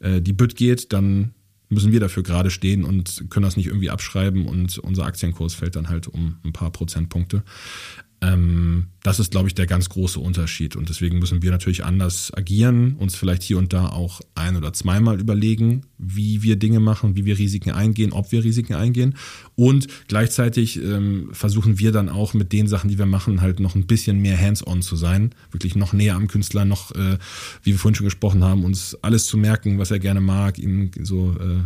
äh, 0.00 0.20
die 0.20 0.32
Bütt 0.32 0.56
geht, 0.56 0.92
dann 0.92 1.30
müssen 1.68 1.92
wir 1.92 2.00
dafür 2.00 2.22
gerade 2.22 2.50
stehen 2.50 2.84
und 2.84 3.24
können 3.30 3.44
das 3.44 3.56
nicht 3.56 3.66
irgendwie 3.66 3.90
abschreiben 3.90 4.46
und 4.46 4.78
unser 4.78 5.04
Aktienkurs 5.04 5.54
fällt 5.54 5.76
dann 5.76 5.88
halt 5.88 6.06
um 6.06 6.36
ein 6.44 6.52
paar 6.52 6.70
Prozentpunkte. 6.70 7.42
Ähm, 8.20 8.88
das 9.02 9.20
ist, 9.20 9.30
glaube 9.30 9.48
ich, 9.48 9.54
der 9.54 9.66
ganz 9.66 9.88
große 9.88 10.18
Unterschied. 10.18 10.74
Und 10.74 10.88
deswegen 10.88 11.18
müssen 11.18 11.42
wir 11.42 11.50
natürlich 11.50 11.84
anders 11.84 12.32
agieren, 12.34 12.94
uns 12.96 13.14
vielleicht 13.14 13.42
hier 13.42 13.58
und 13.58 13.72
da 13.72 13.88
auch 13.88 14.20
ein- 14.34 14.56
oder 14.56 14.72
zweimal 14.72 15.20
überlegen, 15.20 15.82
wie 15.98 16.42
wir 16.42 16.56
Dinge 16.56 16.80
machen, 16.80 17.14
wie 17.14 17.24
wir 17.24 17.38
Risiken 17.38 17.70
eingehen, 17.70 18.12
ob 18.12 18.32
wir 18.32 18.42
Risiken 18.42 18.74
eingehen. 18.74 19.14
Und 19.54 19.86
gleichzeitig 20.08 20.82
ähm, 20.82 21.28
versuchen 21.32 21.78
wir 21.78 21.92
dann 21.92 22.08
auch 22.08 22.34
mit 22.34 22.52
den 22.52 22.68
Sachen, 22.68 22.88
die 22.88 22.98
wir 22.98 23.06
machen, 23.06 23.42
halt 23.42 23.60
noch 23.60 23.74
ein 23.74 23.86
bisschen 23.86 24.20
mehr 24.20 24.40
hands-on 24.40 24.82
zu 24.82 24.96
sein. 24.96 25.34
Wirklich 25.52 25.76
noch 25.76 25.92
näher 25.92 26.16
am 26.16 26.28
Künstler, 26.28 26.64
noch, 26.64 26.92
äh, 26.92 27.18
wie 27.62 27.72
wir 27.72 27.78
vorhin 27.78 27.94
schon 27.94 28.06
gesprochen 28.06 28.42
haben, 28.42 28.64
uns 28.64 28.96
alles 29.02 29.26
zu 29.26 29.36
merken, 29.36 29.78
was 29.78 29.90
er 29.90 29.98
gerne 29.98 30.20
mag, 30.20 30.58
ihm 30.58 30.90
so 31.02 31.36
äh, 31.38 31.62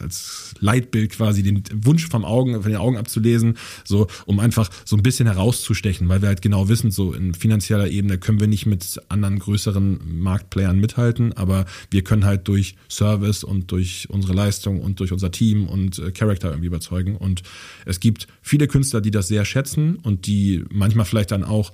als 0.00 0.54
Leitbild 0.60 1.12
quasi 1.12 1.42
den 1.42 1.62
Wunsch 1.72 2.08
vom 2.08 2.24
Augen, 2.24 2.60
von 2.62 2.70
den 2.70 2.76
Augen 2.76 2.96
abzulesen, 2.96 3.56
so 3.84 4.06
um 4.26 4.38
einfach 4.38 4.70
so 4.84 4.96
ein 4.96 5.02
bisschen 5.02 5.26
herauszustechen, 5.26 6.08
weil 6.08 6.20
wir 6.20 6.28
halt 6.28 6.42
genau 6.42 6.68
wissen, 6.68 6.90
so 6.90 7.12
in 7.12 7.34
finanzieller 7.34 7.88
Ebene 7.88 8.18
können 8.18 8.38
wir 8.38 8.48
nicht 8.48 8.66
mit 8.66 9.00
anderen 9.08 9.38
größeren 9.38 10.20
Marktplayern 10.20 10.78
mithalten, 10.78 11.32
aber 11.32 11.64
wir 11.90 12.04
können 12.04 12.24
halt 12.24 12.46
durch 12.48 12.76
Service 12.90 13.44
und 13.44 13.70
durch 13.72 14.08
unsere 14.10 14.34
Leistung 14.34 14.80
und 14.80 15.00
durch 15.00 15.12
unser 15.12 15.30
Team 15.30 15.66
und 15.66 15.98
äh, 15.98 16.12
Charakter 16.12 16.50
irgendwie 16.50 16.66
überzeugen. 16.66 17.16
Und 17.16 17.42
es 17.86 18.00
gibt 18.00 18.26
viele 18.42 18.68
Künstler, 18.68 19.00
die 19.00 19.10
das 19.10 19.28
sehr 19.28 19.44
schätzen 19.44 19.96
und 19.96 20.26
die 20.26 20.64
manchmal 20.70 21.06
vielleicht 21.06 21.30
dann 21.30 21.44
auch 21.44 21.72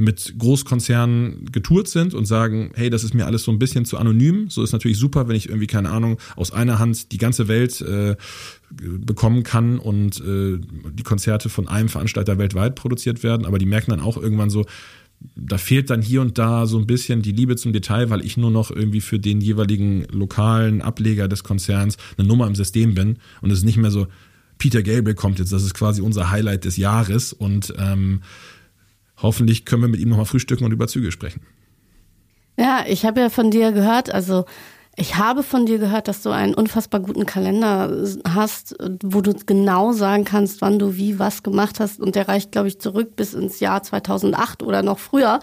mit 0.00 0.34
Großkonzernen 0.38 1.52
getourt 1.52 1.88
sind 1.88 2.14
und 2.14 2.24
sagen, 2.24 2.72
hey, 2.74 2.90
das 2.90 3.04
ist 3.04 3.14
mir 3.14 3.26
alles 3.26 3.44
so 3.44 3.52
ein 3.52 3.58
bisschen 3.58 3.84
zu 3.84 3.98
anonym. 3.98 4.50
So 4.50 4.62
ist 4.62 4.72
natürlich 4.72 4.98
super, 4.98 5.28
wenn 5.28 5.36
ich 5.36 5.48
irgendwie, 5.48 5.66
keine 5.66 5.90
Ahnung, 5.90 6.18
aus 6.36 6.52
einer 6.52 6.78
Hand 6.78 7.12
die 7.12 7.18
ganze 7.18 7.48
Welt 7.48 7.80
äh, 7.82 8.16
bekommen 8.70 9.42
kann 9.42 9.78
und 9.78 10.20
äh, 10.20 10.58
die 10.92 11.02
Konzerte 11.02 11.48
von 11.48 11.68
einem 11.68 11.88
Veranstalter 11.88 12.38
weltweit 12.38 12.74
produziert 12.74 13.22
werden. 13.22 13.46
Aber 13.46 13.58
die 13.58 13.66
merken 13.66 13.90
dann 13.90 14.00
auch 14.00 14.16
irgendwann 14.16 14.50
so, 14.50 14.64
da 15.36 15.58
fehlt 15.58 15.90
dann 15.90 16.02
hier 16.02 16.22
und 16.22 16.38
da 16.38 16.66
so 16.66 16.78
ein 16.78 16.86
bisschen 16.86 17.22
die 17.22 17.32
Liebe 17.32 17.56
zum 17.56 17.72
Detail, 17.72 18.10
weil 18.10 18.24
ich 18.24 18.36
nur 18.36 18.50
noch 18.50 18.70
irgendwie 18.70 19.02
für 19.02 19.18
den 19.18 19.40
jeweiligen 19.40 20.04
lokalen 20.10 20.80
Ableger 20.80 21.28
des 21.28 21.44
Konzerns 21.44 21.98
eine 22.16 22.26
Nummer 22.26 22.46
im 22.46 22.54
System 22.54 22.94
bin. 22.94 23.18
Und 23.42 23.50
es 23.50 23.58
ist 23.58 23.64
nicht 23.64 23.76
mehr 23.76 23.90
so, 23.90 24.06
Peter 24.56 24.82
Gabriel 24.82 25.14
kommt 25.14 25.38
jetzt, 25.38 25.52
das 25.52 25.62
ist 25.62 25.74
quasi 25.74 26.00
unser 26.00 26.30
Highlight 26.30 26.64
des 26.64 26.76
Jahres 26.76 27.32
und 27.32 27.72
ähm, 27.78 28.20
hoffentlich 29.22 29.64
können 29.64 29.82
wir 29.82 29.88
mit 29.88 30.00
ihm 30.00 30.08
nochmal 30.08 30.26
frühstücken 30.26 30.64
und 30.64 30.72
über 30.72 30.88
Züge 30.88 31.12
sprechen. 31.12 31.42
Ja, 32.58 32.84
ich 32.86 33.04
habe 33.04 33.20
ja 33.20 33.30
von 33.30 33.50
dir 33.50 33.72
gehört, 33.72 34.12
also 34.12 34.44
ich 34.96 35.16
habe 35.16 35.42
von 35.42 35.64
dir 35.64 35.78
gehört, 35.78 36.08
dass 36.08 36.22
du 36.22 36.30
einen 36.30 36.52
unfassbar 36.52 37.00
guten 37.00 37.24
Kalender 37.24 38.04
hast, 38.28 38.76
wo 39.02 39.22
du 39.22 39.32
genau 39.46 39.92
sagen 39.92 40.24
kannst, 40.24 40.60
wann 40.60 40.78
du 40.78 40.96
wie 40.96 41.18
was 41.18 41.42
gemacht 41.42 41.80
hast. 41.80 42.00
Und 42.00 42.16
der 42.16 42.28
reicht, 42.28 42.52
glaube 42.52 42.68
ich, 42.68 42.80
zurück 42.80 43.16
bis 43.16 43.32
ins 43.32 43.60
Jahr 43.60 43.82
2008 43.82 44.62
oder 44.62 44.82
noch 44.82 44.98
früher. 44.98 45.40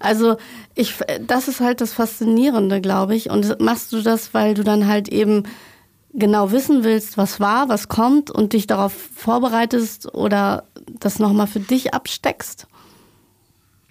Also 0.00 0.36
ich, 0.74 0.94
das 1.24 1.46
ist 1.46 1.60
halt 1.60 1.80
das 1.80 1.92
Faszinierende, 1.92 2.80
glaube 2.80 3.14
ich. 3.14 3.30
Und 3.30 3.60
machst 3.60 3.92
du 3.92 4.02
das, 4.02 4.34
weil 4.34 4.54
du 4.54 4.64
dann 4.64 4.88
halt 4.88 5.08
eben 5.08 5.44
genau 6.12 6.50
wissen 6.50 6.82
willst, 6.82 7.16
was 7.16 7.38
war, 7.38 7.68
was 7.68 7.88
kommt 7.88 8.30
und 8.30 8.54
dich 8.54 8.66
darauf 8.66 8.92
vorbereitest 9.14 10.14
oder 10.14 10.64
das 10.98 11.18
nochmal 11.18 11.46
für 11.46 11.60
dich 11.60 11.94
absteckst? 11.94 12.66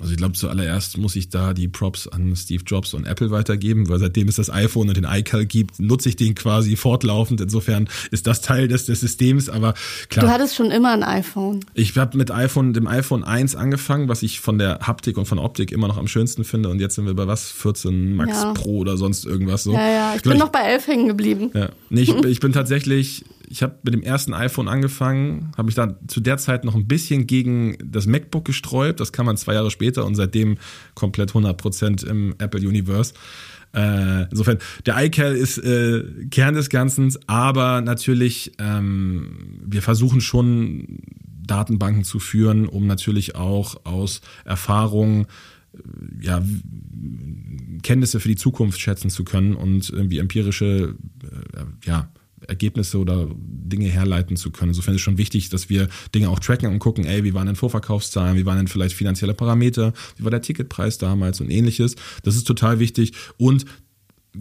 Also 0.02 0.12
ich 0.12 0.18
glaube, 0.18 0.34
zuallererst 0.34 0.98
muss 0.98 1.16
ich 1.16 1.30
da 1.30 1.54
die 1.54 1.70
Props 1.70 2.10
an 2.10 2.36
Steve 2.36 2.64
Jobs 2.66 2.94
und 2.94 3.06
Apple 3.06 3.32
weitergeben, 3.32 3.88
weil 3.88 3.98
seitdem 3.98 4.28
es 4.28 4.36
das 4.36 4.50
iPhone 4.50 4.90
und 4.90 4.98
den 4.98 5.06
iCal 5.06 5.46
gibt, 5.46 5.80
nutze 5.80 6.10
ich 6.10 6.18
den 6.18 6.36
quasi 6.36 6.76
fortlaufend. 6.76 7.40
Insofern 7.40 7.88
ist 8.12 8.28
das 8.28 8.42
Teil 8.42 8.68
des, 8.68 8.86
des 8.88 9.00
Systems, 9.00 9.48
aber 9.48 9.74
klar. 10.10 10.26
Du 10.26 10.32
hattest 10.32 10.56
schon 10.56 10.70
immer 10.70 10.92
ein 10.92 11.04
iPhone. 11.04 11.62
Ich 11.74 11.98
habe 11.98 12.18
mit 12.18 12.30
iPhone, 12.30 12.74
dem 12.74 12.88
iPhone 12.88 13.24
1 13.24 13.56
angefangen, 13.56 14.10
was 14.10 14.22
ich 14.22 14.42
von 14.42 14.58
der 14.58 14.80
Haptik 14.82 15.18
und 15.18 15.28
von 15.28 15.40
Optik 15.40 15.72
immer 15.72 15.88
noch 15.88 15.98
am 15.98 16.10
schönsten 16.10 16.44
finde. 16.44 16.68
Und 16.68 16.82
jetzt 16.82 16.96
sind 16.96 17.06
wir 17.06 17.14
bei 17.14 17.28
was? 17.28 17.50
14 17.52 18.18
Max 18.18 18.44
ja. 18.44 18.52
Pro 18.52 18.80
oder 18.80 18.98
sonst 18.98 19.26
irgendwas 19.26 19.64
so. 19.64 19.72
Ja, 19.72 19.88
ja, 19.88 20.10
ich, 20.12 20.18
ich 20.18 20.24
bin 20.24 20.38
noch 20.38 20.50
bei 20.50 20.64
11 20.64 20.88
hängen 20.88 21.08
geblieben. 21.08 21.52
Ja. 21.54 21.70
Nee, 21.90 22.02
ich, 22.02 22.14
ich 22.14 22.42
bin 22.42 22.52
tatsächlich 22.52 23.24
ich 23.56 23.64
habe 23.64 23.80
mit 23.84 23.94
dem 23.94 24.04
ersten 24.04 24.34
iPhone 24.34 24.68
angefangen, 24.68 25.54
habe 25.56 25.68
mich 25.68 25.76
dann 25.76 25.96
zu 26.08 26.20
der 26.20 26.38
Zeit 26.38 26.66
noch 26.66 26.76
ein 26.76 26.90
bisschen 26.90 27.26
gegen 27.26 27.78
das 27.82 28.06
MacBook 28.06 28.44
gesträubt. 28.44 29.00
Das 29.00 29.14
kam 29.14 29.28
man 29.28 29.38
zwei 29.38 29.54
Jahre 29.54 29.72
später 29.72 30.06
und 30.06 30.16
seitdem 30.16 30.58
komplett 30.94 31.32
100% 31.32 32.06
im 32.06 32.36
Apple 32.38 32.68
Universe. 32.68 33.14
Äh, 33.74 34.24
insofern, 34.30 34.58
der 34.86 35.02
iCal 35.06 35.34
ist 35.34 35.58
äh, 35.60 36.04
Kern 36.32 36.56
des 36.56 36.70
Ganzen, 36.70 37.16
aber 37.28 37.80
natürlich, 37.80 38.52
ähm, 38.60 39.62
wir 39.66 39.82
versuchen 39.82 40.20
schon 40.20 41.00
Datenbanken 41.48 42.04
zu 42.04 42.20
führen, 42.20 42.68
um 42.68 42.88
natürlich 42.88 43.38
auch 43.38 43.86
aus 43.86 44.20
Erfahrung 44.44 45.28
äh, 45.74 46.26
ja, 46.26 46.44
Kenntnisse 47.84 48.20
für 48.20 48.28
die 48.28 48.36
Zukunft 48.36 48.82
schätzen 48.82 49.10
zu 49.10 49.24
können 49.24 49.56
und 49.56 49.90
irgendwie 49.90 50.20
empirische 50.20 50.96
äh, 51.24 51.88
ja, 51.88 52.10
Ergebnisse 52.48 53.00
oder 53.00 53.28
Dinge 53.36 53.88
herleiten 53.88 54.38
zu 54.38 54.52
können. 54.52 54.72
Insofern 54.72 54.94
ist 54.94 55.00
es 55.00 55.04
schon 55.04 55.18
wichtig, 55.18 55.50
dass 55.50 55.70
wir 55.70 55.88
Dinge 56.14 56.30
auch 56.30 56.40
tracken 56.40 56.72
und 56.72 56.80
gucken, 56.80 57.06
ey, 57.06 57.24
wie 57.24 57.34
waren 57.34 57.48
denn 57.48 57.56
Vorverkaufszahlen, 57.56 58.38
wie 58.38 58.46
waren 58.46 58.58
denn 58.58 58.68
vielleicht 58.68 58.96
finanzielle 58.96 59.34
Parameter, 59.34 59.94
wie 60.18 60.24
war 60.24 60.32
der 60.32 60.42
Ticketpreis 60.42 60.98
damals 60.98 61.42
und 61.42 61.50
ähnliches. 61.50 61.96
Das 62.24 62.36
ist 62.36 62.46
total 62.46 62.80
wichtig. 62.80 63.14
Und 63.38 63.66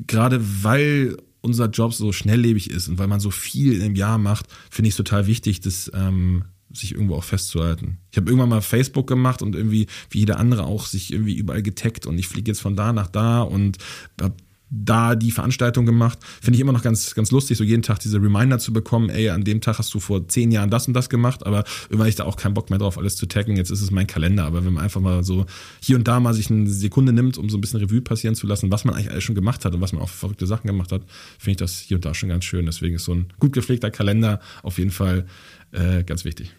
gerade 0.07 0.41
weil 0.63 1.17
unser 1.41 1.67
Job 1.67 1.93
so 1.93 2.11
schnelllebig 2.11 2.71
ist 2.71 2.89
und 2.89 2.99
weil 2.99 3.07
man 3.07 3.21
so 3.21 3.31
viel 3.31 3.81
im 3.83 3.95
Jahr 3.95 4.19
macht, 4.19 4.47
finde 4.71 4.89
ich 4.89 4.93
es 4.95 4.97
total 4.97 5.27
wichtig, 5.27 5.61
dass 5.61 5.91
ähm, 5.95 6.45
sich 6.73 6.93
irgendwo 6.93 7.17
auch 7.17 7.25
festzuhalten. 7.25 7.99
Ich 8.11 8.17
habe 8.17 8.31
irgendwann 8.31 8.49
mal 8.49 8.63
Facebook 8.63 9.07
gemacht 9.07 9.43
und 9.43 9.55
irgendwie, 9.55 9.87
wie 10.11 10.21
jeder 10.21 10.39
andere 10.39 10.65
auch, 10.65 10.87
sich 10.87 11.13
irgendwie 11.13 11.37
überall 11.37 11.63
getaggt 11.63 12.07
und 12.07 12.19
ich 12.19 12.29
fliege 12.29 12.51
jetzt 12.51 12.61
von 12.61 12.77
da 12.77 12.93
nach 12.93 13.09
da 13.09 13.43
und 13.43 13.79
habe 14.21 14.35
da 14.75 15.15
die 15.15 15.31
Veranstaltung 15.31 15.87
gemacht. 15.87 16.19
Finde 16.41 16.57
ich 16.57 16.61
immer 16.61 16.73
noch 16.73 16.83
ganz, 16.83 17.15
ganz 17.15 17.31
lustig, 17.31 17.59
so 17.59 17.65
jeden 17.65 17.83
Tag 17.83 17.99
diese 18.01 18.21
Reminder 18.21 18.59
zu 18.59 18.73
bekommen, 18.73 19.09
ey, 19.09 19.31
an 19.31 19.45
dem 19.45 19.61
Tag 19.61 19.79
hast 19.79 19.93
du 19.95 20.01
vor 20.01 20.27
zehn 20.29 20.51
Jahren 20.51 20.71
das 20.71 20.89
und 20.89 20.95
das 20.95 21.09
gemacht, 21.09 21.47
aber 21.47 21.65
irgendwann 21.89 22.09
ich 22.09 22.17
da 22.17 22.25
auch 22.25 22.37
keinen 22.37 22.55
Bock 22.55 22.71
mehr 22.71 22.79
drauf, 22.79 22.99
alles 22.99 23.17
zu 23.17 23.27
taggen. 23.27 23.57
Jetzt 23.57 23.71
ist 23.71 23.81
es 23.81 23.91
mein 23.91 24.07
Kalender. 24.07 24.45
Aber 24.45 24.65
wenn 24.65 24.73
man 24.73 24.85
einfach 24.85 25.01
mal 25.01 25.23
so 25.23 25.47
hier 25.81 25.97
und 25.97 26.09
da 26.09 26.21
mal 26.21 26.35
sich 26.35 26.51
eine 26.51 26.69
Sekunde 26.69 27.13
nimmt, 27.13 27.39
um 27.39 27.49
so 27.49 27.57
ein 27.57 27.61
bisschen 27.61 27.81
Revue 27.81 28.01
passieren 28.01 28.35
zu 28.35 28.47
lassen, 28.47 28.71
was 28.71 28.85
man 28.85 28.95
eigentlich 28.95 29.11
alles 29.11 29.25
schon 29.25 29.35
gemacht 29.35 29.65
hat 29.65 29.75
und 29.75 29.81
was 29.81 29.93
man 29.93 30.03
auch 30.03 30.09
verrückte 30.09 30.47
Sachen 30.47 30.67
gemacht 30.67 30.93
hat, 30.93 31.03
finde 31.39 31.53
ich 31.53 31.57
das 31.59 31.79
hier 31.79 31.97
und 31.97 32.05
da 32.05 32.15
schon 32.15 32.29
ganz 32.29 32.45
schön. 32.45 32.67
Deswegen 32.67 32.97
ist 32.97 33.05
so 33.05 33.15
ein 33.15 33.27
gut 33.39 33.53
gepflegter 33.53 33.91
Kalender 33.91 34.41
auf 34.63 34.79
jeden 34.79 34.91
Fall 34.91 35.27
äh, 35.73 36.03
ganz 36.05 36.25
wichtig. 36.25 36.53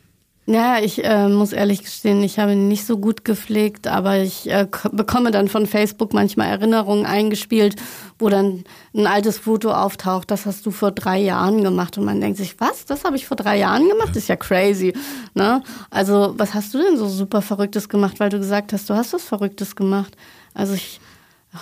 Ja, 0.47 0.77
ich 0.77 1.03
äh, 1.03 1.27
muss 1.27 1.53
ehrlich 1.53 1.81
gestehen, 1.81 2.21
ich 2.21 2.37
habe 2.37 2.51
ihn 2.51 2.67
nicht 2.67 2.85
so 2.85 2.99
gut 2.99 3.25
gepflegt, 3.25 3.87
aber 3.87 4.19
ich 4.19 4.47
äh, 4.47 4.67
bekomme 4.91 5.31
dann 5.31 5.47
von 5.47 5.65
Facebook 5.65 6.13
manchmal 6.13 6.49
Erinnerungen 6.49 7.07
eingespielt, 7.07 7.77
wo 8.19 8.29
dann 8.29 8.63
ein 8.93 9.07
altes 9.07 9.39
Foto 9.39 9.71
auftaucht, 9.71 10.29
das 10.29 10.45
hast 10.45 10.63
du 10.67 10.69
vor 10.69 10.91
drei 10.91 11.17
Jahren 11.17 11.63
gemacht 11.63 11.97
und 11.97 12.05
man 12.05 12.21
denkt 12.21 12.37
sich, 12.37 12.59
was, 12.59 12.85
das 12.85 13.05
habe 13.05 13.15
ich 13.15 13.25
vor 13.25 13.37
drei 13.37 13.57
Jahren 13.57 13.89
gemacht? 13.89 14.09
Das 14.09 14.17
ist 14.17 14.27
ja 14.29 14.35
crazy. 14.35 14.93
Ne? 15.33 15.63
Also 15.89 16.35
was 16.37 16.53
hast 16.53 16.75
du 16.75 16.77
denn 16.77 16.97
so 16.97 17.07
super 17.07 17.41
Verrücktes 17.41 17.89
gemacht, 17.89 18.19
weil 18.19 18.29
du 18.29 18.37
gesagt 18.37 18.71
hast, 18.71 18.87
du 18.87 18.93
hast 18.93 19.13
was 19.13 19.23
Verrücktes 19.23 19.75
gemacht? 19.75 20.15
Also 20.53 20.75
ich 20.75 20.99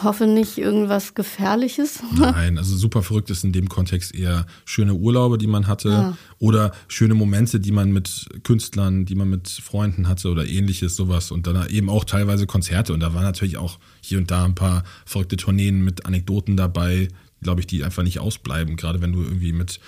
hoffe 0.01 0.25
nicht 0.25 0.57
irgendwas 0.57 1.13
Gefährliches. 1.13 2.01
Nein, 2.15 2.57
also 2.57 2.75
super 2.75 3.03
verrückt 3.03 3.29
ist 3.29 3.43
in 3.43 3.51
dem 3.51 3.69
Kontext 3.69 4.15
eher 4.15 4.45
schöne 4.65 4.95
Urlaube, 4.95 5.37
die 5.37 5.47
man 5.47 5.67
hatte 5.67 5.89
ja. 5.89 6.17
oder 6.39 6.71
schöne 6.87 7.13
Momente, 7.13 7.59
die 7.59 7.71
man 7.71 7.91
mit 7.91 8.27
Künstlern, 8.43 9.05
die 9.05 9.15
man 9.15 9.29
mit 9.29 9.49
Freunden 9.49 10.07
hatte 10.07 10.29
oder 10.29 10.47
ähnliches, 10.47 10.95
sowas. 10.95 11.31
Und 11.31 11.45
dann 11.45 11.67
eben 11.69 11.89
auch 11.89 12.05
teilweise 12.05 12.47
Konzerte. 12.47 12.93
Und 12.93 13.01
da 13.01 13.13
waren 13.13 13.23
natürlich 13.23 13.57
auch 13.57 13.77
hier 14.01 14.17
und 14.17 14.31
da 14.31 14.45
ein 14.45 14.55
paar 14.55 14.83
verrückte 15.05 15.37
Tourneen 15.37 15.83
mit 15.83 16.05
Anekdoten 16.05 16.57
dabei, 16.57 17.09
glaube 17.41 17.61
ich, 17.61 17.67
die 17.67 17.83
einfach 17.83 18.03
nicht 18.03 18.19
ausbleiben. 18.19 18.77
Gerade 18.77 19.01
wenn 19.01 19.13
du 19.13 19.21
irgendwie 19.21 19.53
mit, 19.53 19.79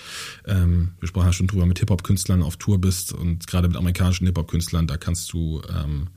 ähm, 0.46 0.92
wir 1.00 1.08
sprachen 1.08 1.28
ja 1.28 1.34
schon 1.34 1.48
drüber, 1.48 1.66
mit 1.66 1.80
Hip-Hop-Künstlern 1.80 2.44
auf 2.44 2.58
Tour 2.58 2.80
bist 2.80 3.14
und 3.14 3.48
gerade 3.48 3.68
mit 3.68 3.78
amerikanischen 3.78 4.26
Hip-Hop-Künstlern, 4.28 4.88
da 4.88 4.98
kannst 4.98 5.32
du, 5.34 5.62
ähm, 5.74 6.08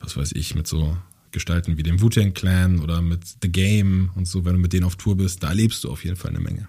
was 0.00 0.16
weiß 0.16 0.32
ich, 0.32 0.54
mit 0.54 0.66
so 0.66 0.96
gestalten 1.32 1.76
wie 1.76 1.82
dem 1.82 2.00
Wu-Tang 2.00 2.34
Clan 2.34 2.80
oder 2.80 3.02
mit 3.02 3.20
The 3.42 3.50
Game 3.50 4.10
und 4.14 4.26
so, 4.26 4.44
wenn 4.44 4.54
du 4.54 4.58
mit 4.58 4.72
denen 4.72 4.84
auf 4.84 4.96
Tour 4.96 5.16
bist, 5.16 5.42
da 5.42 5.48
erlebst 5.48 5.84
du 5.84 5.90
auf 5.90 6.04
jeden 6.04 6.16
Fall 6.16 6.30
eine 6.30 6.40
Menge. 6.40 6.68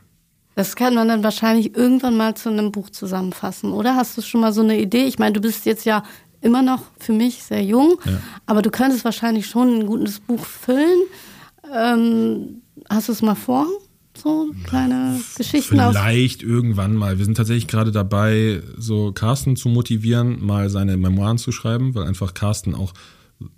Das 0.56 0.76
kann 0.76 0.94
man 0.94 1.08
dann 1.08 1.24
wahrscheinlich 1.24 1.76
irgendwann 1.76 2.18
mal 2.18 2.36
zu 2.36 2.50
einem 2.50 2.72
Buch 2.72 2.90
zusammenfassen, 2.90 3.72
oder? 3.72 3.96
Hast 3.96 4.18
du 4.18 4.22
schon 4.22 4.42
mal 4.42 4.52
so 4.52 4.62
eine 4.62 4.80
Idee? 4.80 5.06
Ich 5.06 5.18
meine, 5.18 5.34
du 5.34 5.42
bist 5.42 5.66
jetzt 5.66 5.86
ja 5.86 6.04
immer 6.42 6.62
noch 6.62 6.84
für 7.00 7.14
mich 7.14 7.44
sehr 7.44 7.64
jung, 7.64 8.00
ja. 8.06 8.20
aber 8.46 8.62
du 8.62 8.70
könntest 8.70 9.06
wahrscheinlich 9.06 9.46
schon 9.46 9.80
ein 9.80 9.86
gutes 9.86 10.20
Buch 10.20 10.46
füllen. 10.46 11.02
Ähm, 11.74 12.62
hast 12.90 13.08
du 13.08 13.14
es 13.14 13.22
mal 13.22 13.36
vor? 13.36 13.68
So 14.18 14.52
kleine 14.66 15.22
Geschichten 15.38 15.76
Vielleicht 15.76 16.44
irgendwann 16.44 16.96
mal. 16.96 17.18
Wir 17.18 17.26
sind 17.26 17.38
tatsächlich 17.38 17.68
gerade 17.68 17.92
dabei, 17.92 18.62
so 18.78 19.14
Carsten 19.14 19.56
zu 19.56 19.70
motivieren, 19.70 20.46
mal 20.46 20.70
seine 20.70 20.98
Memoiren 20.98 21.38
zu 21.38 21.54
schreiben, 21.54 21.96
weil 21.96 22.04
einfach 22.04 22.34
Carsten 22.34 22.76
auch 22.76 22.94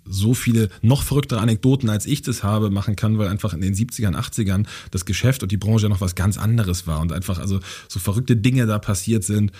so 0.04 0.34
viele 0.34 0.68
noch 0.80 1.02
verrücktere 1.02 1.40
Anekdoten, 1.40 1.88
als 1.90 2.06
ich 2.06 2.22
das 2.22 2.42
habe, 2.42 2.70
machen 2.70 2.96
kann, 2.96 3.18
weil 3.18 3.28
einfach 3.28 3.52
in 3.52 3.60
den 3.60 3.74
70ern, 3.74 4.14
80ern 4.14 4.66
das 4.90 5.04
Geschäft 5.04 5.42
und 5.42 5.50
die 5.50 5.56
Branche 5.56 5.88
noch 5.88 6.00
was 6.00 6.14
ganz 6.14 6.38
anderes 6.38 6.86
war 6.86 7.00
und 7.00 7.12
einfach 7.12 7.38
also 7.38 7.60
so 7.88 7.98
verrückte 7.98 8.36
Dinge 8.36 8.66
da 8.66 8.78
passiert 8.78 9.24
sind 9.24 9.52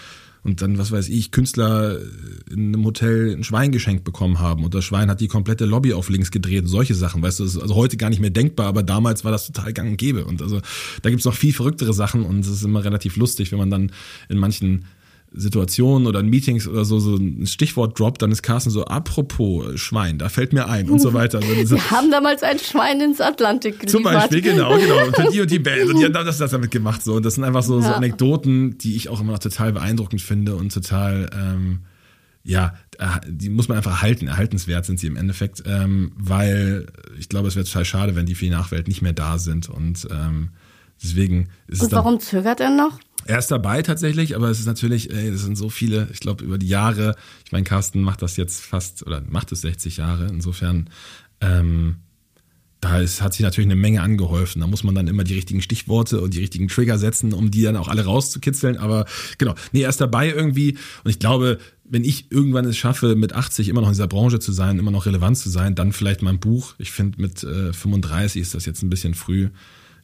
und 0.44 0.60
dann, 0.60 0.76
was 0.78 0.90
weiß 0.90 1.08
ich, 1.08 1.30
Künstler 1.30 1.98
in 2.50 2.74
einem 2.74 2.84
Hotel 2.84 3.32
ein 3.32 3.44
Schwein 3.44 3.72
geschenkt 3.72 4.04
bekommen 4.04 4.40
haben 4.40 4.64
und 4.64 4.74
das 4.74 4.84
Schwein 4.84 5.10
hat 5.10 5.20
die 5.20 5.28
komplette 5.28 5.66
Lobby 5.66 5.92
auf 5.92 6.08
links 6.08 6.30
gedreht 6.30 6.62
und 6.62 6.68
solche 6.68 6.94
Sachen, 6.94 7.22
weißt 7.22 7.40
du, 7.40 7.44
das 7.44 7.54
ist 7.54 7.62
also 7.62 7.74
heute 7.74 7.96
gar 7.96 8.10
nicht 8.10 8.20
mehr 8.20 8.30
denkbar, 8.30 8.66
aber 8.66 8.82
damals 8.82 9.24
war 9.24 9.32
das 9.32 9.46
total 9.46 9.72
gang 9.72 9.90
und 9.90 9.96
gäbe 9.96 10.24
und 10.24 10.42
also 10.42 10.60
da 11.02 11.10
gibt's 11.10 11.24
noch 11.24 11.34
viel 11.34 11.52
verrücktere 11.52 11.94
Sachen 11.94 12.24
und 12.24 12.40
es 12.40 12.48
ist 12.48 12.64
immer 12.64 12.84
relativ 12.84 13.16
lustig, 13.16 13.52
wenn 13.52 13.58
man 13.58 13.70
dann 13.70 13.92
in 14.28 14.38
manchen 14.38 14.84
Situationen 15.34 16.06
oder 16.06 16.20
in 16.20 16.28
Meetings 16.28 16.68
oder 16.68 16.84
so, 16.84 16.98
so 16.98 17.16
ein 17.16 17.46
Stichwort 17.46 17.98
droppt, 17.98 18.22
dann 18.22 18.30
ist 18.32 18.42
Carsten 18.42 18.70
so, 18.70 18.84
apropos 18.84 19.80
Schwein, 19.80 20.18
da 20.18 20.28
fällt 20.28 20.52
mir 20.52 20.68
ein 20.68 20.90
und 20.90 21.00
so 21.00 21.14
weiter. 21.14 21.40
Also 21.40 21.76
Wir 21.76 21.90
haben 21.90 22.10
damals 22.10 22.42
ein 22.42 22.58
Schwein 22.58 23.00
ins 23.00 23.20
Atlantik 23.20 23.80
geliefert. 23.80 23.90
Zum 23.90 24.02
Beispiel, 24.02 24.42
genau, 24.42 24.76
genau. 24.78 25.06
Und 25.06 25.16
für 25.16 25.30
die 25.30 25.40
und 25.40 25.50
die 25.50 25.58
Band. 25.58 25.90
Und 25.90 25.98
die 25.98 26.04
haben 26.04 26.12
das, 26.12 26.38
das 26.38 26.50
damit 26.50 26.70
gemacht. 26.70 27.02
So. 27.02 27.14
Und 27.14 27.24
das 27.24 27.34
sind 27.34 27.44
einfach 27.44 27.62
so, 27.62 27.80
ja. 27.80 27.86
so 27.86 27.92
Anekdoten, 27.92 28.78
die 28.78 28.96
ich 28.96 29.08
auch 29.08 29.20
immer 29.20 29.32
noch 29.32 29.38
total 29.38 29.72
beeindruckend 29.72 30.20
finde 30.20 30.54
und 30.56 30.72
total, 30.72 31.30
ähm, 31.34 31.80
ja, 32.44 32.74
äh, 32.98 33.06
die 33.26 33.48
muss 33.48 33.68
man 33.68 33.78
einfach 33.78 33.92
erhalten. 33.92 34.28
Erhaltenswert 34.28 34.84
sind 34.84 35.00
sie 35.00 35.06
im 35.06 35.16
Endeffekt, 35.16 35.62
ähm, 35.66 36.12
weil 36.16 36.86
ich 37.18 37.28
glaube, 37.28 37.48
es 37.48 37.56
wäre 37.56 37.64
total 37.64 37.84
schade, 37.84 38.16
wenn 38.16 38.26
die 38.26 38.34
für 38.34 38.44
die 38.44 38.50
Nachwelt 38.50 38.88
nicht 38.88 39.02
mehr 39.02 39.12
da 39.12 39.38
sind. 39.38 39.68
Und 39.68 40.06
ähm, 40.10 40.50
deswegen 41.02 41.48
ist 41.68 41.80
und 41.80 41.86
es. 41.86 41.92
Und 41.92 41.92
warum 41.92 42.20
zögert 42.20 42.60
er 42.60 42.70
noch? 42.70 42.98
Er 43.26 43.38
ist 43.38 43.50
dabei 43.50 43.82
tatsächlich, 43.82 44.36
aber 44.36 44.48
es 44.48 44.58
ist 44.58 44.66
natürlich, 44.66 45.10
ey, 45.10 45.30
das 45.30 45.42
sind 45.42 45.56
so 45.56 45.68
viele, 45.70 46.08
ich 46.12 46.20
glaube, 46.20 46.44
über 46.44 46.58
die 46.58 46.68
Jahre, 46.68 47.14
ich 47.44 47.52
meine, 47.52 47.64
Carsten 47.64 48.02
macht 48.02 48.22
das 48.22 48.36
jetzt 48.36 48.62
fast 48.62 49.06
oder 49.06 49.22
macht 49.28 49.52
es 49.52 49.60
60 49.60 49.98
Jahre, 49.98 50.26
insofern, 50.26 50.90
ähm, 51.40 51.96
da 52.82 52.98
ist, 52.98 53.22
hat 53.22 53.32
sich 53.32 53.42
natürlich 53.42 53.68
eine 53.70 53.80
Menge 53.80 54.02
angeholfen. 54.02 54.60
Da 54.60 54.66
muss 54.66 54.82
man 54.82 54.96
dann 54.96 55.06
immer 55.06 55.22
die 55.22 55.34
richtigen 55.34 55.62
Stichworte 55.62 56.20
und 56.20 56.34
die 56.34 56.40
richtigen 56.40 56.66
Trigger 56.66 56.98
setzen, 56.98 57.32
um 57.32 57.52
die 57.52 57.62
dann 57.62 57.76
auch 57.76 57.86
alle 57.86 58.04
rauszukitzeln. 58.04 58.76
Aber 58.76 59.06
genau, 59.38 59.54
nee, 59.70 59.82
er 59.82 59.88
ist 59.88 60.00
dabei 60.00 60.30
irgendwie. 60.30 60.76
Und 61.04 61.10
ich 61.12 61.20
glaube, 61.20 61.58
wenn 61.84 62.02
ich 62.02 62.32
irgendwann 62.32 62.64
es 62.64 62.76
schaffe, 62.76 63.14
mit 63.14 63.34
80 63.34 63.68
immer 63.68 63.82
noch 63.82 63.86
in 63.86 63.94
dieser 63.94 64.08
Branche 64.08 64.40
zu 64.40 64.50
sein, 64.50 64.80
immer 64.80 64.90
noch 64.90 65.06
relevant 65.06 65.38
zu 65.38 65.48
sein, 65.48 65.76
dann 65.76 65.92
vielleicht 65.92 66.22
mein 66.22 66.40
Buch. 66.40 66.74
Ich 66.78 66.90
finde, 66.90 67.22
mit 67.22 67.44
äh, 67.44 67.72
35 67.72 68.42
ist 68.42 68.54
das 68.56 68.66
jetzt 68.66 68.82
ein 68.82 68.90
bisschen 68.90 69.14
früh. 69.14 69.50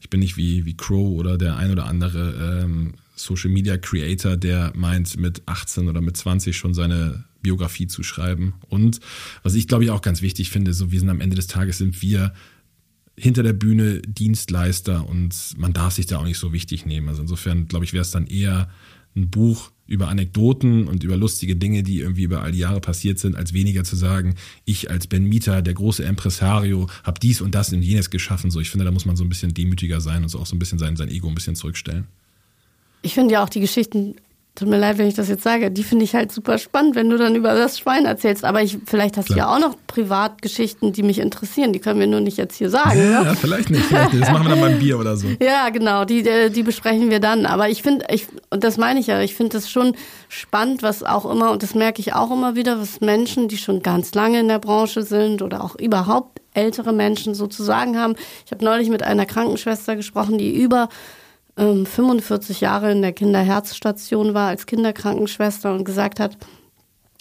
Ich 0.00 0.09
bin 0.09 0.20
nicht 0.20 0.37
wie, 0.37 0.64
wie 0.64 0.76
Crow 0.76 1.18
oder 1.18 1.37
der 1.37 1.57
ein 1.57 1.72
oder 1.72 1.87
andere 1.87 2.62
ähm, 2.62 2.94
Social 3.18 3.50
Media 3.50 3.76
Creator, 3.76 4.37
der 4.37 4.72
meint, 4.74 5.18
mit 5.18 5.42
18 5.46 5.88
oder 5.88 6.00
mit 6.00 6.16
20 6.16 6.57
schon 6.57 6.74
seine 6.74 7.24
Biografie 7.42 7.87
zu 7.87 8.02
schreiben. 8.02 8.54
Und 8.68 9.00
was 9.42 9.54
ich 9.54 9.68
glaube 9.68 9.85
ich 9.85 9.90
auch 9.90 10.02
ganz 10.02 10.22
wichtig 10.22 10.50
finde, 10.50 10.72
so 10.72 10.90
wir 10.90 11.00
sind 11.00 11.11
am 11.11 11.20
Ende 11.20 11.37
des 11.37 11.46
Tages 11.46 11.78
sind 11.78 12.00
wir 12.02 12.33
hinter 13.16 13.42
der 13.42 13.52
Bühne 13.52 14.00
Dienstleister 14.02 15.09
und 15.09 15.35
man 15.57 15.72
darf 15.72 15.94
sich 15.94 16.07
da 16.07 16.18
auch 16.18 16.24
nicht 16.24 16.38
so 16.38 16.52
wichtig 16.52 16.87
nehmen. 16.87 17.09
Also 17.09 17.22
insofern 17.22 17.66
glaube 17.66 17.85
ich, 17.85 17.92
wäre 17.92 18.02
es 18.02 18.12
dann 18.12 18.26
eher 18.26 18.70
ein 19.16 19.28
Buch 19.31 19.72
über 19.87 20.09
Anekdoten 20.09 20.87
und 20.87 21.02
über 21.02 21.16
lustige 21.16 21.57
Dinge, 21.57 21.83
die 21.83 22.00
irgendwie 22.00 22.24
über 22.24 22.42
all 22.42 22.52
die 22.52 22.59
Jahre 22.59 22.81
passiert 22.81 23.18
sind, 23.18 23.37
als 23.37 23.54
weniger 23.54 23.85
zu 23.85 23.96
sagen, 23.96 24.35
ich 24.66 24.90
als 24.90 25.07
Ben 25.07 25.24
Mieter, 25.24 25.62
der 25.62 25.74
große 25.74 26.04
Impresario, 26.04 26.88
habe 27.02 27.18
dies 27.18 27.40
und 27.40 27.54
das 27.54 27.72
und 27.72 27.83
jenes 27.83 28.11
geschaffen. 28.11 28.50
So, 28.50 28.61
ich 28.61 28.70
finde, 28.70 28.85
da 28.85 28.90
muss 28.90 29.07
man 29.07 29.16
so 29.16 29.24
ein 29.24 29.31
bisschen 29.31 29.54
demütiger 29.54 30.00
sein 30.00 30.22
und 30.22 30.28
so 30.28 30.38
auch 30.38 30.46
so 30.46 30.54
ein 30.54 30.59
bisschen 30.59 30.78
sein, 30.78 30.96
sein 30.96 31.09
Ego 31.09 31.28
ein 31.28 31.35
bisschen 31.35 31.57
zurückstellen. 31.57 32.07
Ich 33.02 33.14
finde 33.14 33.34
ja 33.34 33.44
auch 33.44 33.48
die 33.48 33.61
Geschichten, 33.61 34.16
tut 34.58 34.68
mir 34.68 34.78
leid, 34.78 34.98
wenn 34.98 35.06
ich 35.06 35.14
das 35.14 35.28
jetzt 35.28 35.44
sage, 35.44 35.70
die 35.70 35.84
finde 35.84 36.04
ich 36.04 36.14
halt 36.14 36.32
super 36.32 36.58
spannend, 36.58 36.96
wenn 36.96 37.08
du 37.08 37.16
dann 37.16 37.37
über 37.37 37.54
das 37.54 37.78
Schwein 37.78 38.06
erzählst. 38.06 38.44
Aber 38.44 38.61
ich, 38.61 38.78
vielleicht 38.87 39.16
hast 39.16 39.26
Klar. 39.26 39.37
du 39.37 39.40
ja 39.40 39.54
auch 39.54 39.61
noch 39.61 39.76
Privatgeschichten, 39.87 40.92
die 40.92 41.04
mich 41.04 41.20
interessieren. 41.20 41.72
Die 41.72 41.78
können 41.78 42.00
wir 42.00 42.08
nur 42.08 42.20
nicht 42.20 42.38
jetzt 42.38 42.56
hier 42.56 42.68
sagen. 42.68 42.98
Ja, 42.98 43.20
ne? 43.20 43.26
ja 43.26 43.34
vielleicht 43.34 43.70
nicht. 43.70 43.84
Vielleicht 43.84 44.12
nicht. 44.12 44.24
Das 44.24 44.32
machen 44.32 44.46
wir 44.46 44.50
dann 44.50 44.61
beim 44.61 44.78
Bier 44.78 44.98
oder 44.98 45.16
so. 45.16 45.28
Ja, 45.40 45.68
genau. 45.70 46.04
Die, 46.04 46.26
äh, 46.26 46.50
die 46.50 46.62
besprechen 46.64 47.11
wir 47.11 47.20
dann. 47.20 47.46
Aber 47.46 47.68
ich 47.68 47.82
finde, 47.82 48.06
ich, 48.11 48.26
und 48.50 48.64
das 48.64 48.76
meine 48.76 48.98
ich 48.98 49.06
ja, 49.06 49.20
ich 49.20 49.34
finde 49.34 49.56
das 49.56 49.70
schon 49.70 49.94
spannend, 50.28 50.82
was 50.82 51.04
auch 51.04 51.30
immer, 51.30 51.52
und 51.52 51.62
das 51.62 51.74
merke 51.74 52.00
ich 52.00 52.14
auch 52.14 52.30
immer 52.32 52.56
wieder, 52.56 52.80
was 52.80 53.00
Menschen, 53.00 53.48
die 53.48 53.58
schon 53.58 53.82
ganz 53.82 54.14
lange 54.14 54.40
in 54.40 54.48
der 54.48 54.58
Branche 54.58 55.02
sind 55.02 55.42
oder 55.42 55.62
auch 55.62 55.76
überhaupt 55.76 56.40
ältere 56.54 56.92
Menschen 56.92 57.34
sozusagen 57.34 57.96
haben. 57.96 58.16
Ich 58.44 58.50
habe 58.50 58.64
neulich 58.64 58.90
mit 58.90 59.02
einer 59.04 59.26
Krankenschwester 59.26 59.94
gesprochen, 59.94 60.38
die 60.38 60.61
über 60.61 60.88
45 61.59 62.62
ähm, 62.62 62.64
Jahre 62.64 62.92
in 62.92 63.03
der 63.03 63.12
Kinderherzstation 63.12 64.33
war 64.33 64.49
als 64.49 64.66
Kinderkrankenschwester 64.66 65.73
und 65.75 65.85
gesagt 65.85 66.21
hat, 66.21 66.37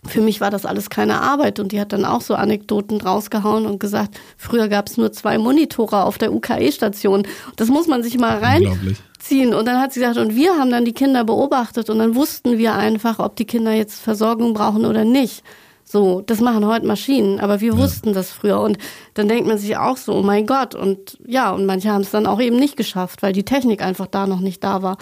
für 0.05 0.21
mich 0.21 0.39
war 0.39 0.51
das 0.51 0.65
alles 0.65 0.89
keine 0.89 1.21
Arbeit. 1.21 1.59
Und 1.59 1.71
die 1.71 1.81
hat 1.81 1.91
dann 1.91 2.05
auch 2.05 2.21
so 2.21 2.35
Anekdoten 2.35 3.01
rausgehauen 3.01 3.65
und 3.65 3.79
gesagt, 3.79 4.19
früher 4.37 4.67
gab 4.67 4.87
es 4.87 4.97
nur 4.97 5.11
zwei 5.11 5.37
Monitore 5.37 6.03
auf 6.03 6.17
der 6.17 6.33
UKE-Station. 6.33 7.23
Das 7.55 7.69
muss 7.69 7.87
man 7.87 8.03
sich 8.03 8.17
mal 8.17 8.37
reinziehen. 8.37 9.53
Und 9.53 9.65
dann 9.65 9.81
hat 9.81 9.93
sie 9.93 9.99
gesagt, 9.99 10.17
und 10.17 10.35
wir 10.35 10.53
haben 10.57 10.69
dann 10.69 10.85
die 10.85 10.93
Kinder 10.93 11.23
beobachtet 11.23 11.89
und 11.89 11.99
dann 11.99 12.15
wussten 12.15 12.57
wir 12.57 12.75
einfach, 12.75 13.19
ob 13.19 13.35
die 13.35 13.45
Kinder 13.45 13.73
jetzt 13.73 13.99
Versorgung 13.99 14.53
brauchen 14.53 14.85
oder 14.85 15.03
nicht. 15.03 15.43
So, 15.89 16.19
das 16.19 16.41
machen 16.41 16.65
heute 16.65 16.85
Maschinen, 16.85 17.39
aber 17.39 17.61
wir 17.61 17.71
ja. 17.71 17.77
wussten 17.77 18.11
das 18.11 18.29
früher. 18.29 18.59
Und 18.59 18.77
dann 19.13 19.29
denkt 19.29 19.47
man 19.47 19.57
sich 19.57 19.77
auch 19.77 19.95
so, 19.95 20.15
oh 20.15 20.21
mein 20.21 20.45
Gott. 20.45 20.75
Und 20.75 21.17
ja, 21.25 21.51
und 21.51 21.65
manche 21.65 21.89
haben 21.89 22.01
es 22.01 22.11
dann 22.11 22.27
auch 22.27 22.41
eben 22.41 22.57
nicht 22.57 22.75
geschafft, 22.75 23.23
weil 23.23 23.31
die 23.31 23.45
Technik 23.45 23.81
einfach 23.81 24.07
da 24.07 24.27
noch 24.27 24.41
nicht 24.41 24.61
da 24.65 24.81
war. 24.81 24.97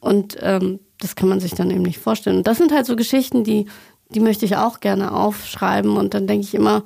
Und 0.00 0.38
ähm, 0.40 0.80
das 1.00 1.16
kann 1.16 1.28
man 1.28 1.38
sich 1.38 1.52
dann 1.52 1.70
eben 1.70 1.82
nicht 1.82 1.98
vorstellen. 1.98 2.38
Und 2.38 2.46
das 2.46 2.56
sind 2.56 2.72
halt 2.72 2.86
so 2.86 2.96
Geschichten, 2.96 3.44
die, 3.44 3.66
die 4.08 4.20
möchte 4.20 4.46
ich 4.46 4.56
auch 4.56 4.80
gerne 4.80 5.12
aufschreiben. 5.12 5.98
Und 5.98 6.14
dann 6.14 6.26
denke 6.26 6.46
ich 6.46 6.54
immer, 6.54 6.82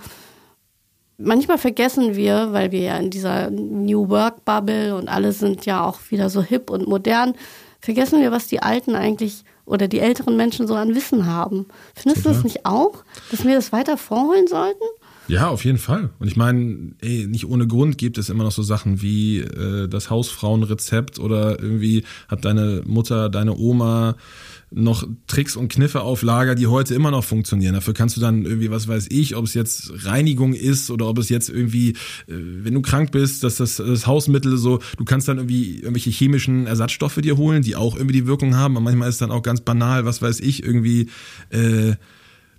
manchmal 1.17 1.59
vergessen 1.59 2.17
wir, 2.17 2.53
weil 2.53 2.73
wir 2.73 2.81
ja 2.81 2.97
in 2.97 3.11
dieser 3.11 3.51
New 3.51 4.09
Work 4.09 4.45
Bubble 4.45 4.97
und 4.97 5.09
alle 5.09 5.31
sind 5.31 5.67
ja 5.67 5.85
auch 5.85 6.01
wieder 6.11 6.31
so 6.31 6.43
hip 6.43 6.69
und 6.69 6.89
modern, 6.89 7.35
vergessen 7.79 8.21
wir, 8.21 8.33
was 8.33 8.49
die 8.49 8.61
Alten 8.61 8.97
eigentlich 8.97 9.45
oder 9.67 9.89
die 9.89 9.99
älteren 9.99 10.37
Menschen 10.37 10.67
so 10.67 10.75
an 10.75 10.95
Wissen 10.95 11.27
haben. 11.27 11.67
Findest 11.95 12.23
Total. 12.23 12.33
du 12.33 12.43
das 12.43 12.45
nicht 12.45 12.67
auch, 12.67 13.05
dass 13.31 13.45
wir 13.45 13.55
das 13.55 13.73
weiter 13.73 13.99
vorholen 13.99 14.47
sollten? 14.47 14.85
Ja, 15.29 15.49
auf 15.49 15.65
jeden 15.65 15.79
Fall. 15.79 16.11
Und 16.21 16.29
ich 16.29 16.37
meine, 16.37 16.93
ey, 17.01 17.27
nicht 17.27 17.47
ohne 17.47 17.67
Grund 17.67 17.99
gibt 17.99 18.17
es 18.17 18.29
immer 18.29 18.45
noch 18.45 18.53
so 18.53 18.63
Sachen 18.63 19.03
wie 19.03 19.41
äh, 19.41 19.89
das 19.89 20.09
Hausfrauenrezept 20.09 21.19
oder 21.19 21.61
irgendwie 21.61 22.05
hat 22.29 22.45
deine 22.45 22.83
Mutter, 22.87 23.29
deine 23.29 23.57
Oma 23.57 24.17
noch 24.73 25.07
Tricks 25.29 25.55
und 25.57 25.69
Kniffe 25.69 26.03
auf 26.03 26.23
Lager, 26.23 26.55
die 26.57 26.67
heute 26.67 26.95
immer 26.95 27.11
noch 27.13 27.23
funktionieren. 27.23 27.75
Dafür 27.75 27.95
kannst 27.95 28.17
du 28.17 28.21
dann 28.21 28.45
irgendwie, 28.45 28.71
was 28.71 28.89
weiß 28.89 29.07
ich, 29.11 29.37
ob 29.37 29.45
es 29.45 29.55
jetzt 29.55 29.93
Reinigung 30.05 30.55
ist 30.55 30.91
oder 30.91 31.07
ob 31.07 31.19
es 31.19 31.29
jetzt 31.29 31.49
irgendwie, 31.49 31.91
äh, 31.91 31.95
wenn 32.29 32.75
du 32.75 32.83
krank 32.83 33.13
bist, 33.13 33.45
dass 33.45 33.57
das, 33.57 33.77
das 33.77 34.07
Hausmittel 34.07 34.57
so, 34.57 34.81
du 34.97 35.05
kannst 35.05 35.29
dann 35.29 35.39
irgendwie 35.39 35.77
irgendwelche 35.77 36.11
chemischen 36.11 36.67
Ersatzstoffe 36.67 37.17
dir 37.17 37.37
holen, 37.37 37.63
die 37.63 37.77
auch 37.77 37.95
irgendwie 37.95 38.15
die 38.15 38.27
Wirkung 38.27 38.57
haben. 38.57 38.77
Und 38.77 38.83
manchmal 38.83 39.09
ist 39.09 39.21
dann 39.21 39.31
auch 39.31 39.43
ganz 39.43 39.61
banal, 39.61 40.05
was 40.05 40.21
weiß 40.21 40.41
ich, 40.41 40.65
irgendwie 40.65 41.11
äh, 41.51 41.95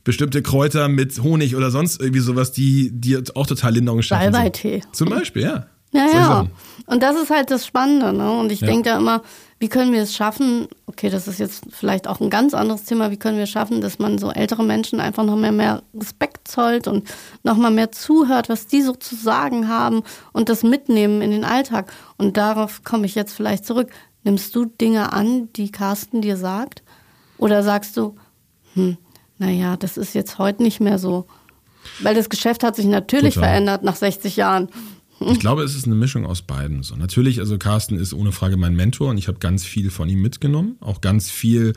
bestimmte 0.05 0.41
Kräuter 0.41 0.87
mit 0.87 1.21
Honig 1.21 1.57
oder 1.57 1.71
sonst 1.71 1.99
irgendwie 1.99 2.21
sowas, 2.21 2.53
die 2.53 2.89
dir 2.93 3.21
auch 3.35 3.47
total 3.47 3.73
Linderung 3.73 4.01
schaffen. 4.01 4.31
Salbeitee. 4.31 4.81
Zum 4.93 5.09
Beispiel, 5.09 5.41
ja. 5.43 5.67
Ja, 5.91 6.05
ja. 6.13 6.47
Und 6.85 7.03
das 7.03 7.21
ist 7.21 7.29
halt 7.29 7.51
das 7.51 7.65
Spannende. 7.65 8.13
Ne? 8.13 8.31
Und 8.31 8.51
ich 8.51 8.61
Ja. 8.61 8.67
denke 8.67 8.89
da 8.89 8.97
immer, 8.97 9.23
wie 9.59 9.69
können 9.69 9.91
wir 9.91 10.03
es 10.03 10.15
schaffen? 10.15 10.67
Okay, 10.85 11.09
das 11.09 11.27
ist 11.27 11.39
jetzt 11.39 11.63
vielleicht 11.71 12.07
auch 12.07 12.19
ein 12.19 12.29
ganz 12.29 12.53
anderes 12.53 12.83
Thema. 12.83 13.09
Wie 13.09 13.17
können 13.17 13.37
wir 13.37 13.45
es 13.45 13.49
schaffen, 13.49 13.81
dass 13.81 13.97
man 13.97 14.19
so 14.19 14.29
ältere 14.29 14.63
Menschen 14.63 14.99
einfach 14.99 15.23
noch 15.23 15.35
mehr, 15.35 15.51
mehr 15.51 15.83
Respekt 15.95 16.47
zollt 16.47 16.87
und 16.87 17.07
noch 17.43 17.57
mal 17.57 17.71
mehr 17.71 17.91
zuhört, 17.91 18.49
was 18.49 18.67
die 18.67 18.83
so 18.83 18.93
zu 18.93 19.15
sagen 19.15 19.67
haben 19.67 20.03
und 20.31 20.49
das 20.49 20.61
mitnehmen 20.61 21.21
in 21.21 21.31
den 21.31 21.43
Alltag? 21.43 21.91
Und 22.17 22.37
darauf 22.37 22.83
komme 22.83 23.07
ich 23.07 23.15
jetzt 23.15 23.33
vielleicht 23.33 23.65
zurück. 23.65 23.89
Nimmst 24.23 24.55
du 24.55 24.65
Dinge 24.65 25.11
an, 25.13 25.51
die 25.53 25.71
Carsten 25.71 26.21
dir 26.21 26.37
sagt? 26.37 26.83
Oder 27.39 27.63
sagst 27.63 27.97
du, 27.97 28.15
hm, 28.73 28.97
naja, 29.39 29.75
das 29.75 29.97
ist 29.97 30.13
jetzt 30.13 30.37
heute 30.37 30.61
nicht 30.61 30.79
mehr 30.79 30.99
so? 30.99 31.25
Weil 32.01 32.13
das 32.13 32.29
Geschäft 32.29 32.63
hat 32.63 32.75
sich 32.75 32.85
natürlich 32.85 33.35
Total. 33.35 33.49
verändert 33.49 33.83
nach 33.83 33.95
60 33.95 34.35
Jahren. 34.35 34.69
Ich 35.19 35.39
glaube, 35.39 35.63
es 35.63 35.75
ist 35.75 35.85
eine 35.85 35.95
Mischung 35.95 36.25
aus 36.25 36.41
beiden. 36.41 36.83
So 36.83 36.95
natürlich, 36.95 37.39
also 37.39 37.57
Carsten 37.57 37.97
ist 37.97 38.13
ohne 38.13 38.31
Frage 38.31 38.57
mein 38.57 38.75
Mentor 38.75 39.09
und 39.09 39.17
ich 39.17 39.27
habe 39.27 39.39
ganz 39.39 39.65
viel 39.65 39.89
von 39.89 40.09
ihm 40.09 40.21
mitgenommen, 40.21 40.75
auch 40.79 41.01
ganz 41.01 41.29
viel. 41.29 41.73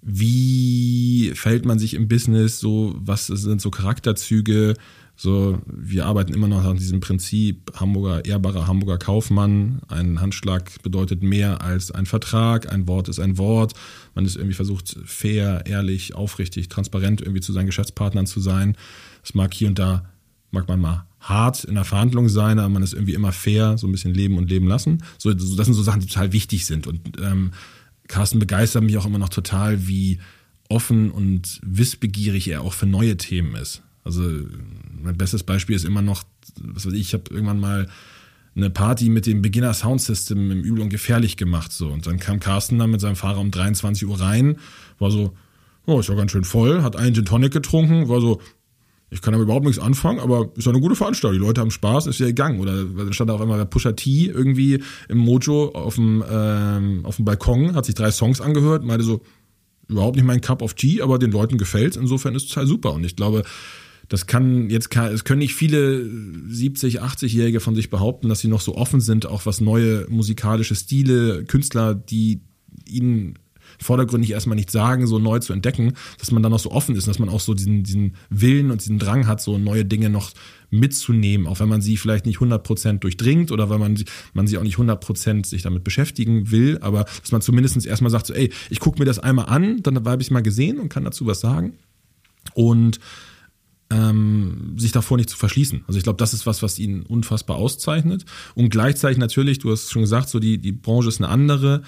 Wie 0.00 1.32
verhält 1.34 1.64
man 1.64 1.78
sich 1.78 1.94
im 1.94 2.08
Business? 2.08 2.60
So, 2.60 2.94
was 2.98 3.26
sind 3.26 3.60
so 3.60 3.70
Charakterzüge? 3.70 4.74
So, 5.16 5.62
wir 5.66 6.06
arbeiten 6.06 6.34
immer 6.34 6.48
noch 6.48 6.62
nach 6.62 6.74
diesem 6.74 7.00
Prinzip 7.00 7.72
Hamburger, 7.76 8.24
ehrbarer 8.24 8.66
Hamburger 8.66 8.98
Kaufmann. 8.98 9.80
Ein 9.88 10.20
Handschlag 10.20 10.82
bedeutet 10.82 11.22
mehr 11.22 11.62
als 11.62 11.90
ein 11.90 12.04
Vertrag. 12.04 12.72
Ein 12.72 12.86
Wort 12.86 13.08
ist 13.08 13.20
ein 13.20 13.38
Wort. 13.38 13.74
Man 14.14 14.26
ist 14.26 14.36
irgendwie 14.36 14.54
versucht, 14.54 14.96
fair, 15.04 15.64
ehrlich, 15.66 16.14
aufrichtig, 16.14 16.68
transparent 16.68 17.20
irgendwie 17.22 17.40
zu 17.40 17.52
seinen 17.52 17.66
Geschäftspartnern 17.66 18.26
zu 18.26 18.40
sein. 18.40 18.76
Es 19.22 19.34
mag 19.34 19.54
hier 19.54 19.68
und 19.68 19.78
da 19.78 20.10
mag 20.50 20.68
man 20.68 20.80
mal 20.80 21.06
hart 21.24 21.64
in 21.64 21.74
der 21.74 21.84
Verhandlung 21.84 22.28
sein, 22.28 22.58
aber 22.58 22.68
man 22.68 22.82
ist 22.82 22.92
irgendwie 22.92 23.14
immer 23.14 23.32
fair, 23.32 23.78
so 23.78 23.86
ein 23.86 23.92
bisschen 23.92 24.14
leben 24.14 24.36
und 24.36 24.50
leben 24.50 24.68
lassen. 24.68 25.02
So, 25.18 25.32
das 25.32 25.66
sind 25.66 25.74
so 25.74 25.82
Sachen, 25.82 26.00
die 26.00 26.06
total 26.06 26.32
wichtig 26.32 26.66
sind. 26.66 26.86
Und 26.86 27.00
ähm, 27.20 27.52
Carsten 28.08 28.38
begeistert 28.38 28.84
mich 28.84 28.98
auch 28.98 29.06
immer 29.06 29.18
noch 29.18 29.30
total, 29.30 29.88
wie 29.88 30.20
offen 30.68 31.10
und 31.10 31.60
wissbegierig 31.62 32.48
er 32.48 32.62
auch 32.62 32.74
für 32.74 32.86
neue 32.86 33.16
Themen 33.16 33.54
ist. 33.56 33.82
Also 34.04 34.22
mein 35.02 35.16
bestes 35.16 35.42
Beispiel 35.42 35.76
ist 35.76 35.84
immer 35.84 36.02
noch, 36.02 36.24
was 36.60 36.86
weiß 36.86 36.92
ich, 36.92 37.00
ich 37.00 37.14
habe 37.14 37.24
irgendwann 37.30 37.60
mal 37.60 37.88
eine 38.54 38.70
Party 38.70 39.08
mit 39.08 39.26
dem 39.26 39.42
Beginner 39.42 39.74
Sound 39.74 40.00
System 40.00 40.50
im 40.50 40.62
Übel 40.62 40.82
und 40.82 40.90
Gefährlich 40.90 41.36
gemacht. 41.36 41.72
So. 41.72 41.88
Und 41.88 42.06
dann 42.06 42.18
kam 42.18 42.38
Carsten 42.38 42.78
dann 42.78 42.90
mit 42.90 43.00
seinem 43.00 43.16
Fahrer 43.16 43.40
um 43.40 43.50
23 43.50 44.06
Uhr 44.06 44.20
rein, 44.20 44.58
war 44.98 45.10
so, 45.10 45.34
oh, 45.86 46.00
ist 46.00 46.08
ja 46.08 46.14
ganz 46.14 46.32
schön 46.32 46.44
voll, 46.44 46.82
hat 46.82 46.96
einen 46.96 47.14
Gin 47.14 47.24
Tonic 47.24 47.52
getrunken, 47.52 48.08
war 48.08 48.20
so, 48.20 48.40
ich 49.10 49.22
kann 49.22 49.34
aber 49.34 49.44
überhaupt 49.44 49.64
nichts 49.64 49.80
anfangen, 49.80 50.18
aber 50.18 50.50
ist 50.56 50.64
ja 50.64 50.72
eine 50.72 50.80
gute 50.80 50.96
Veranstaltung. 50.96 51.38
Die 51.38 51.46
Leute 51.46 51.60
haben 51.60 51.70
Spaß, 51.70 52.06
ist 52.06 52.18
ja 52.18 52.26
gegangen. 52.26 52.58
Oder 52.58 52.84
dann 52.84 53.12
stand 53.12 53.30
da 53.30 53.34
auf 53.34 53.40
einmal 53.40 53.58
der 53.58 53.64
Pusha 53.64 53.92
T 53.92 54.26
irgendwie 54.26 54.82
im 55.08 55.18
Mojo 55.18 55.68
auf 55.68 55.94
dem, 55.94 56.24
ähm, 56.28 57.04
auf 57.04 57.16
dem 57.16 57.24
Balkon, 57.24 57.74
hat 57.76 57.84
sich 57.84 57.94
drei 57.94 58.10
Songs 58.10 58.40
angehört, 58.40 58.84
meinte 58.84 59.04
so, 59.04 59.22
überhaupt 59.88 60.16
nicht 60.16 60.24
mein 60.24 60.40
Cup 60.40 60.62
of 60.62 60.74
Tea, 60.74 61.02
aber 61.02 61.18
den 61.18 61.30
Leuten 61.30 61.58
gefällt. 61.58 61.96
Insofern 61.96 62.34
ist 62.34 62.44
es 62.44 62.48
total 62.48 62.66
super. 62.66 62.92
Und 62.94 63.04
ich 63.04 63.16
glaube, 63.16 63.44
das 64.08 64.26
kann 64.26 64.68
jetzt 64.70 64.94
es 64.96 65.24
können 65.24 65.38
nicht 65.38 65.54
viele 65.54 66.04
70, 66.48 67.02
80-Jährige 67.02 67.60
von 67.60 67.74
sich 67.74 67.90
behaupten, 67.90 68.28
dass 68.28 68.40
sie 68.40 68.48
noch 68.48 68.60
so 68.60 68.76
offen 68.76 69.00
sind, 69.00 69.26
auch 69.26 69.46
was 69.46 69.60
neue 69.60 70.06
musikalische 70.08 70.74
Stile, 70.74 71.44
Künstler, 71.44 71.94
die 71.94 72.40
ihnen 72.86 73.38
vordergründig 73.80 74.30
erstmal 74.30 74.56
nicht 74.56 74.70
sagen, 74.70 75.06
so 75.06 75.18
neu 75.18 75.38
zu 75.38 75.52
entdecken, 75.52 75.94
dass 76.18 76.30
man 76.30 76.42
dann 76.42 76.52
noch 76.52 76.58
so 76.58 76.70
offen 76.70 76.96
ist, 76.96 77.08
dass 77.08 77.18
man 77.18 77.28
auch 77.28 77.40
so 77.40 77.54
diesen, 77.54 77.82
diesen 77.82 78.16
Willen 78.30 78.70
und 78.70 78.80
diesen 78.80 78.98
Drang 78.98 79.26
hat, 79.26 79.40
so 79.40 79.58
neue 79.58 79.84
Dinge 79.84 80.10
noch 80.10 80.32
mitzunehmen, 80.70 81.46
auch 81.46 81.60
wenn 81.60 81.68
man 81.68 81.80
sie 81.80 81.96
vielleicht 81.96 82.26
nicht 82.26 82.38
100% 82.38 82.98
durchdringt 82.98 83.52
oder 83.52 83.70
weil 83.70 83.78
man, 83.78 84.02
man 84.32 84.46
sie 84.46 84.58
auch 84.58 84.62
nicht 84.62 84.76
100% 84.76 85.46
sich 85.46 85.62
damit 85.62 85.84
beschäftigen 85.84 86.50
will, 86.50 86.78
aber 86.80 87.04
dass 87.20 87.32
man 87.32 87.40
zumindest 87.40 87.86
erstmal 87.86 88.10
sagt, 88.10 88.26
so, 88.26 88.34
ey, 88.34 88.52
ich 88.70 88.80
gucke 88.80 88.98
mir 88.98 89.04
das 89.04 89.18
einmal 89.18 89.46
an, 89.46 89.82
dann 89.82 89.96
habe 90.04 90.20
ich 90.20 90.28
es 90.28 90.30
mal 90.30 90.42
gesehen 90.42 90.78
und 90.78 90.88
kann 90.88 91.04
dazu 91.04 91.26
was 91.26 91.40
sagen. 91.40 91.74
Und 92.52 93.00
ähm, 93.90 94.74
sich 94.76 94.92
davor 94.92 95.16
nicht 95.16 95.30
zu 95.30 95.36
verschließen. 95.36 95.84
Also 95.86 95.98
ich 95.98 96.04
glaube, 96.04 96.16
das 96.16 96.34
ist 96.34 96.46
was, 96.46 96.62
was 96.62 96.78
ihn 96.78 97.02
unfassbar 97.02 97.56
auszeichnet. 97.56 98.24
Und 98.54 98.70
gleichzeitig 98.70 99.18
natürlich, 99.18 99.58
du 99.58 99.70
hast 99.70 99.90
schon 99.90 100.02
gesagt, 100.02 100.28
so 100.28 100.40
die, 100.40 100.58
die 100.58 100.72
Branche 100.72 101.08
ist 101.08 101.20
eine 101.20 101.28
andere. 101.28 101.82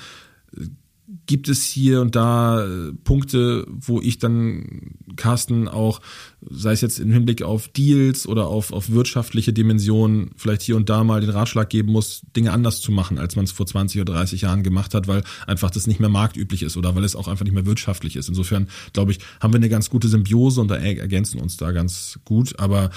Gibt 1.26 1.48
es 1.48 1.62
hier 1.64 2.00
und 2.00 2.16
da 2.16 2.64
äh, 2.66 2.92
Punkte, 3.04 3.64
wo 3.68 4.00
ich 4.00 4.18
dann 4.18 4.96
Carsten 5.14 5.68
auch, 5.68 6.00
sei 6.40 6.72
es 6.72 6.80
jetzt 6.80 6.98
im 6.98 7.12
Hinblick 7.12 7.42
auf 7.42 7.68
Deals 7.68 8.26
oder 8.26 8.46
auf, 8.48 8.72
auf 8.72 8.90
wirtschaftliche 8.90 9.52
Dimensionen, 9.52 10.30
vielleicht 10.36 10.62
hier 10.62 10.74
und 10.74 10.88
da 10.90 11.04
mal 11.04 11.20
den 11.20 11.30
Ratschlag 11.30 11.68
geben 11.70 11.92
muss, 11.92 12.22
Dinge 12.34 12.52
anders 12.52 12.80
zu 12.80 12.90
machen, 12.90 13.18
als 13.18 13.36
man 13.36 13.44
es 13.44 13.52
vor 13.52 13.66
20 13.66 14.00
oder 14.00 14.14
30 14.14 14.40
Jahren 14.40 14.64
gemacht 14.64 14.94
hat, 14.94 15.07
weil 15.07 15.22
einfach 15.46 15.70
das 15.70 15.86
nicht 15.86 16.00
mehr 16.00 16.09
marktüblich 16.09 16.64
ist 16.64 16.76
oder 16.76 16.96
weil 16.96 17.04
es 17.04 17.14
auch 17.14 17.28
einfach 17.28 17.44
nicht 17.44 17.54
mehr 17.54 17.66
wirtschaftlich 17.66 18.16
ist. 18.16 18.28
Insofern, 18.28 18.66
glaube 18.92 19.12
ich, 19.12 19.20
haben 19.40 19.52
wir 19.52 19.59
eine 19.59 19.68
ganz 19.68 19.90
gute 19.90 20.09
Symbiose 20.09 20.61
und 20.61 20.68
da 20.68 20.76
er- 20.76 20.98
ergänzen 20.98 21.40
uns 21.40 21.57
da 21.57 21.70
ganz 21.70 22.18
gut. 22.24 22.59
Aber 22.59 22.90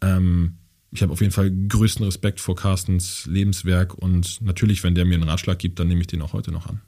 ähm, 0.00 0.58
ich 0.92 1.02
habe 1.02 1.12
auf 1.12 1.20
jeden 1.20 1.32
Fall 1.32 1.50
größten 1.50 2.04
Respekt 2.04 2.40
vor 2.40 2.54
Carstens 2.54 3.26
Lebenswerk 3.26 3.94
und 3.94 4.40
natürlich, 4.42 4.84
wenn 4.84 4.94
der 4.94 5.04
mir 5.04 5.14
einen 5.16 5.28
Ratschlag 5.28 5.58
gibt, 5.58 5.80
dann 5.80 5.88
nehme 5.88 6.00
ich 6.02 6.06
den 6.06 6.22
auch 6.22 6.32
heute 6.32 6.52
noch 6.52 6.66
an. 6.66 6.80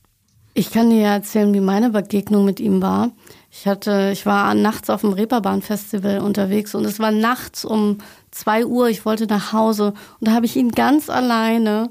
Ich 0.52 0.72
kann 0.72 0.90
dir 0.90 1.00
ja 1.00 1.14
erzählen, 1.14 1.54
wie 1.54 1.60
meine 1.60 1.90
Begegnung 1.90 2.44
mit 2.44 2.58
ihm 2.58 2.82
war. 2.82 3.10
Ich 3.52 3.66
hatte, 3.66 4.10
ich 4.12 4.26
war 4.26 4.54
nachts 4.54 4.90
auf 4.90 5.02
dem 5.02 5.12
Reeperbahn-Festival 5.12 6.20
unterwegs 6.20 6.74
und 6.74 6.84
es 6.84 6.98
war 6.98 7.12
nachts 7.12 7.64
um 7.64 7.98
zwei 8.30 8.66
Uhr. 8.66 8.88
Ich 8.88 9.04
wollte 9.04 9.26
nach 9.26 9.52
Hause 9.52 9.94
und 10.18 10.28
da 10.28 10.32
habe 10.32 10.46
ich 10.46 10.56
ihn 10.56 10.72
ganz 10.72 11.08
alleine 11.08 11.90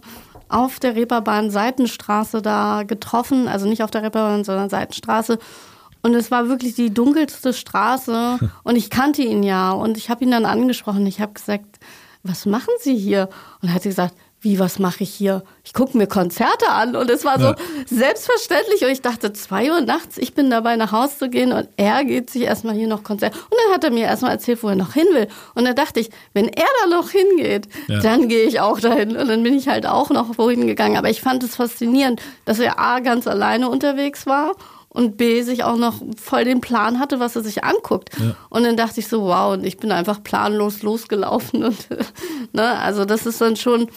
auf 0.49 0.79
der 0.79 0.95
Reeperbahn 0.95 1.51
Seitenstraße 1.51 2.41
da 2.41 2.83
getroffen, 2.83 3.47
also 3.47 3.67
nicht 3.67 3.83
auf 3.83 3.91
der 3.91 4.03
Reeperbahn, 4.03 4.43
sondern 4.43 4.69
Seitenstraße. 4.69 5.39
Und 6.01 6.13
es 6.15 6.31
war 6.31 6.47
wirklich 6.47 6.75
die 6.75 6.93
dunkelste 6.93 7.53
Straße 7.53 8.39
und 8.63 8.75
ich 8.75 8.89
kannte 8.89 9.21
ihn 9.21 9.43
ja 9.43 9.71
und 9.71 9.97
ich 9.97 10.09
habe 10.09 10.23
ihn 10.23 10.31
dann 10.31 10.45
angesprochen. 10.45 11.05
Ich 11.05 11.21
habe 11.21 11.33
gesagt, 11.33 11.79
was 12.23 12.45
machen 12.45 12.73
Sie 12.81 12.97
hier? 12.97 13.29
Und 13.61 13.69
er 13.69 13.75
hat 13.75 13.83
gesagt, 13.83 14.15
wie, 14.41 14.57
was 14.59 14.79
mache 14.79 15.03
ich 15.03 15.09
hier? 15.13 15.43
Ich 15.65 15.73
gucke 15.73 15.97
mir 15.97 16.07
Konzerte 16.07 16.69
an 16.69 16.95
und 16.95 17.09
es 17.09 17.25
war 17.25 17.39
so 17.39 17.47
Ja. 17.47 17.55
selbstverständlich 17.85 18.83
und 18.83 18.89
ich 18.89 19.01
dachte, 19.01 19.33
zwei 19.33 19.69
Uhr 19.71 19.81
nachts, 19.81 20.17
ich 20.17 20.33
bin 20.33 20.49
dabei 20.49 20.75
nach 20.77 20.91
Hause 20.91 21.17
zu 21.19 21.29
gehen 21.29 21.51
und 21.51 21.67
er 21.77 22.03
geht 22.05 22.29
sich 22.29 22.43
erstmal 22.43 22.75
hier 22.75 22.87
noch 22.87 23.03
Konzert. 23.03 23.33
Und 23.35 23.53
dann 23.65 23.73
hat 23.75 23.83
er 23.83 23.91
mir 23.91 24.05
erstmal 24.05 24.31
erzählt, 24.31 24.63
wo 24.63 24.69
er 24.69 24.75
noch 24.75 24.93
hin 24.93 25.07
will. 25.13 25.27
Und 25.55 25.65
da 25.65 25.73
dachte 25.73 25.99
ich, 25.99 26.09
wenn 26.33 26.47
er 26.47 26.65
da 26.81 26.87
noch 26.95 27.09
hingeht, 27.09 27.67
Ja. 27.87 27.99
dann 27.99 28.27
gehe 28.29 28.43
ich 28.45 28.59
auch 28.61 28.79
dahin. 28.79 29.17
Und 29.17 29.27
dann 29.27 29.43
bin 29.43 29.53
ich 29.55 29.67
halt 29.67 29.85
auch 29.85 30.09
noch 30.09 30.37
wohin 30.37 30.67
gegangen. 30.67 30.97
Aber 30.97 31.09
ich 31.09 31.21
fand 31.21 31.43
es 31.43 31.55
faszinierend, 31.57 32.21
dass 32.45 32.59
er 32.59 32.79
A, 32.79 32.99
ganz 32.99 33.27
alleine 33.27 33.69
unterwegs 33.69 34.25
war 34.25 34.53
und 34.87 35.17
B, 35.17 35.41
sich 35.43 35.63
auch 35.63 35.75
noch 35.77 35.95
voll 36.19 36.45
den 36.45 36.61
Plan 36.61 36.99
hatte, 36.99 37.19
was 37.19 37.35
er 37.35 37.43
sich 37.43 37.63
anguckt. 37.63 38.09
Und 38.49 38.63
dann 38.63 38.75
dachte 38.77 38.99
ich 39.01 39.07
so, 39.07 39.21
wow, 39.23 39.53
und 39.53 39.63
ich 39.65 39.77
bin 39.77 39.91
einfach 39.91 40.23
planlos 40.23 40.81
losgelaufen. 40.81 41.63
Und, 41.69 41.77
ne, 42.53 42.77
also 42.79 43.05
das 43.05 43.25
ist 43.25 43.39
dann 43.41 43.55
schon, 43.55 43.87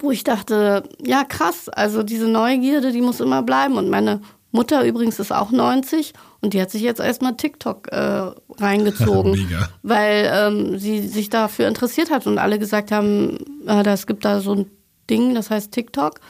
wo 0.00 0.10
ich 0.10 0.24
dachte, 0.24 0.82
ja 1.04 1.24
krass, 1.24 1.68
also 1.68 2.02
diese 2.02 2.28
Neugierde, 2.28 2.92
die 2.92 3.00
muss 3.00 3.20
immer 3.20 3.42
bleiben. 3.42 3.76
Und 3.76 3.88
meine 3.90 4.20
Mutter 4.52 4.84
übrigens 4.84 5.18
ist 5.20 5.32
auch 5.32 5.50
90 5.52 6.12
und 6.40 6.54
die 6.54 6.60
hat 6.60 6.70
sich 6.70 6.82
jetzt 6.82 7.00
erstmal 7.00 7.36
TikTok 7.36 7.88
äh, 7.92 8.30
reingezogen, 8.58 9.38
weil 9.82 10.30
ähm, 10.32 10.78
sie 10.78 11.06
sich 11.06 11.30
dafür 11.30 11.68
interessiert 11.68 12.10
hat 12.10 12.26
und 12.26 12.38
alle 12.38 12.58
gesagt 12.58 12.90
haben, 12.90 13.38
äh, 13.66 13.88
es 13.88 14.06
gibt 14.06 14.24
da 14.24 14.40
so 14.40 14.54
ein 14.54 14.66
Ding, 15.08 15.34
das 15.34 15.50
heißt 15.50 15.72
TikTok 15.72 16.20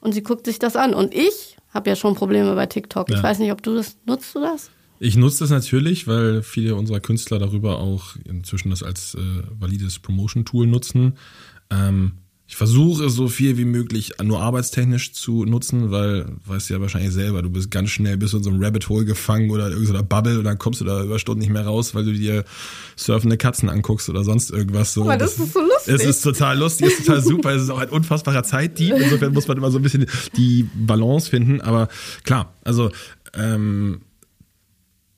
und 0.00 0.12
sie 0.12 0.22
guckt 0.22 0.46
sich 0.46 0.58
das 0.58 0.76
an. 0.76 0.94
Und 0.94 1.14
ich 1.14 1.56
habe 1.70 1.90
ja 1.90 1.96
schon 1.96 2.14
Probleme 2.14 2.54
bei 2.54 2.66
TikTok. 2.66 3.10
Ich 3.10 3.16
Ja. 3.16 3.22
weiß 3.22 3.38
nicht, 3.38 3.52
ob 3.52 3.62
du 3.62 3.74
das 3.74 3.96
nutzt 4.06 4.34
du 4.34 4.40
das? 4.40 4.70
Ich 5.00 5.16
nutze 5.16 5.40
das 5.40 5.50
natürlich, 5.50 6.08
weil 6.08 6.42
viele 6.42 6.74
unserer 6.74 6.98
Künstler 7.00 7.38
darüber 7.38 7.78
auch 7.78 8.16
inzwischen 8.24 8.70
das 8.70 8.82
als 8.82 9.14
äh, 9.14 9.20
valides 9.58 9.98
Promotion-Tool 10.00 10.66
nutzen. 10.66 11.16
Ähm, 11.70 12.12
Ich 12.50 12.56
versuche 12.56 13.10
so 13.10 13.28
viel 13.28 13.58
wie 13.58 13.66
möglich 13.66 14.12
nur 14.22 14.40
arbeitstechnisch 14.40 15.12
zu 15.12 15.44
nutzen, 15.44 15.90
weil, 15.90 16.24
weißt 16.46 16.70
du 16.70 16.74
ja 16.74 16.80
wahrscheinlich 16.80 17.12
selber, 17.12 17.42
du 17.42 17.50
bist 17.50 17.70
ganz 17.70 17.90
schnell 17.90 18.16
bis 18.16 18.32
in 18.32 18.42
so 18.42 18.48
einem 18.48 18.64
Rabbit 18.64 18.88
Hole 18.88 19.04
gefangen 19.04 19.50
oder 19.50 19.66
in 19.66 19.74
irgendeiner 19.74 20.02
Bubble 20.02 20.38
und 20.38 20.44
dann 20.44 20.56
kommst 20.56 20.80
du 20.80 20.86
da 20.86 21.04
über 21.04 21.18
Stunden 21.18 21.40
nicht 21.40 21.52
mehr 21.52 21.66
raus, 21.66 21.94
weil 21.94 22.06
du 22.06 22.12
dir 22.14 22.44
surfende 22.96 23.36
Katzen 23.36 23.68
anguckst 23.68 24.08
oder 24.08 24.24
sonst 24.24 24.50
irgendwas. 24.50 24.94
So. 24.94 25.02
Aber 25.02 25.18
das, 25.18 25.36
das 25.36 25.48
ist 25.48 25.52
so 25.52 25.60
lustig. 25.60 25.94
Es 25.94 26.04
ist 26.06 26.22
total 26.22 26.58
lustig, 26.58 26.86
es 26.86 26.98
ist 27.00 27.06
total 27.06 27.22
super, 27.22 27.50
es 27.54 27.64
ist 27.64 27.70
auch 27.70 27.80
ein 27.80 27.90
unfassbarer 27.90 28.42
Zeitdieb. 28.44 28.94
Insofern 28.96 29.34
muss 29.34 29.46
man 29.46 29.58
immer 29.58 29.70
so 29.70 29.78
ein 29.78 29.82
bisschen 29.82 30.06
die 30.38 30.66
Balance 30.74 31.28
finden. 31.28 31.60
Aber 31.60 31.88
klar, 32.24 32.54
also 32.64 32.90
ähm, 33.34 34.00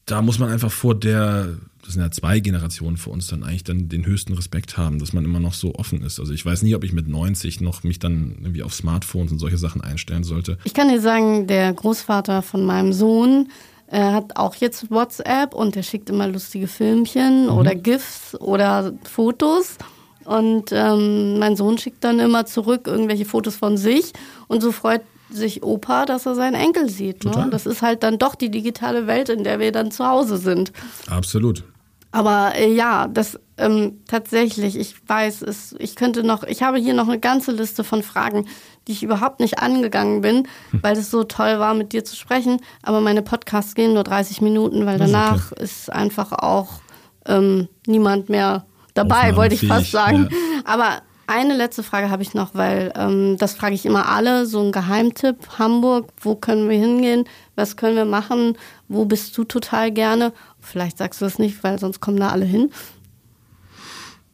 da 0.05 0.21
muss 0.21 0.41
man 0.41 0.49
einfach 0.49 0.73
vor 0.73 0.99
der 0.99 1.59
das 1.83 1.95
sind 1.95 2.03
ja 2.03 2.11
zwei 2.11 2.41
Generationen 2.41 2.97
für 2.97 3.11
uns 3.11 3.27
dann 3.29 3.43
eigentlich 3.43 3.65
dann 3.65 3.89
den 3.89 4.05
höchsten 4.07 4.35
Respekt 4.35 4.77
haben, 4.77 4.99
dass 4.99 5.13
man 5.13 5.25
immer 5.25 5.41
noch 5.41 5.55
so 5.55 5.75
offen 5.75 6.03
ist. 6.03 6.21
Also 6.21 6.33
ich 6.33 6.45
weiß 6.45 6.63
nie, 6.63 6.75
ob 6.75 6.85
ich 6.85 6.93
mit 6.93 7.09
90 7.09 7.61
noch 7.61 7.83
mich 7.83 7.99
dann 7.99 8.37
irgendwie 8.41 8.63
auf 8.63 8.75
Smartphones 8.75 9.33
und 9.33 9.39
solche 9.39 9.59
Sachen 9.59 9.81
einstellen 9.81 10.25
sollte. 10.25 10.59
Ich 10.65 10.75
kann 10.75 10.89
dir 10.89 11.01
sagen, 11.01 11.47
der 11.47 11.73
Großvater 11.73 12.43
von 12.43 12.65
meinem 12.65 12.93
Sohn 12.93 13.49
äh, 13.91 14.01
hat 14.01 14.37
auch 14.37 14.55
jetzt 14.57 14.91
WhatsApp 14.91 15.55
und 15.55 15.75
der 15.75 15.83
schickt 15.83 16.11
immer 16.11 16.29
lustige 16.29 16.69
Filmchen 16.69 17.45
mhm. 17.45 17.53
oder 17.53 17.75
GIFs 17.75 18.37
oder 18.41 18.93
Fotos. 19.05 19.77
Und 20.25 20.71
ähm, 20.71 21.39
mein 21.39 21.57
Sohn 21.57 21.79
schickt 21.79 22.05
dann 22.05 22.21
immer 22.21 22.47
zurück 22.47 22.87
irgendwelche 22.87 23.25
Fotos 23.25 23.57
von 23.57 23.77
sich 23.77 24.13
und 24.49 24.61
so 24.61 24.71
freut 24.71 25.03
sich 25.33 25.63
Opa, 25.63 26.07
dass 26.07 26.27
er 26.27 26.35
seinen 26.35 26.55
Enkel 26.55 26.89
sieht. 26.89 27.25
Ne? 27.25 27.49
Das 27.51 27.67
ist 27.67 27.83
halt 27.83 28.03
dann 28.03 28.19
doch 28.19 28.35
die 28.35 28.51
digitale 28.51 29.07
Welt, 29.07 29.29
in 29.29 29.45
der 29.45 29.59
wir 29.59 29.73
dann 29.73 29.91
zu 29.91 30.07
Hause 30.07 30.37
sind. 30.37 30.73
Absolut. 31.09 31.65
Aber 32.13 32.53
äh, 32.57 32.73
ja, 32.73 33.07
das 33.07 33.39
ähm, 33.57 34.01
tatsächlich, 34.09 34.77
ich 34.77 34.97
weiß 35.07 35.43
es, 35.43 35.77
ich 35.79 35.95
könnte 35.95 36.25
noch, 36.25 36.43
ich 36.43 36.63
habe 36.63 36.79
hier 36.79 36.95
noch 36.95 37.07
eine 37.07 37.21
ganze 37.21 37.53
Liste 37.53 37.85
von 37.85 38.03
Fragen, 38.03 38.47
die 38.89 38.93
ich 38.93 39.03
überhaupt 39.03 39.39
nicht 39.39 39.59
angegangen 39.59 40.21
bin, 40.21 40.49
hm. 40.71 40.83
weil 40.83 40.97
es 40.97 41.11
so 41.11 41.25
toll 41.25 41.61
war, 41.61 41.75
mit 41.75 41.93
dir 41.93 42.05
zu 42.05 42.17
sprechen. 42.17 42.61
Aber 42.83 43.01
meine 43.01 43.23
Podcasts 43.23 43.75
gehen 43.75 43.93
nur 43.93 44.03
30 44.05 44.41
Minuten, 44.41 44.87
weil 44.87 44.99
danach 44.99 45.53
ist, 45.53 45.87
ist 45.87 45.93
einfach 45.93 46.33
auch 46.33 46.81
ähm, 47.27 47.69
niemand 47.87 48.29
mehr 48.29 48.65
dabei, 48.95 49.37
wollte 49.37 49.55
ich 49.55 49.67
fast 49.67 49.93
sagen. 49.93 50.29
Ja. 50.31 50.37
Aber 50.65 51.03
eine 51.31 51.57
letzte 51.57 51.83
Frage 51.83 52.11
habe 52.11 52.23
ich 52.23 52.35
noch, 52.35 52.55
weil 52.55 52.93
ähm, 52.97 53.37
das 53.39 53.55
frage 53.55 53.75
ich 53.75 53.87
immer 53.87 54.09
alle. 54.09 54.47
So 54.47 54.61
ein 54.61 54.73
Geheimtipp, 54.73 55.59
Hamburg, 55.59 56.11
wo 56.21 56.35
können 56.35 56.69
wir 56.69 56.79
hingehen? 56.79 57.25
Was 57.55 57.77
können 57.77 57.97
wir 57.97 58.05
machen? 58.05 58.59
Wo 58.89 59.05
bist 59.05 59.37
du 59.39 59.45
total 59.45 59.93
gerne? 59.93 60.33
Vielleicht 60.61 60.99
sagst 60.99 61.21
du 61.21 61.25
das 61.25 61.39
nicht, 61.39 61.63
weil 61.63 61.79
sonst 61.79 62.01
kommen 62.01 62.19
da 62.19 62.31
alle 62.31 62.45
hin. 62.45 62.71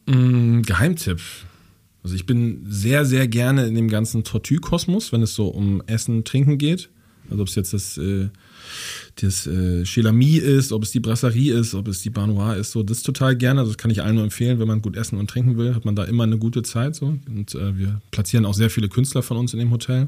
Mm, 0.07 0.61
Geheimtipp. 0.63 1.21
Also 2.03 2.15
ich 2.15 2.25
bin 2.25 2.65
sehr, 2.67 3.05
sehr 3.05 3.27
gerne 3.27 3.67
in 3.67 3.75
dem 3.75 3.89
ganzen 3.89 4.23
Tortue-Kosmos, 4.23 5.11
wenn 5.11 5.21
es 5.21 5.35
so 5.35 5.47
um 5.47 5.83
Essen, 5.87 6.23
Trinken 6.23 6.57
geht. 6.57 6.89
Also 7.29 7.41
ob 7.43 7.49
es 7.49 7.55
jetzt 7.55 7.73
das, 7.73 7.97
äh, 7.97 8.29
das 9.21 9.47
äh, 9.47 9.83
Chelami 9.83 10.37
ist, 10.37 10.71
ob 10.71 10.83
es 10.83 10.91
die 10.91 10.99
Brasserie 10.99 11.53
ist, 11.53 11.73
ob 11.73 11.87
es 11.87 12.01
die 12.01 12.09
Banoir 12.09 12.55
ist, 12.55 12.71
so 12.71 12.83
das 12.83 13.01
total 13.03 13.35
gerne. 13.35 13.61
Also 13.61 13.71
das 13.71 13.77
kann 13.77 13.91
ich 13.91 14.01
allen 14.01 14.15
nur 14.15 14.23
empfehlen, 14.23 14.59
wenn 14.59 14.67
man 14.67 14.81
gut 14.81 14.95
essen 14.95 15.17
und 15.17 15.29
trinken 15.29 15.57
will, 15.57 15.75
hat 15.75 15.85
man 15.85 15.95
da 15.95 16.03
immer 16.03 16.23
eine 16.23 16.37
gute 16.37 16.63
Zeit. 16.63 16.95
So. 16.95 17.17
Und 17.27 17.55
äh, 17.55 17.77
wir 17.77 18.01
platzieren 18.11 18.45
auch 18.45 18.53
sehr 18.53 18.69
viele 18.69 18.89
Künstler 18.89 19.23
von 19.23 19.37
uns 19.37 19.53
in 19.53 19.59
dem 19.59 19.71
Hotel 19.71 20.07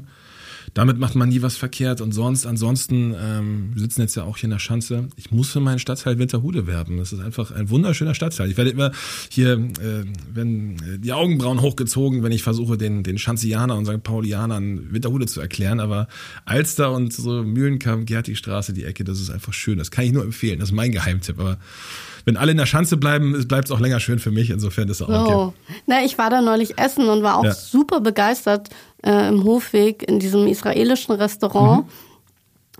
damit 0.74 0.98
macht 0.98 1.14
man 1.14 1.28
nie 1.28 1.42
was 1.42 1.56
verkehrt. 1.56 2.00
Und 2.00 2.12
sonst, 2.12 2.46
ansonsten, 2.46 3.14
ähm, 3.20 3.70
wir 3.72 3.80
sitzen 3.80 4.00
jetzt 4.02 4.14
ja 4.14 4.24
auch 4.24 4.36
hier 4.36 4.44
in 4.44 4.50
der 4.50 4.58
Schanze. 4.58 5.08
Ich 5.16 5.30
muss 5.30 5.50
für 5.50 5.60
meinen 5.60 5.78
Stadtteil 5.78 6.18
Winterhude 6.18 6.66
werben. 6.66 6.98
Das 6.98 7.12
ist 7.12 7.20
einfach 7.20 7.50
ein 7.50 7.70
wunderschöner 7.70 8.14
Stadtteil. 8.14 8.50
Ich 8.50 8.56
werde 8.56 8.70
immer 8.70 8.92
hier, 9.30 9.52
äh, 9.52 10.04
wenn 10.32 10.76
äh, 10.76 10.98
die 10.98 11.12
Augenbrauen 11.12 11.60
hochgezogen, 11.60 12.22
wenn 12.22 12.32
ich 12.32 12.42
versuche, 12.42 12.76
den, 12.78 13.02
den 13.02 13.18
Schanzianern 13.18 13.78
und 13.78 13.86
St. 13.86 14.02
Paulianern 14.02 14.92
Winterhude 14.92 15.26
zu 15.26 15.40
erklären. 15.40 15.80
Aber 15.80 16.08
Alster 16.44 16.92
und 16.92 17.12
so 17.12 17.42
Mühlenkamp, 17.42 18.06
Gerti-Straße, 18.06 18.72
die 18.72 18.84
Ecke, 18.84 19.04
das 19.04 19.20
ist 19.20 19.30
einfach 19.30 19.52
schön. 19.52 19.78
Das 19.78 19.90
kann 19.90 20.04
ich 20.04 20.12
nur 20.12 20.24
empfehlen. 20.24 20.58
Das 20.58 20.70
ist 20.70 20.74
mein 20.74 20.92
Geheimtipp. 20.92 21.38
Aber 21.38 21.58
wenn 22.24 22.36
alle 22.36 22.52
in 22.52 22.58
der 22.58 22.66
Schanze 22.66 22.96
bleiben, 22.96 23.46
bleibt 23.48 23.68
es 23.68 23.72
auch 23.72 23.80
länger 23.80 24.00
schön 24.00 24.18
für 24.18 24.30
mich. 24.30 24.50
Insofern 24.50 24.88
ist 24.88 25.00
es 25.00 25.08
auch 25.08 25.28
so. 25.28 25.34
okay. 25.34 25.54
Na, 25.86 26.04
ich 26.04 26.18
war 26.18 26.30
da 26.30 26.40
neulich 26.40 26.78
essen 26.78 27.08
und 27.08 27.22
war 27.22 27.38
auch 27.38 27.44
ja. 27.44 27.52
super 27.52 28.00
begeistert 28.00 28.68
äh, 29.04 29.28
im 29.28 29.44
Hofweg 29.44 30.02
in 30.08 30.18
diesem 30.18 30.46
israelischen 30.46 31.14
Restaurant. 31.14 31.84
Mhm. 31.84 31.90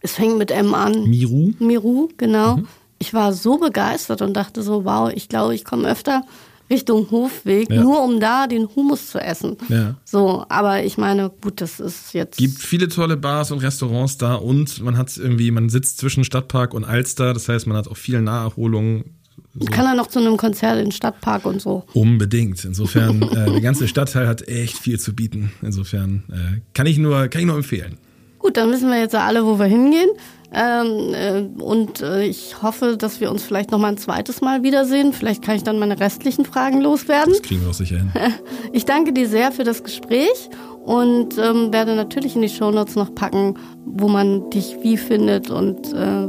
Es 0.02 0.12
fängt 0.12 0.38
mit 0.38 0.50
M 0.50 0.74
an. 0.74 1.08
Miru. 1.08 1.52
Miru, 1.58 2.08
genau. 2.16 2.56
Mhm. 2.56 2.68
Ich 2.98 3.14
war 3.14 3.32
so 3.32 3.58
begeistert 3.58 4.22
und 4.22 4.34
dachte 4.34 4.62
so, 4.62 4.84
wow, 4.84 5.10
ich 5.14 5.28
glaube, 5.28 5.54
ich 5.54 5.64
komme 5.64 5.88
öfter 5.88 6.22
Richtung 6.70 7.10
Hofweg, 7.10 7.68
ja. 7.68 7.82
nur 7.82 8.02
um 8.02 8.20
da 8.20 8.46
den 8.46 8.68
Humus 8.76 9.08
zu 9.08 9.18
essen. 9.18 9.56
Ja. 9.68 9.96
So, 10.04 10.44
aber 10.48 10.84
ich 10.84 10.96
meine, 10.98 11.30
gut, 11.30 11.60
das 11.60 11.80
ist 11.80 12.14
jetzt. 12.14 12.38
Gibt 12.38 12.58
viele 12.60 12.88
tolle 12.88 13.16
Bars 13.16 13.50
und 13.50 13.58
Restaurants 13.58 14.18
da 14.18 14.36
und 14.36 14.80
man 14.80 14.96
hat 14.96 15.14
irgendwie, 15.16 15.50
man 15.50 15.68
sitzt 15.68 15.98
zwischen 15.98 16.22
Stadtpark 16.22 16.72
und 16.72 16.84
Alster, 16.84 17.34
das 17.34 17.48
heißt, 17.48 17.66
man 17.66 17.76
hat 17.76 17.88
auch 17.88 17.96
viele 17.96 18.22
Naherholungen 18.22 19.16
so. 19.58 19.66
Kann 19.66 19.86
er 19.86 19.94
noch 19.94 20.06
zu 20.06 20.20
einem 20.20 20.36
Konzert 20.36 20.78
in 20.78 20.86
den 20.86 20.92
Stadtpark 20.92 21.44
und 21.44 21.60
so? 21.60 21.84
Unbedingt. 21.92 22.64
Insofern, 22.64 23.22
äh, 23.22 23.50
der 23.50 23.60
ganze 23.60 23.88
Stadtteil 23.88 24.28
hat 24.28 24.46
echt 24.46 24.78
viel 24.78 25.00
zu 25.00 25.14
bieten. 25.14 25.52
Insofern 25.62 26.22
äh, 26.30 26.60
kann, 26.72 26.86
ich 26.86 26.98
nur, 26.98 27.28
kann 27.28 27.40
ich 27.40 27.46
nur 27.46 27.56
empfehlen. 27.56 27.98
Gut, 28.38 28.56
dann 28.56 28.70
wissen 28.70 28.88
wir 28.88 28.98
jetzt 28.98 29.14
alle, 29.14 29.44
wo 29.44 29.58
wir 29.58 29.66
hingehen. 29.66 30.08
Ähm, 30.52 31.14
äh, 31.14 31.62
und 31.62 32.00
äh, 32.00 32.24
ich 32.24 32.60
hoffe, 32.62 32.96
dass 32.96 33.20
wir 33.20 33.30
uns 33.30 33.42
vielleicht 33.42 33.70
noch 33.70 33.78
mal 33.78 33.88
ein 33.88 33.98
zweites 33.98 34.40
Mal 34.40 34.62
wiedersehen. 34.62 35.12
Vielleicht 35.12 35.42
kann 35.42 35.56
ich 35.56 35.62
dann 35.62 35.78
meine 35.78 36.00
restlichen 36.00 36.44
Fragen 36.44 36.80
loswerden. 36.80 37.32
Das 37.32 37.42
kriegen 37.42 37.62
wir 37.62 37.70
auch 37.70 37.74
sicher 37.74 37.98
hin. 37.98 38.12
Ich 38.72 38.84
danke 38.84 39.12
dir 39.12 39.28
sehr 39.28 39.52
für 39.52 39.64
das 39.64 39.84
Gespräch 39.84 40.48
und 40.84 41.38
ähm, 41.38 41.72
werde 41.72 41.94
natürlich 41.94 42.34
in 42.34 42.42
die 42.42 42.48
Shownotes 42.48 42.94
noch 42.96 43.14
packen, 43.14 43.54
wo 43.84 44.08
man 44.08 44.50
dich 44.50 44.76
wie 44.82 44.96
findet 44.96 45.50
und 45.50 45.92
äh, 45.92 46.28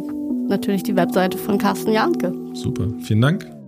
natürlich 0.51 0.83
die 0.83 0.95
Webseite 0.95 1.37
von 1.37 1.57
Carsten 1.57 1.91
Janke. 1.91 2.31
Super, 2.53 2.87
vielen 3.01 3.21
Dank. 3.21 3.60